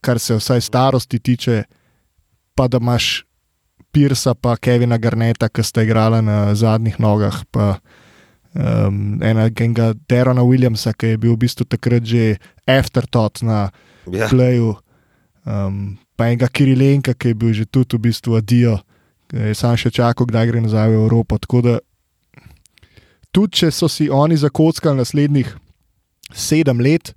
[0.00, 1.62] kar se vsaj starosti tiče,
[2.54, 3.24] pa da imaš
[3.92, 7.44] Pirsa pa Kevina Garneta, ki sta igrala na zadnjih nogah.
[7.50, 7.76] Pa,
[8.58, 13.68] Um, enega Derona Williamsa, ki je bil v bistvu takrat že afterthought na
[14.08, 14.24] Ja.
[14.28, 14.72] Playu,
[15.44, 18.80] um, pa enega Kirilenka, ki je bil že tudi v bistvu adijo,
[19.30, 21.38] ki je sam še čakal, kdaj gre nazaj v Evropo.
[21.38, 21.74] Tako da,
[23.30, 25.54] tudi če so si oni zakockali naslednjih
[26.34, 27.14] sedem let,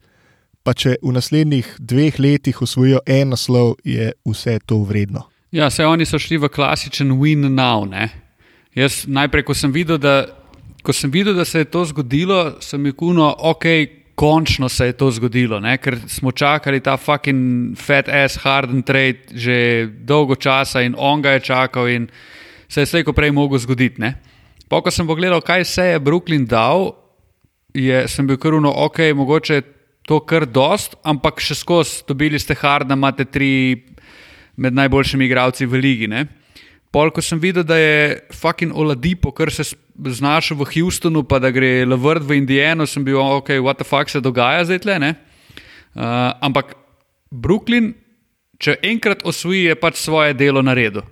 [0.61, 5.25] pa če v naslednjih dveh letih usvojijo en naslov, je vse to vredno.
[5.51, 7.83] Ja, se oni so šli v klasičen win now.
[7.89, 8.07] Ne?
[8.77, 10.29] Jaz najprej, ko sem videl, da,
[10.85, 13.65] ko sem videl, da se je to zgodilo, sem jih kuno, ok,
[14.21, 15.79] končno se je to zgodilo, ne?
[15.81, 21.33] ker smo čakali ta fucking fat ass harden trade že dolgo časa in on ga
[21.33, 22.05] je čakal in
[22.69, 23.97] se je slejko prej mogel zgoditi.
[24.01, 24.13] Ne?
[24.69, 26.93] Pa, ko sem pogledal, kaj se je Brooklyn dal,
[27.73, 29.65] je, sem bil kar uno, ok, mogoče je
[30.05, 33.89] to kar dost, ampak še skozi dobili ste Hardna, imate tri
[34.55, 36.07] med najboljšimi igralci v ligi.
[36.07, 36.27] Ne?
[36.91, 39.63] Pol, ko sem videl, da je fucking Oladipo, kar se
[39.95, 44.11] znašel v Houstonu, pa da gre Lavrt v Indijano, sem bil, ok, what the fuck
[44.11, 44.97] se dogaja zdaj tle.
[44.99, 45.15] Uh,
[46.43, 46.75] ampak
[47.31, 47.93] Brooklyn,
[48.59, 51.05] če enkrat osvoji, je pač svoje delo naredil.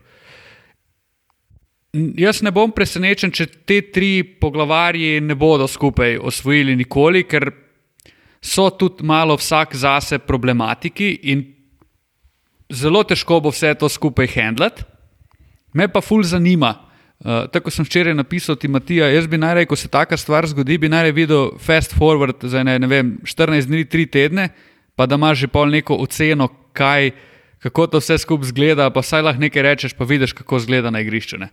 [1.96, 7.50] N- Jaz ne bom presenečen, če te tri poglavarji ne bodo skupaj osvojili nikoli, ker
[8.44, 11.48] so tudi malo vsak zase problematiki in
[12.68, 14.84] zelo težko bo vse to skupaj handlati.
[15.74, 16.76] Me pa ful zanima.
[17.20, 20.78] Uh, tako sem včeraj napisal ti, Matija, jaz bi najraje, ko se taka stvar zgodi,
[20.78, 24.46] bi najraje videl fast forward za ne, ne vem, 14 dni, 3 tedne,
[24.96, 27.12] pa da imaš že pol neko oceno, kaj,
[27.60, 31.04] kako to vse skupaj zgleda, pa saj lahko nekaj rečeš, pa vidiš, kako zgleda na
[31.04, 31.42] igrišču.
[31.44, 31.50] Ne?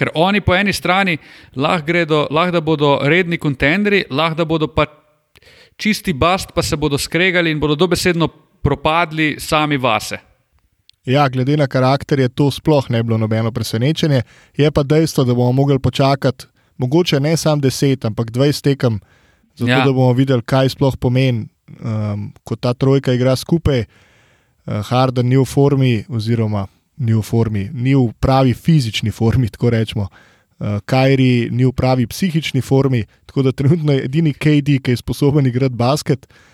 [0.00, 1.18] Ker oni po eni strani
[1.52, 4.88] lahko gredo, lahko da bodo redni kontenderi, lahko da bodo pa
[5.76, 8.28] čisti bast, pa se bodo skregali in bodo dobesedno
[8.64, 10.29] propadli sami vase.
[11.10, 14.22] Ja, glede na karakter je to sploh ne bilo nobeno presenečenje.
[14.56, 16.46] Je pa dejstvo, da bomo mogli počakati,
[16.78, 19.00] mogoče ne samo 10, ampak 20 tekem,
[19.56, 19.78] zato Ja.
[19.78, 19.84] ja.
[19.84, 21.48] da bomo videli, kaj sploh pomeni,
[21.84, 23.84] um, ko ta trojka igra skupaj.
[24.66, 26.66] Uh, Harden ni v formi, oziroma
[26.96, 30.06] ni v formi, ni v pravi fizični formi, tako rečemo.
[30.58, 34.96] uh, Kajri ni v pravi psihični formi, tako da trenutno je edini KD, ki je
[34.96, 36.26] sposoben igrati basket.
[36.30, 36.49] Uh,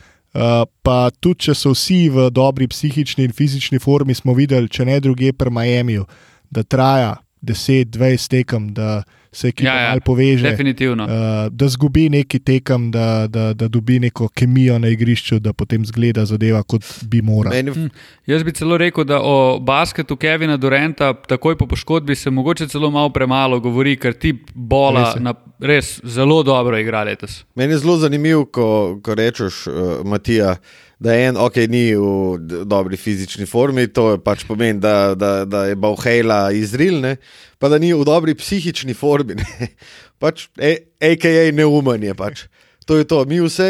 [0.83, 4.99] pa tudi, če so vsi v dobri psihični in fizični formi, smo videli, če ne
[5.01, 6.07] druge, pri Miamiju,
[6.51, 9.03] da traja 10-20 tekem, da
[9.37, 10.51] se ekipa Ja, ja, malo poveže.
[10.51, 11.05] Definitivno.
[11.05, 11.11] Uh,
[11.53, 16.25] da zgubi neki tekem, da, da, da dobi neko kemijo na igrišču, da potem zgleda
[16.25, 17.53] zadeva, kot bi moral.
[17.53, 17.91] Meni,
[18.27, 22.91] Jaz bi celo rekel, da o basketu Kevina Durenta, takoj po poškodbi, se mogoče celo
[22.91, 27.45] malo premalo govori, ker ti bola Res na res zelo dobro igra letos.
[27.55, 30.57] meni je zelo zanimivo, ko, ko rečeš, uh, Matija,
[30.99, 35.45] da je en, ok, ni v dobri fizični formi, to je pač pomeni, da, da,
[35.45, 37.17] da je Bauhela izrilne,
[37.61, 39.37] pa da ni v dobri psihični formi.
[39.37, 39.69] Ne.
[40.23, 42.47] Pač, e, AKA neumen je pač.
[42.89, 43.67] To je to, mi vse,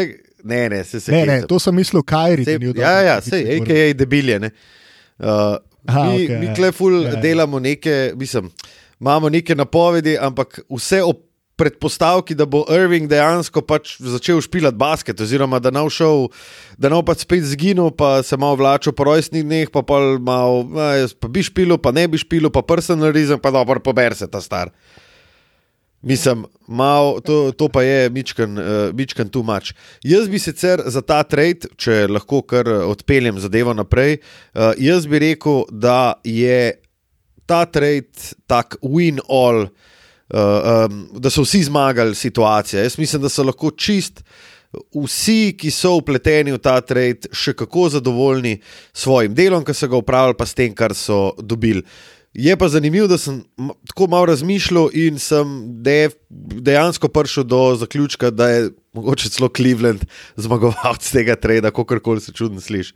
[0.47, 2.45] ne, ne, se se Ne, ne, to sem mislil, Kajri.
[2.47, 4.37] Sej, ja, ja, sej, AKA debilje.
[4.39, 4.53] Ne.
[5.19, 6.53] Uh, Aha, mi, okej, mi ja.
[6.55, 7.21] kleful Ja, ja.
[7.21, 8.47] delamo neke, mislim,
[8.99, 11.26] imamo neke napovedi, ampak vse ob
[11.57, 16.27] predpostavki, da bo Irving dejansko pač začel špilati basket, oziroma da bo šel,
[16.77, 20.67] da bo pač spet zginil, pa se malo vlačil po rojstnih dneh, pa, pol malo,
[20.77, 24.29] a, jaz pa bi špilil, pa ne bi špilil, pa personalizem, pa dobro, pober se
[24.29, 24.71] ta star.
[26.05, 29.73] Mislim, mal, to, to pa je Mičken, uh, Mičken too much.
[30.05, 35.25] Jaz bi sicer za ta trade, če lahko kar odpeljem zadevo naprej, uh, jaz bi
[35.25, 36.77] rekel, da je
[37.49, 39.95] ta trade tak win-all, uh,
[40.33, 42.83] um, da so vsi zmagali situacijo.
[42.83, 44.23] Jaz mislim, da so lahko čist
[44.95, 48.57] vsi, ki so upleteni v ta trade, še kako zadovoljni
[48.91, 51.83] s svojim delom, ki so ga upravili, pa s tem, kar so dobili.
[52.37, 53.39] Je pa zanimivo, da sem
[53.87, 60.03] tako malo razmišljal in sem de, dejansko prišel do zaključka, da je mogoče celo Cleveland
[60.43, 62.93] zmagovalec tega treda, kako koli se čudno sliši.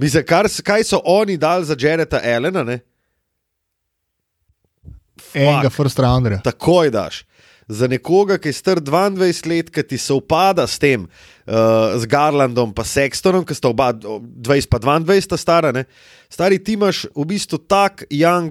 [0.00, 2.78] Mislim, kar, kaj so oni dali za Jareta Elena, ne?
[5.34, 6.40] Enega first rounderja.
[6.42, 7.24] takoj daš.
[7.70, 11.04] Za nekoga, ki je star 22 let, ki ti se upada s tem,
[11.46, 11.54] uh,
[11.94, 15.84] z Garlandom in Sextonom, ki sta oba o, 20 pa 22 sta stara, ne?
[16.28, 18.50] stari ti imaš v bistvu tak young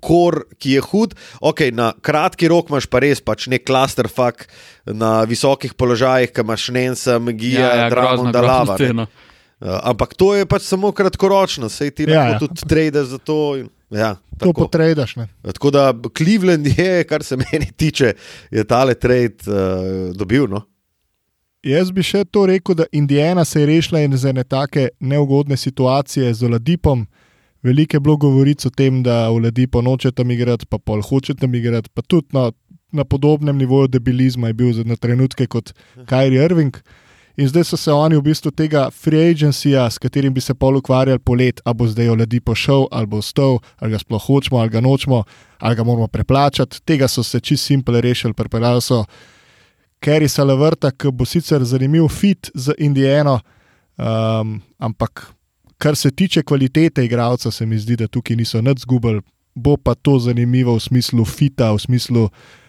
[0.00, 1.14] kor, ki je hud.
[1.42, 4.46] Ok, na kratki rok imaš pa res pač nek clusterfuck
[4.86, 8.78] na visokih položajih, ki imaš Nensa, Gija, ja, ja, Dramon, Dalava.
[8.78, 12.38] Uh, ampak to je pač samo kratkoročno, sej ti Ja, lahko ja.
[12.38, 13.56] tudi tradeš za to.
[13.58, 14.52] in- Ja, To tako.
[14.52, 15.16] potredaš.
[15.16, 15.28] Ne?
[15.42, 18.12] Tako da Cleveland je, kar se meni tiče,
[18.50, 20.46] je tale trade uh, dobil.
[20.48, 20.62] No?
[21.62, 26.34] Jaz bi še to rekel, da Indijana se je rešila iz ene take neugodne situacije
[26.34, 27.06] z Oladipom.
[27.62, 31.54] Veliko je bilo govoric o tem, da Oladipo noče tam igrati, pa pol hoče tam
[31.54, 32.52] igrati, pa tudi na,
[32.92, 35.74] na podobnem nivoju debilizma je bil na trenutke kot
[36.08, 36.78] Kyrie Irving.
[37.40, 40.76] In zdaj so se oni v bistvu tega free agencija, s katerim bi se pol
[40.76, 44.68] ukvarjali polet, a bo zdaj Oladipo šel, ali bo ostal, ali ga sploh hočemo, ali
[44.68, 45.22] ga nočemo,
[45.58, 46.82] ali ga moramo preplačati.
[46.84, 49.06] Tega so se čist simple rešili, pripeljali so
[50.04, 53.40] Kerry Salavrta, ki bo sicer zanimiv fit za Indijano,
[53.96, 55.30] um, ampak
[55.78, 59.22] kar se tiče kvalitete igralca, se mi zdi, da tukaj niso nič zgubili.
[59.54, 62.59] Bo pa to zanimivo v smislu fita, v smislu uh,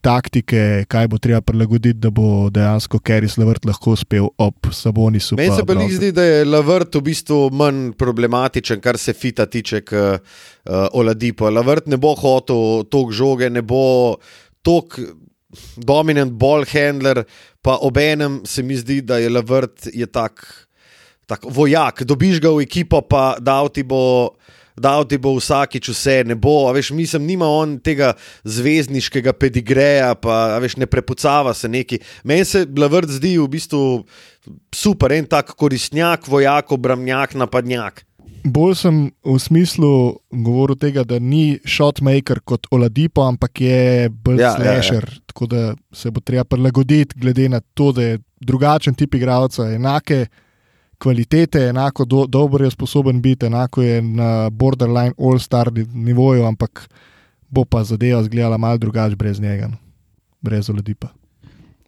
[0.00, 5.36] taktike, kaj bo treba prilagoditi, da bo dejansko Kerry Salavrt lahko uspel ob Sabonisu.
[5.38, 9.46] Meni se pa jih zdi, da je Lavrt v bistvu manj problematičen, kar se fita
[9.46, 11.50] tiče, k uh, Oladipo.
[11.50, 14.18] Lavrt ne bo hotel tok žoge, ne bo
[14.66, 14.98] tok
[15.76, 17.24] dominant ball handler,
[17.62, 20.42] pa obenem se mi zdi, da je Lavrt je tak,
[21.30, 22.02] tak vojak.
[22.02, 24.34] Dobiš ga v ekipo, pa dal ti bo.
[24.80, 28.14] Dal ti bo vsakič vse, ne bo, veš, mislim, nima on tega
[28.48, 32.00] zvezdniškega pedigreja, pa veš, ne prepucava se neki.
[32.24, 33.82] Meni se Blavrt zdi v bistvu
[34.74, 38.06] super, en tak koristnjak, vojak, obramnjak, napadnjak.
[38.40, 39.92] Bolj sem v smislu
[40.32, 44.54] govoril tega, da ni shotmaker kot Oladipo, ampak je bolj ja.
[44.56, 45.04] slasher.
[45.04, 45.24] Ja, ja.
[45.28, 50.24] Tako da se bo treba prilagoditi, glede na to, da je drugačen tip igralca, enake
[51.00, 56.88] kvalitete, enako do, dobro je sposoben biti, enako je na borderline all-star nivoju, ampak
[57.48, 59.76] bo pa zadeva izgledala malo drugače brez njega, no.
[60.40, 61.08] brez Oladipa.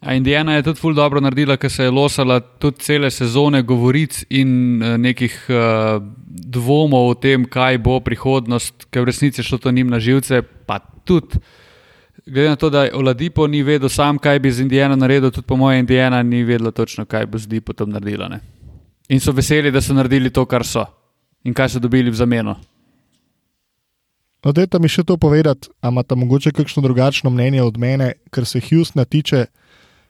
[0.00, 4.24] A Indijana je tudi ful dobro naredila, ker se je losala tudi cele sezone govoric
[4.30, 9.70] in eh, nekih uh, dvomov o tem, kaj bo prihodnost, ker v resnici šlo to
[9.70, 10.42] njim na živce.
[10.66, 11.38] Pa tudi,
[12.26, 15.56] glede na to, da Oladipo ni vedel sam, kaj bi z Indijana naredil, tudi po
[15.56, 18.28] mojem Indijana ni vedela točno, kaj bo z Dipo tam naredila.
[18.28, 18.40] Ne?
[19.08, 20.84] In so veseli, da so naredili to, kar so
[21.44, 22.54] in kaj so dobili v zameno.
[24.42, 28.46] No, dajte mi še to povedati, ali imate mogoče kakšno drugačno mnenje od mene, kar
[28.46, 29.46] se Houstona tiče.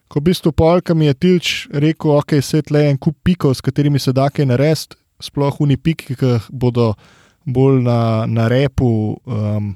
[0.09, 3.61] Ko v bistvu polka mi je Tilč rekel, ok, svet le en kup pikov, s
[3.61, 6.93] katerimi se da kaj narediti, sploh uni piki, ki bodo
[7.45, 9.73] bolj na, na repu, um,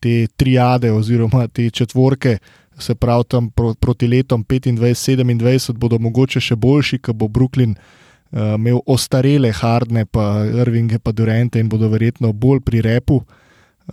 [0.00, 2.38] te triade oziroma te četvorke,
[2.80, 7.99] se pravi tam pro, proti letom 25-27, bodo mogoče še boljši, ker bo Brooklyn uh,
[8.32, 13.20] imel ostarele Hardne, pa Irvinge, pa Durante in bodo verjetno bolj pri repu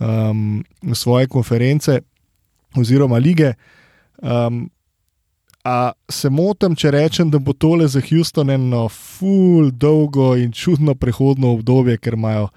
[0.00, 2.00] um, svoje konference
[2.76, 3.54] oziroma lige.
[4.22, 4.68] Um,
[5.64, 10.94] a se motim, če rečem, da bo tole za Houston eno full, dolgo in čudno
[10.94, 12.48] prehodno obdobje, ker imajo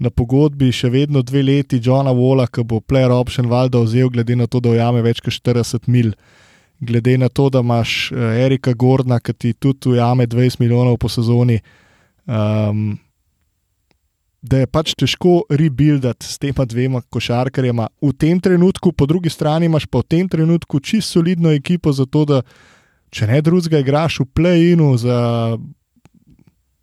[0.00, 4.36] na pogodbi še vedno dve leti Johna Walla, ki bo player option valjda vzel, glede
[4.36, 6.14] na to, da ujame več kot 40 mil.
[6.80, 11.08] Glede na to, da imaš uh, Erika Gordna, ki ti tudi ujame 20 milijonov po
[11.08, 11.60] sezoni,
[12.26, 12.98] um,
[14.42, 17.90] da je pač težko rebuildati s tema dvema košarkarjema.
[18.00, 22.06] V tem trenutku, po drugi strani, imaš pa v tem trenutku čisto solidno ekipo za
[22.06, 22.40] to, da
[23.10, 25.18] če ne drugega, igraš v play-inu za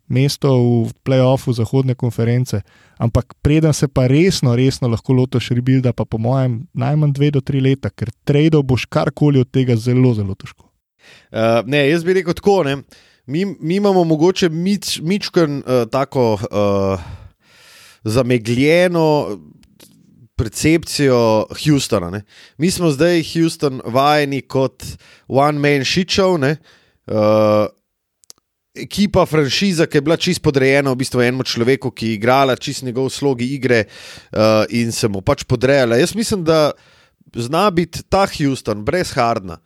[0.08, 0.52] mesto
[0.88, 2.62] v play-offu zahodne konference.
[2.98, 7.42] Ampak preden se pa resno, resno lahko lotiš rebuilda, pa po mojem, najmanj dve do
[7.42, 10.66] tri leta, ker trade boš karkoli od tega zelo, zelo težko.
[11.32, 12.64] Uh, ne, jaz bi rekel tako.
[13.28, 16.40] Mi, mi imamo mogoče mič, mičken uh, tako.
[16.50, 17.16] Uh,
[18.08, 19.38] zamegljeno
[20.36, 22.10] percepcijo Houstona.
[22.10, 22.22] Ne.
[22.58, 24.84] Mi smo zdaj Houston vajeni kot
[25.28, 26.46] one man shičov, uh,
[28.84, 32.86] ekipa, franšiza, ki je bila čisto podrejena v bistvu enemu človeku, ki je igrala čisto
[32.86, 35.98] njegov slogi igre uh, in se mu pač podrejala.
[35.98, 36.72] Jaz mislim, da
[37.36, 39.60] zna biti ta Houston brez Hardna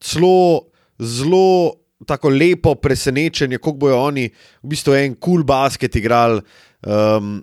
[0.00, 1.74] celo zelo.
[2.06, 4.28] Tako lepo presenečenje, kako bojo oni
[4.62, 6.38] v bistvu en kul cool basket igrali.
[6.86, 7.40] Um,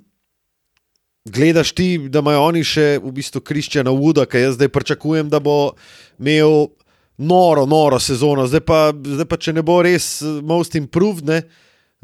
[1.27, 5.41] gledaš ti, da imajo oni še v bistvu Kriščana Vuda, ki jaz zdaj pričakujem, da
[5.43, 5.75] bo
[6.15, 6.69] imel
[7.17, 8.47] noro, noro sezono.
[8.47, 11.41] Zdaj pa, zdaj pa če ne bo res most improved, ne,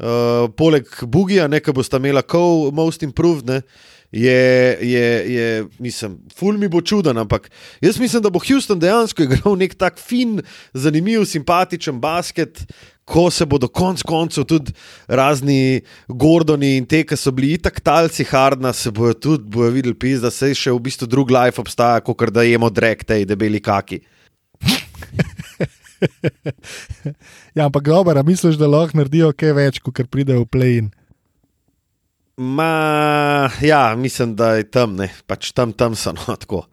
[0.00, 3.48] uh, poleg Bugija, nekaj bosta imela kov most improved.
[3.48, 3.62] Ne,
[4.12, 5.44] Je, je, je,
[5.80, 7.46] mislim, ful mi bo čuden, ampak
[7.80, 10.42] jaz mislim, da bo Houston dejansko igral nek tak fin,
[10.76, 12.60] zanimiv, simpatičen basket,
[13.08, 14.74] ko se bodo konec koncev tudi
[15.08, 19.96] razni Gordoni in te, ki so bili itak talci Hardna, se bojo tudi bojo videli,
[19.96, 23.64] pis, da se še v bistvu drug life obstaja, kot da jemo drek tej debeli
[23.64, 24.02] kaki.
[27.56, 30.90] ja, ampak dobro, misliš, da lahko naredijo kaj več, kot pridejo v play-in?
[32.36, 36.64] Ma, ja, mislim, da je tam, ne, pač tam, tam so no, tako.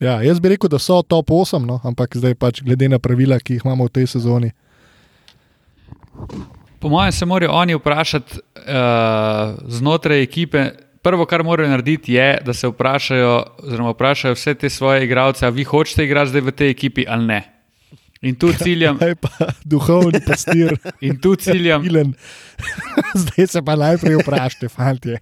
[0.00, 3.38] Ja, jaz bi rekel, da so top 8, no, ampak zdaj pač glede na pravila,
[3.40, 4.50] ki jih imamo v tej sezoni.
[6.80, 10.68] Po mojem, se morajo oni vprašati uh, znotraj ekipe.
[11.02, 13.32] Prvo, kar morajo narediti, je, da se vprašajo,
[13.62, 17.26] oziroma vprašajo vse te svoje igralce, a vi hočete igrati zdaj v tej ekipi ali
[17.26, 17.40] ne.
[18.26, 18.98] In tu ciljam.
[18.98, 20.74] Kaj pa duhovni pastir.
[21.04, 21.84] In tu ciljam.
[23.22, 25.18] zdaj se pa najprej vprašajte, fanti.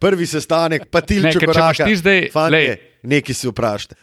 [0.00, 2.22] Prvi sestanek, pa ti če rečeš, ti zdaj.
[2.34, 2.76] Fantje,
[3.08, 4.00] nekaj si vprašajte.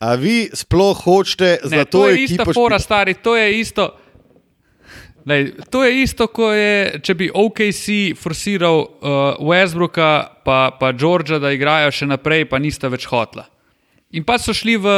[0.00, 2.06] A vi sploh hočete za ne, to?
[2.06, 3.90] To je ista fora, stari, to je isto.
[5.28, 11.36] Lej, to je isto, kot je, če bi OKC forsiral uh, Westbrooka pa, pa Georgia,
[11.36, 13.44] da igrajo še naprej, pa nista več hotla.
[14.16, 14.94] In pa so šli v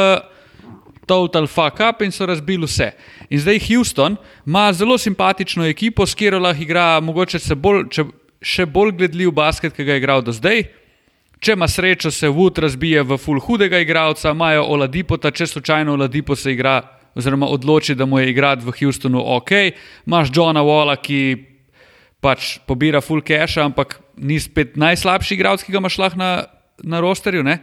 [1.05, 2.91] total fuck up in so razbili vse.
[3.29, 4.15] In zdaj Houston
[4.45, 8.05] ima zelo simpatično ekipo, s katero lahko igra, mogoče bolj, če,
[8.41, 10.63] še bolj gledljiv basket, ki ga je igral do zdaj.
[11.43, 16.35] Če ima srečo, se Wood razbije v full hudega igralca, imajo Oladipota, če slučajno Oladipo
[16.35, 16.81] se igra
[17.15, 19.51] oziroma odloči, da mu je igrati v Houstonu ok.
[20.07, 21.19] Imáš Johna Walla, ki
[22.23, 26.31] pač pobira full cache, ampak ni spet najslabši igralec, ki ga imaš lahko na,
[26.79, 27.43] na rosterju.
[27.43, 27.59] Ne?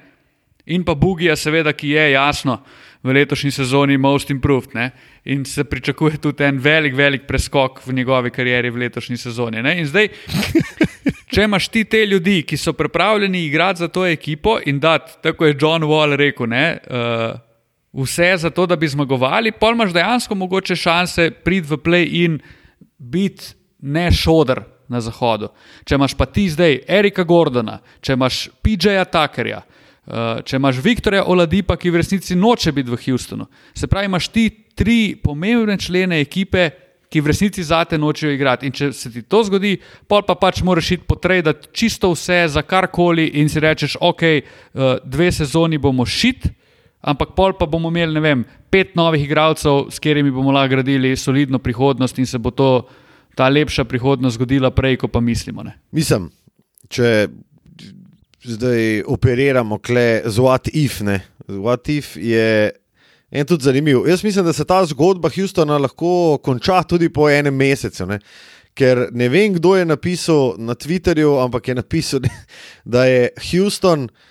[0.71, 2.61] In pa Bugija, seveda, ki je jasno
[3.03, 4.75] v letošnji sezoni most improved.
[4.75, 4.91] Ne?
[5.25, 9.63] In se pričakuje tudi en velik, velik preskok v njegovi karieri v letošnji sezoni.
[9.63, 9.79] Ne?
[9.81, 10.09] In zdaj,
[11.33, 15.47] če imaš ti te ljudi, ki so pripravljeni igrati za to ekipo in dati, tako
[15.47, 20.35] je John Wall rekel, ne, uh, vse za to, da bi zmagovali, pol imaš dejansko
[20.35, 22.39] mogoče šanse priti v play in
[22.99, 24.61] biti ne šodr
[24.91, 25.49] na zahodu.
[25.87, 29.63] Če imaš pa ti zdaj Erika Gordona, če imaš PJ-ja Tuckerja,
[30.45, 33.47] če imaš Viktorja Oladipa, ki v resnici noče biti v Houstonu.
[33.75, 36.71] Se pravi, imaš ti tri pomembne člene ekipe,
[37.11, 38.69] ki v resnici zate nočejo igrati.
[38.69, 39.77] In če se ti to zgodi,
[40.07, 44.97] pol pa pač moraš iti potrebati čisto vse za karkoli in si rečeš, ok, uh,
[45.03, 46.47] dve sezoni bomo šit
[47.01, 51.17] ampak pol pa bomo imeli, ne vem, pet novih igralcev, s katerimi bomo lahko gradili
[51.17, 52.87] solidno prihodnost in se bo to,
[53.37, 55.65] ta lepša prihodnost zgodila prej, kot pa mislimo.
[55.65, 55.79] Ne?
[55.97, 56.29] Mislim,
[56.93, 57.31] če
[58.45, 59.79] zdaj operiramo
[60.25, 61.21] z What If, ne?
[61.49, 62.71] What If je.
[63.31, 64.09] En tudi zanimiv.
[64.09, 68.07] Jaz mislim, da se ta zgodba Houstona lahko konča tudi po enem mesecu.
[68.07, 68.19] Ne?
[68.75, 72.21] Ker ne vem, kdo je napisal na Twitterju, ampak je napisal,
[72.85, 74.30] da je Houston uh,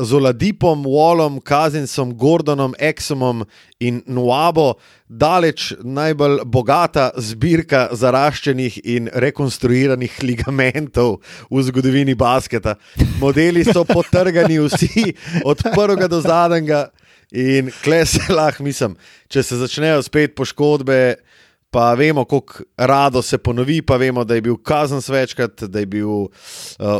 [0.00, 3.44] z Oladipom, Wallom, Kazinsom, Gordonom, Exomom
[3.80, 4.78] in Nuabo,
[5.08, 11.20] daleč najbolj bogata zbirka zaraščenih in rekonstruiranih ligamentov
[11.50, 12.78] v zgodovini basketa.
[13.20, 15.12] Modeli so potrgani vsi,
[15.50, 16.88] od prvega do zadnjega.
[17.30, 18.96] In kle se lahko, mislim,
[19.30, 21.20] če se začnejo spet poškodbe,
[21.70, 25.86] pa vemo, kako rado se ponovi, pa vemo, da je bil kazen večkrat, da je
[25.86, 26.28] bil uh,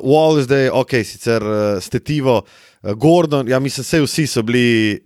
[0.03, 2.43] Wall zdaj, ok, sicer uh, Stetivo,
[2.83, 5.01] uh, Gordon, ja, mislim, vse vsi so bili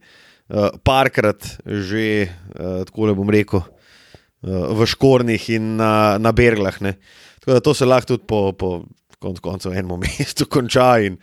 [0.48, 2.28] uh, parkrat že,
[2.60, 6.80] uh, tako le bom rekel, uh, v škornih in na, na berglah.
[6.84, 6.98] Ne.
[7.40, 8.52] Tako da to se lahko tudi po.
[8.52, 8.82] po
[9.24, 11.14] Konec koncev, v enem mestu konča in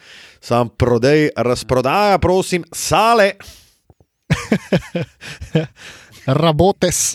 [0.41, 3.35] sam prodaj, razprodaja, prosim, sale.
[6.41, 7.13] Rabotes.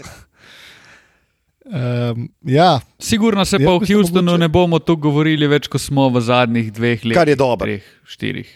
[1.66, 2.80] Um, ja.
[2.98, 4.38] Sigurno se pa v Houstonu mogoče...
[4.38, 7.18] ne bomo tu govorili več, kot smo v zadnjih dveh letih.
[7.18, 7.66] Kar je dobro.
[7.66, 8.52] Treh, štirih.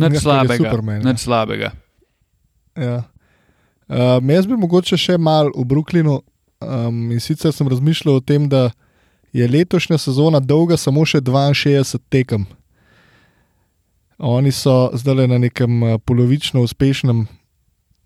[0.00, 0.72] Nič slabega.
[1.04, 1.74] Nič slabega.
[2.74, 3.02] Ja.
[3.86, 6.22] Um, jaz bi mogoče še mal v Brooklynu.
[6.64, 8.70] Um, in sicer sem razmišljal o tem, da
[9.36, 12.46] je letošnja sezona dolga samo še 62 tekem.
[14.24, 17.26] Oni so zdaj na nekem eh, polovično uspešnem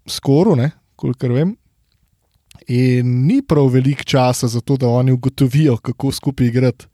[0.08, 0.56] skoru,
[0.96, 1.54] kolikor vem.
[2.68, 6.86] In ni prav veliko časa za to, da oni ugotovijo, kako skupaj igrati.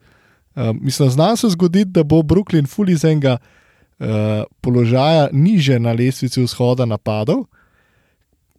[0.55, 3.37] Um, mislim, zna se zgoditi, da bo Brooklyn fully iz enega
[3.99, 4.07] uh,
[4.61, 7.45] položaja niže na lestvici vzhoda napadal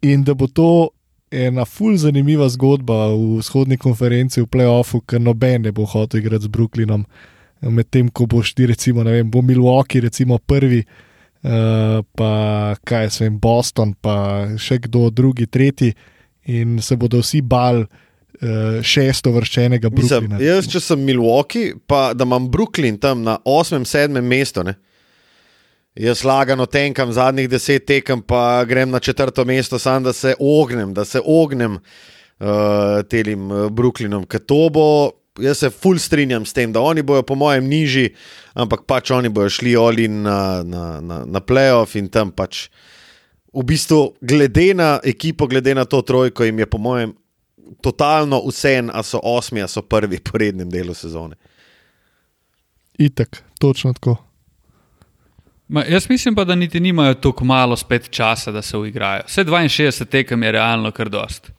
[0.02, 0.88] in da bo to
[1.30, 6.44] ena fully zanimiva zgodba v vzhodni konferenci v playoffu, ker noben ne bo hotel igrati
[6.44, 7.00] z Brooklynom.
[7.00, 13.10] Uh, medtem ko boš ti, recimo, ne vem, bo Milwaukee, recimo prvi, uh, pa kaj
[13.10, 15.94] se jim Boston, pa še kdo drugi, tretji,
[16.46, 17.86] in se bodo vsi bal.
[18.36, 20.36] Uh, šesto vrščenega Brooklyna.
[20.44, 24.74] Jaz, če sem Milwaukee, pa da imam Brooklyn tam na 8-7 mestu, ne?
[25.96, 30.92] jaz lagano tenkam zadnjih deset tekem, pa grem na četrto mesto, samo da se ognem,
[30.94, 34.86] da se ognem uh, telim Brooklynom, ker to bo
[35.40, 38.14] jaz se fulj strinjam s tem, da oni bojo, po mojem, nižji,
[38.54, 42.68] ampak pač oni bojo šli oli na, na, na, na playoff in tam pač.
[43.56, 47.14] V bistvu, glede na ekipo, glede na to trojko, jim je, po mojem,
[47.80, 51.36] totalno vse en, a so osmi, a so prvi po rednem delu sezone.
[52.98, 54.16] Itek, točno tako.
[55.68, 59.22] Ma, jaz mislim pa, da niti nimajo tako malo spet časa, da se uigrajo.
[59.26, 61.50] Vse 62 tekem je realno kar dost.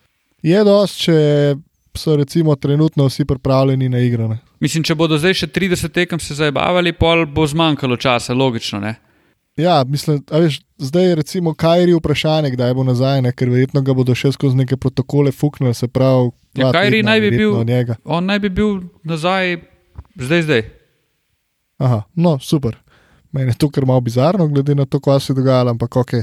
[0.42, 1.56] Je dost, če
[1.98, 4.28] so recimo trenutno vsi pripravljeni na igro.
[4.28, 4.38] Ne?
[4.60, 8.80] Mislim, če bodo zdaj še 30 tekem se zabavali, pol bo zmanjkalo časa, logično.
[8.80, 8.96] Ne?
[9.58, 13.32] Ja, mislim, veš, zdaj je recimo Kajri vprašanje, kdaj bo nazaj, ne?
[13.32, 15.74] ker verjetno ga bodo še skozi neke protokole fuknili.
[16.58, 17.56] Ja, Kajri naj bi bil,
[18.06, 19.58] on naj bi bil nazaj,
[20.16, 20.68] zdaj, zdaj.
[21.82, 22.78] Aha, no, super.
[23.32, 26.14] Meni je to kar malo bizarno, glede na to, kaj se je dogajalo, ampak ok.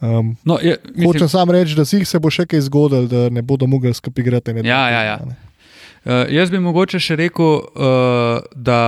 [0.00, 3.06] Um, no, je, mislim, hočem samo reči, da si jih se bo še kaj zgodilo,
[3.06, 4.56] da ne bodo mogli skupaj igrati.
[4.66, 5.16] Ja, ja, ja.
[5.22, 8.80] Uh, jaz bi mogoče še rekel, uh, da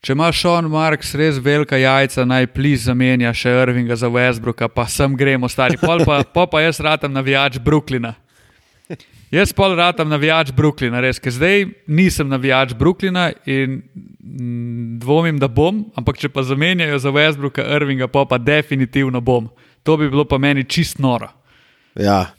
[0.00, 4.86] če ima Sean Marks res velika jajca, naj pliz zamenja še Irvinga za Westbrooka, pa
[4.88, 5.76] sem gremo, stari.
[5.80, 8.14] Pol pa, pol pa jaz ratam navijač Brooklyna.
[9.30, 15.46] Jaz pol ratam navijač Brooklyna, res, ker zdaj nisem navijač Brooklyna in mm, dvomim, da
[15.46, 19.46] bom, ampak če pa zamenjajo za Westbrooka, Irvinga, pa pa definitivno bom.
[19.86, 21.30] To bi bilo pa meni čist noro.
[21.94, 22.32] Ja.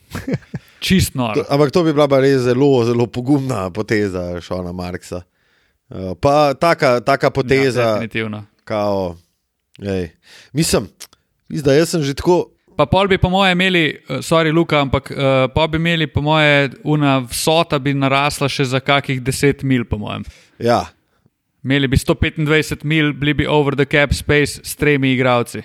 [0.86, 1.40] čist noro.
[1.40, 5.24] To, ampak to bi bila res zelo, zelo pogumna poteza Šona Marksa.
[5.92, 7.82] Uh, pa taka, taka poteza.
[7.82, 8.46] Ja, definitivno.
[8.64, 9.16] Kao,
[10.54, 10.88] Mislim,
[11.50, 12.52] da jaz sem že tako.
[12.78, 15.18] Pa pol bi, po mojem, imeli, uh, sorry, Luka, ampak uh,
[15.54, 19.98] pa bi imeli, po mojem, una vsota bi narasla še za kakih 10 mil, po
[19.98, 20.24] mojem.
[20.60, 20.86] Ja.
[21.64, 25.62] Imeli bi 125 mil, bili bi over the cap space s tremi igravci.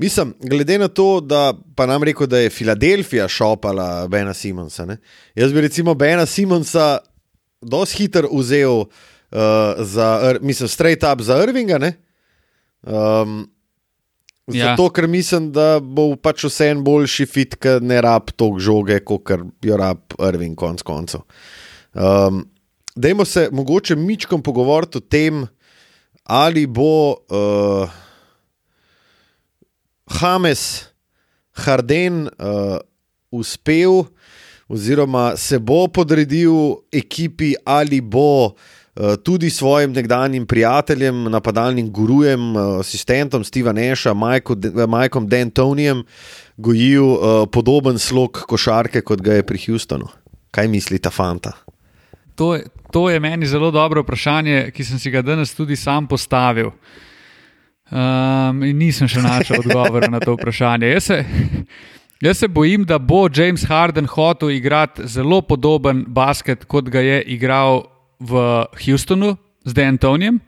[0.00, 4.86] Mislim, glede na to, da pa nam rekel, da je Filadelfija šopala Bena Simonsa.
[4.86, 4.96] Ne?
[5.34, 6.98] Jaz bi recimo Bena Simonsa
[7.60, 8.84] dosti hitro vzel
[9.32, 11.92] uh, za, mislim, straight up za Irvinga.
[12.82, 13.50] Um,
[14.54, 14.70] Ja.
[14.70, 18.98] Zato, ker mislim, da bo pač vse en boljši fit, ker ne rab toliko žoge,
[19.06, 19.32] kot
[19.62, 21.22] jo rab Irving, konc koncev.
[21.94, 22.44] Um,
[22.96, 25.44] dajmo se mogoče mičkom pogovoriti o tem,
[26.24, 27.90] ali bo uh,
[30.20, 30.90] Hames
[31.62, 32.78] Harden uh,
[33.30, 34.04] uspel,
[34.70, 38.56] oziroma se bo podredil ekipi, ali bo.
[39.00, 44.14] Eh, tudi svojim nekdanjim prijateljem, napadalnim gurujem, eh, asistentom Steva Neša,
[44.86, 46.04] Majkom Dentonijem,
[46.56, 47.04] gojil
[47.52, 50.08] podoben slog košarke, kot ga je pri Houstonu.
[50.50, 51.52] Kaj misli ta fanta?
[52.34, 52.58] To,
[52.92, 56.70] to je meni zelo dobro vprašanje, ki sem si ga danes tudi sam postavil.
[57.90, 60.90] Um, in nisem še našel odgovora na to vprašanje.
[60.92, 61.24] Jaz se,
[62.20, 67.22] jaz se bojim, da bo James Harden hotel igrati zelo podoben basket, kot ga je
[67.22, 67.82] igral
[68.20, 70.40] v Houstonu z D'Antonijem.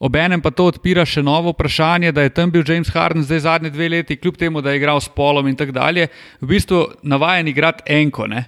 [0.00, 3.70] Obenem pa to odpira še novo vprašanje, da je tam bil James Harden zdaj zadnje
[3.70, 6.08] dve leti, kljub temu, da je igral s polom in tako dalje,
[6.40, 8.24] v bistvu navajen igrati enko.
[8.24, 8.46] Ne?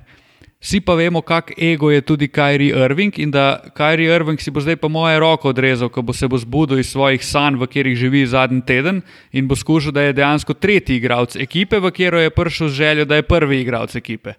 [0.62, 4.62] Vsi pa vemo, kak ego je tudi Kyrie Irving in da Kyrie Irving si bo
[4.62, 7.98] zdaj pa moje roko odrezal, ko bo se bo zbudil iz svojih sanj, v katerih
[7.98, 12.30] živi zadnji teden in bo skušal, da je dejansko tretji igralec ekipe, v katero je
[12.30, 14.38] prišel z željo, da je prvi igralec ekipe.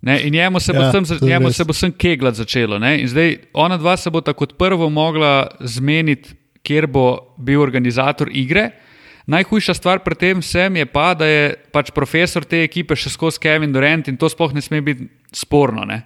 [0.00, 1.56] Ne, in njemu se bo Ja, sem, to je njemu res.
[1.56, 2.78] se bo sem keglat začelo.
[2.78, 3.00] Ne?
[3.02, 8.28] In zdaj ona dva se bo tako kot prvo mogla zmeniti, kjer bo bil organizator
[8.32, 8.70] igre.
[9.28, 13.40] Najhujša stvar pri tem vsem je pa, da je pač profesor te ekipe še skozi
[13.40, 15.84] Kevin Durant in to sploh ne sme biti sporno.
[15.84, 16.02] Ne?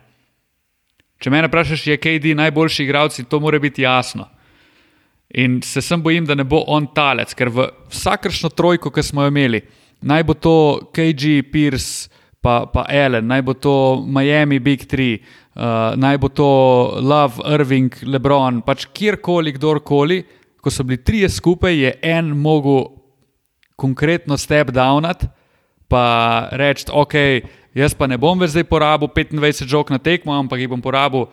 [1.22, 4.26] Če me vprašaš, je KD najboljši igralec, to mora biti jasno.
[5.38, 9.22] In se sem bojim, da ne bo on talec, ker v vsakršno trojko, ki smo
[9.22, 9.62] jo imeli,
[10.02, 10.56] naj bo to
[10.92, 12.10] KG, Pierce,
[12.42, 15.22] pa, pa Allen, naj bo to Miami Big Three,
[15.54, 16.48] uh, naj bo to
[16.98, 20.22] Love, Irving, LeBron, pač kjerkoli, kdorkoli,
[20.62, 22.90] ko so bili trije skupaj, je en mogel
[23.78, 25.26] konkretno step downat,
[25.88, 26.04] pa
[26.58, 27.14] reči, ok,
[27.78, 31.28] jaz pa ne bom več zdaj porabil 25 žog na tekmo, ampak jih bom porabil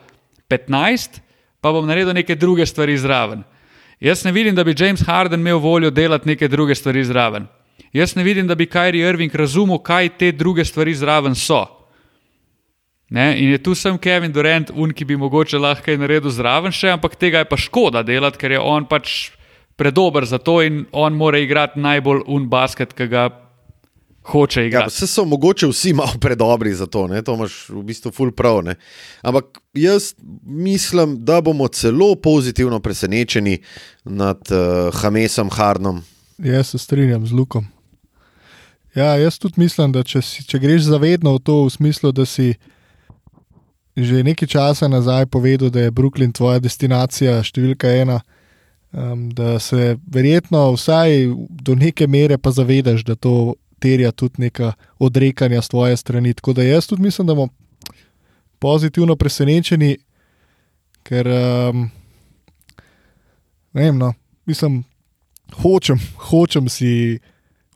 [0.50, 1.20] 15,
[1.60, 3.42] pa bom naredil neke druge stvari zraven.
[4.00, 7.50] Jaz ne vidim, da bi James Harden imel voljo delati neke druge stvari zraven.
[7.92, 11.64] Jaz ne vidim, da bi Kyrie Irving razumel, kaj te druge stvari zraven so.
[13.10, 13.34] Ne?
[13.42, 16.92] In je tu sem Kevin Durant, un, ki bi mogoče lahko kaj naredil zraven še,
[16.94, 19.32] ampak tega je pa škoda delati, ker je on pač
[19.76, 23.24] predober za to in on mora igrati najbolj un basket, ki ga
[24.30, 24.92] hoče Ja, igrati.
[24.94, 27.22] vse so mogoče vsi malo predobri za to, ne?
[27.26, 28.62] to imaš v bistvu full prav.
[28.62, 28.76] Ne?
[29.26, 30.12] Ampak jaz
[30.46, 33.58] mislim, da bomo celo pozitivno presenečeni
[34.04, 36.02] nad uh, Hamesom Hardnom.
[36.38, 37.66] Jaz se strinjam z Lukom.
[38.94, 42.26] Ja, jaz tudi mislim, da če, si, če greš zavedno v to, v smislu, da
[42.26, 42.54] si
[44.00, 48.20] že nekaj časa nazaj povedal, da je Brooklyn tvoja destinacija, številka ena,
[48.94, 51.26] um, da se verjetno vsaj
[51.62, 56.34] do neke mere pa zavedaš, da to terja tudi neka odrekanja z tvoje strani.
[56.34, 57.52] Tako da jaz tudi mislim, da bomo
[58.60, 59.96] pozitivno presenečeni,
[61.02, 61.88] ker um,
[63.72, 64.12] ne vem, no,
[64.46, 64.82] mislim,
[65.62, 66.00] hočem,
[66.30, 67.18] hočem si,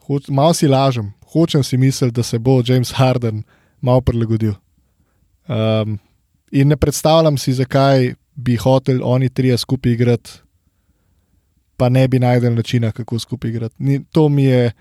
[0.07, 3.43] hoč, malo si lažem, hočem si misliti, da se bo James Harden
[3.81, 4.53] malo prilagodil.
[5.47, 5.99] Um,
[6.51, 10.31] in ne predstavljam si, zakaj bi hotel oni trije skupaj igrati,
[11.77, 13.75] pa ne bi najdel načina, kako skupaj igrati.
[13.79, 14.71] Ni, to mi je.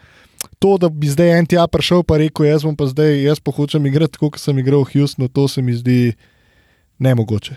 [0.59, 3.53] To, da bi zdaj en tja prišel in rekel, jaz bom pa zdaj, jaz pa
[3.53, 6.13] hočem igrati kot sem igral v Houstonu, to se mi zdi
[6.99, 7.55] nemogoče.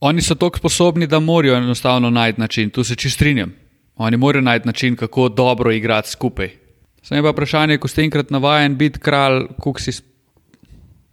[0.00, 3.52] Oni so tako sposobni, da morajo enostavno najti način, tu se čist strinjam.
[3.96, 6.59] Oni morajo najti način, kako dobro igrati skupaj.
[7.02, 9.94] Sam je pa vprašanje, ko ste enkrat navajen biti kralj, kako si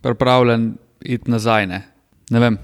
[0.01, 1.67] pripravljen iti nazaj.
[1.67, 1.81] Ne,
[2.29, 2.57] ne vem.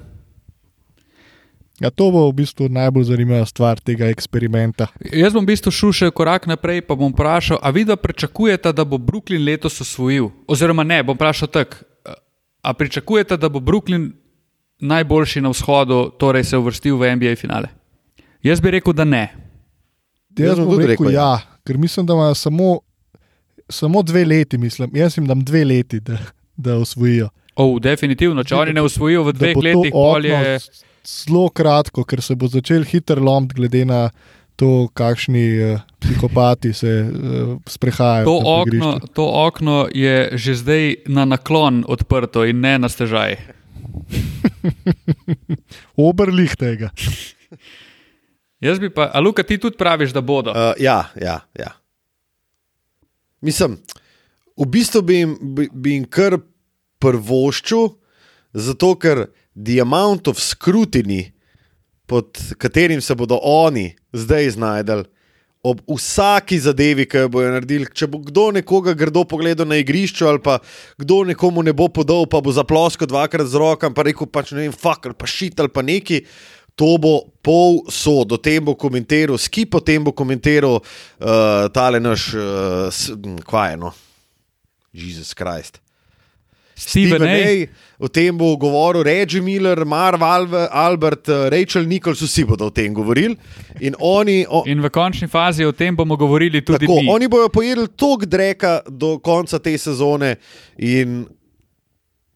[1.82, 4.88] Ja, to bo v bistvu najbolj zanimiva stvar tega eksperimenta.
[5.12, 8.72] Jaz bom v bistvu šel še korak naprej, pa bom vprašal, a vi da pričakujete,
[8.72, 10.30] da bo Brooklyn letos osvojil?
[10.48, 11.82] Oziroma ne, bom vprašal tako.
[12.64, 14.14] A pričakujete, da bo Brooklyn
[14.80, 17.74] najboljši na vzhodu, torej se uvrstil v NBA finale?
[18.44, 19.26] Jaz bi rekel, da ne.
[20.38, 22.80] Jaz, Jaz bom rekel, rekel, ja, ker mislim, da ima samo,
[23.74, 24.94] samo dve leti, mislim.
[24.98, 26.18] Jaz jim dam dve leti, da,
[26.56, 27.30] da osvojijo.
[27.56, 30.40] Oh, definitivno, če oni ne usvojijo v dveh letih, pol je.
[30.58, 34.06] okno Zelo kratko, ker se bo začel hiter lom, glede na
[34.56, 38.26] to, kakšni uh, psihopati se uh, sprehajajo.
[38.26, 43.36] To okno, to okno je že zdaj na naklon odprto in ne na stežaj.
[46.10, 46.94] Obrlih tega.
[48.64, 50.56] Jaz bi pa, a Luka, ti tudi praviš, da bodo.
[50.56, 51.76] Uh, ja, ja, ja.
[53.44, 53.78] Mislim,
[54.56, 56.38] v bistvu bi jim, bi, bi jim kar
[57.04, 57.90] prvoščil,
[58.54, 61.34] zato ker the amount of scrutiny,
[62.08, 65.04] pod katerim se bodo oni zdaj znajdel.
[65.64, 70.28] Ob vsaki zadevi, ki jo bojo naredili, če bo kdo nekoga grdo pogledal na igrišču,
[70.28, 70.58] ali pa
[71.00, 74.66] kdo nekomu ne bo podal, pa bo zaploskal dvakrat z rokami, pa rekel, pač ne
[74.66, 76.20] vem, fuck, ali pa šit ali pa neki,
[76.76, 82.00] to bo pol sod, o tem bo komentiral, skip o tem bo komentiral uh, tale
[82.02, 83.94] naš, uh, kva je no,
[84.94, 85.84] Jezus Krist.
[86.76, 87.68] Steven A.
[88.00, 92.72] O tem bo govoril Reggie Miller, Marv Alve, Albert, eh, Rachel Nichols, vsi bodo o
[92.72, 93.38] tem govorili.
[93.80, 97.08] In oni, o, In v končni fazi o tem bomo govorili tudi tako, mi.
[97.10, 100.36] oni bodo pojedli tok dreka do konca te sezone
[100.78, 101.24] in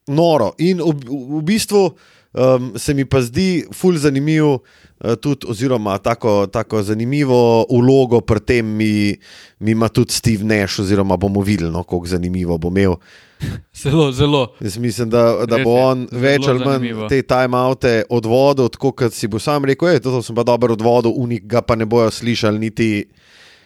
[0.07, 0.53] noro.
[0.59, 1.97] In v, v bistvu
[2.33, 4.59] um, se mi pa zdi ful zanimiv.
[4.97, 9.13] Uh, tudi, oziroma, tako, tako zanimivo ulogo pri tem mi,
[9.59, 12.95] mi ima tudi Steve Nash, oziroma bomo videli, no, kako zanimivo bo imel.
[13.81, 14.53] Zelo, zelo.
[14.59, 17.09] Jaz mislim, da, da bo on Zelo več ali manj zanimivo.
[17.09, 21.13] te time-oute odvodil, tako kot si bo sam rekel, da to sem pa dobro odvodil,
[21.15, 23.05] unik ga pa ne bojo slišali niti,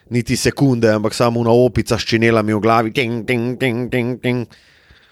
[0.09, 2.93] niti sekunde, ampak samo una opica s činelami v glavi.
[2.93, 4.47] Ting, ting, ting, ting, ting.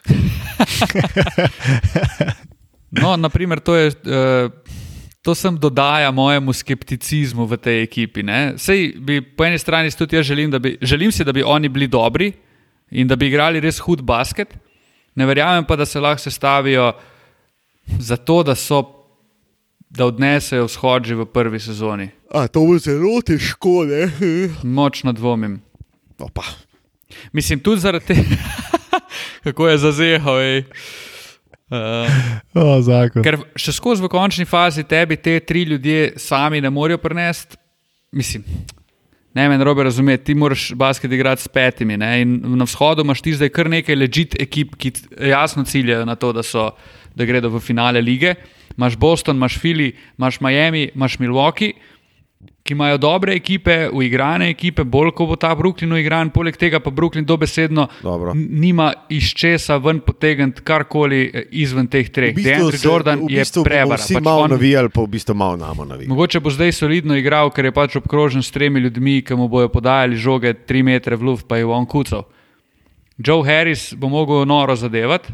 [2.92, 3.92] No, naprimer, to je.
[4.06, 4.52] Uh,
[5.20, 8.24] To sem dodaja mojemu skepticizmu v tej ekipi.
[8.24, 8.56] Ne?
[8.56, 11.70] Sej bi po eni strani tudi jaz želim, da bi, želim si, da bi oni
[11.70, 12.32] bili dobri
[12.92, 14.56] in da bi igrali res hud basket.
[15.16, 16.94] Ne verjamem pa, da se lahko sestavijo
[18.00, 18.84] zato, da so,
[19.90, 22.10] da odnesejo vzhod že v prvi sezoni.
[22.32, 24.08] A, to bo zelo težko, ne?
[24.64, 25.60] Močno dvomim.
[26.20, 26.48] Opa.
[27.34, 28.40] Mislim, tudi zaradi tega,
[29.44, 30.40] kako je zazehal.
[30.40, 30.64] ej.
[31.70, 33.22] Uh, zakon.
[33.22, 37.60] ker še skozi v končni fazi tebi te tri ljudje sami ne morejo prenesti.
[38.12, 38.44] Mislim,
[39.38, 41.98] ne me narobe razumeti, ti moraš basket igrati s petimi.
[41.98, 42.22] Ne?
[42.22, 44.94] In na vzhodu imaš ti zdaj kar nekaj ležit ekip, ki
[45.30, 46.72] jasno ciljajo na to, da, so,
[47.16, 48.34] da gredo v finale lige.
[48.78, 51.74] Imaš Boston, imaš Philly, imaš Miami, imaš Milwaukee.
[52.70, 56.92] Ki imajo dobre ekipe, uigrane ekipe, bolj kot bo ta Brooklyn uigran, poleg tega pa
[56.94, 58.36] Brooklyn dobesedno Dobro.
[58.38, 62.30] nima iz česa ven potegniti karkoli eh, izven teh treh.
[62.30, 63.98] V DeAndre se- Jordan v bistvu je prevara.
[63.98, 66.08] Vsi Pač malo on- navijali, pa v bistvu malo namo navijali.
[66.08, 69.70] Mogoče bo zdaj solidno igral, ker je pač obkrožen s tremi ljudmi, ki mu bojo
[69.70, 72.30] podajali žoge 3 metre v luft, pa je on kucal.
[73.18, 75.34] Joe Harris bo mogel noro zadevati,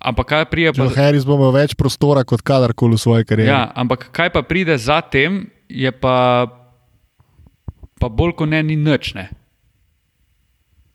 [0.00, 0.82] ampak kaj prije pa.
[0.82, 3.48] Joe Harris bo imel več prostora kot kadarkoli v svoji karieri.
[3.48, 6.46] Ja, ampak kaj pa pride za tem, je pa,
[8.00, 9.14] pa bolj kot ne ni nič.
[9.14, 9.28] Ne?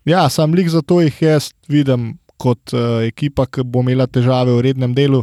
[0.05, 4.53] Ja, sam lik za to jih jaz vidim kot uh, ekipa, ki bo imela težave
[4.57, 5.21] v rednem delu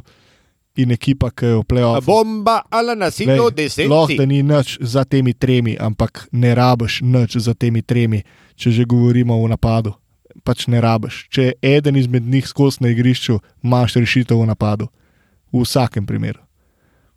[0.79, 2.07] in ekipa, ki je v play-offu.
[2.07, 7.41] Bomba ali nasilno Glej, Lahko da ni nič za temi tremi, ampak ne rabiš nič
[7.43, 8.23] za temi tremi,
[8.55, 9.97] če že govorimo o napadu.
[10.47, 11.27] Pač ne rabiš.
[11.35, 14.87] Če je eden izmed njih skozi na igrišču, imaš rešitev v napadu.
[15.51, 16.39] V vsakem primeru.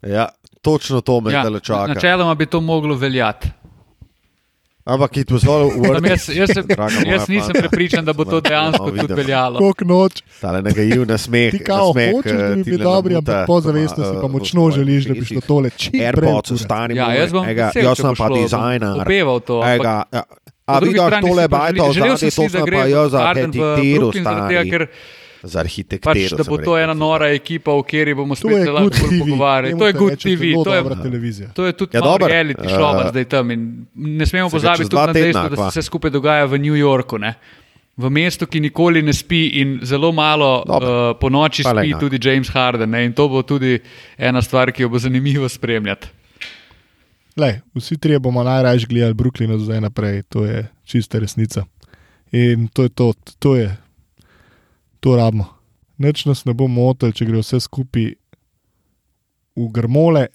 [0.02, 0.32] Ja,
[0.62, 1.86] točno to me Ja, ja, čaka.
[1.88, 3.48] načeloma bi to moglo veljati.
[4.84, 6.50] Ampak je to zelo Tam Jaz, jaz,
[7.06, 9.00] jaz nisem prepričan, da bo to No, dejansko vidim.
[9.00, 9.58] tudi veljalo.
[9.58, 11.50] Kolik noč, Tale negativ nasmeh.
[11.50, 14.70] ti kao nasmeh, hočeš, da bi eh, tile dobri, ampak pozavestno si pa eh, močno
[14.70, 16.06] želiš, da bi šlo tole čim prej.
[16.06, 16.96] AirPods ostani.
[16.96, 19.00] Ja, jaz bom Ega, vesel, jaz sem pa dizajner.
[19.00, 20.22] opeval to, ampak- Ega, ja.
[20.64, 23.50] Po A vidiš, tole bajta želel sem to si, da gre pa jaz za Harden
[23.50, 23.54] v
[23.92, 24.70] Brooklyn stari.
[24.70, 24.86] ker
[25.42, 26.14] Za arhitekturo.
[26.14, 26.76] pač, da bo to rekel.
[26.78, 29.78] ena nora ekipa, v kateri bomo spet lahko pogovarjali.
[29.78, 31.48] To je good TV, to je, dobra televizija.
[31.54, 32.34] to je tudi Ja, ja, malo dobro.
[32.34, 33.50] reality Eh, zdaj tam.
[33.50, 37.18] In ne smemo pozabiti tudi na dejstvo, da se vse skupaj dogaja v New Yorku.
[37.18, 37.34] Ne?
[37.96, 41.10] V mestu, ki nikoli ne spi in zelo malo Dobro.
[41.10, 41.98] uh, po noči Pa spi lej, no.
[41.98, 42.90] tudi James Harden.
[42.90, 43.04] Ne?
[43.04, 43.80] In to bo tudi
[44.18, 46.08] ena stvar, ki jo bo zanimivo spremljati.
[47.36, 51.64] Lej, vsi trije bomo najraje gledali Brooklyn od zdaj naprej, to je čista resnica.
[52.32, 53.76] In to je to, to je,
[55.02, 55.50] to rabimo.
[55.98, 58.14] Nič nas ne bo motil, če gre vse skupaj
[59.58, 60.28] v grmole,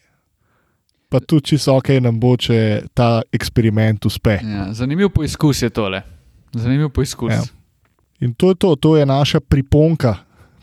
[1.07, 4.37] pa tudi čisto ok nam bo, če ta eksperiment uspe.
[4.43, 6.03] Ja, zanimiv poizkus je tole.
[6.55, 7.33] Zanimiv poizkus.
[7.33, 7.43] Ja.
[8.21, 10.17] In to je to, to je naša priponka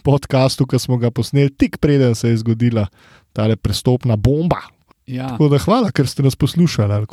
[0.04, 2.86] podkastu, ki smo ga posneli tik preden se je zgodila
[3.32, 4.60] ta prestopna bomba.
[5.06, 5.34] Ja.
[5.34, 7.06] Tako da hvala, ker ste nas poslušali.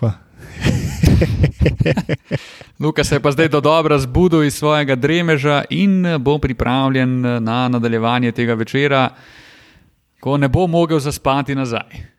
[2.79, 7.67] Luka se je pa zdaj do dobra zbudil iz svojega dremeža in bo pripravljen na
[7.67, 9.09] nadaljevanje tega večera,
[10.19, 12.10] ko ne bo mogel zaspati nazaj.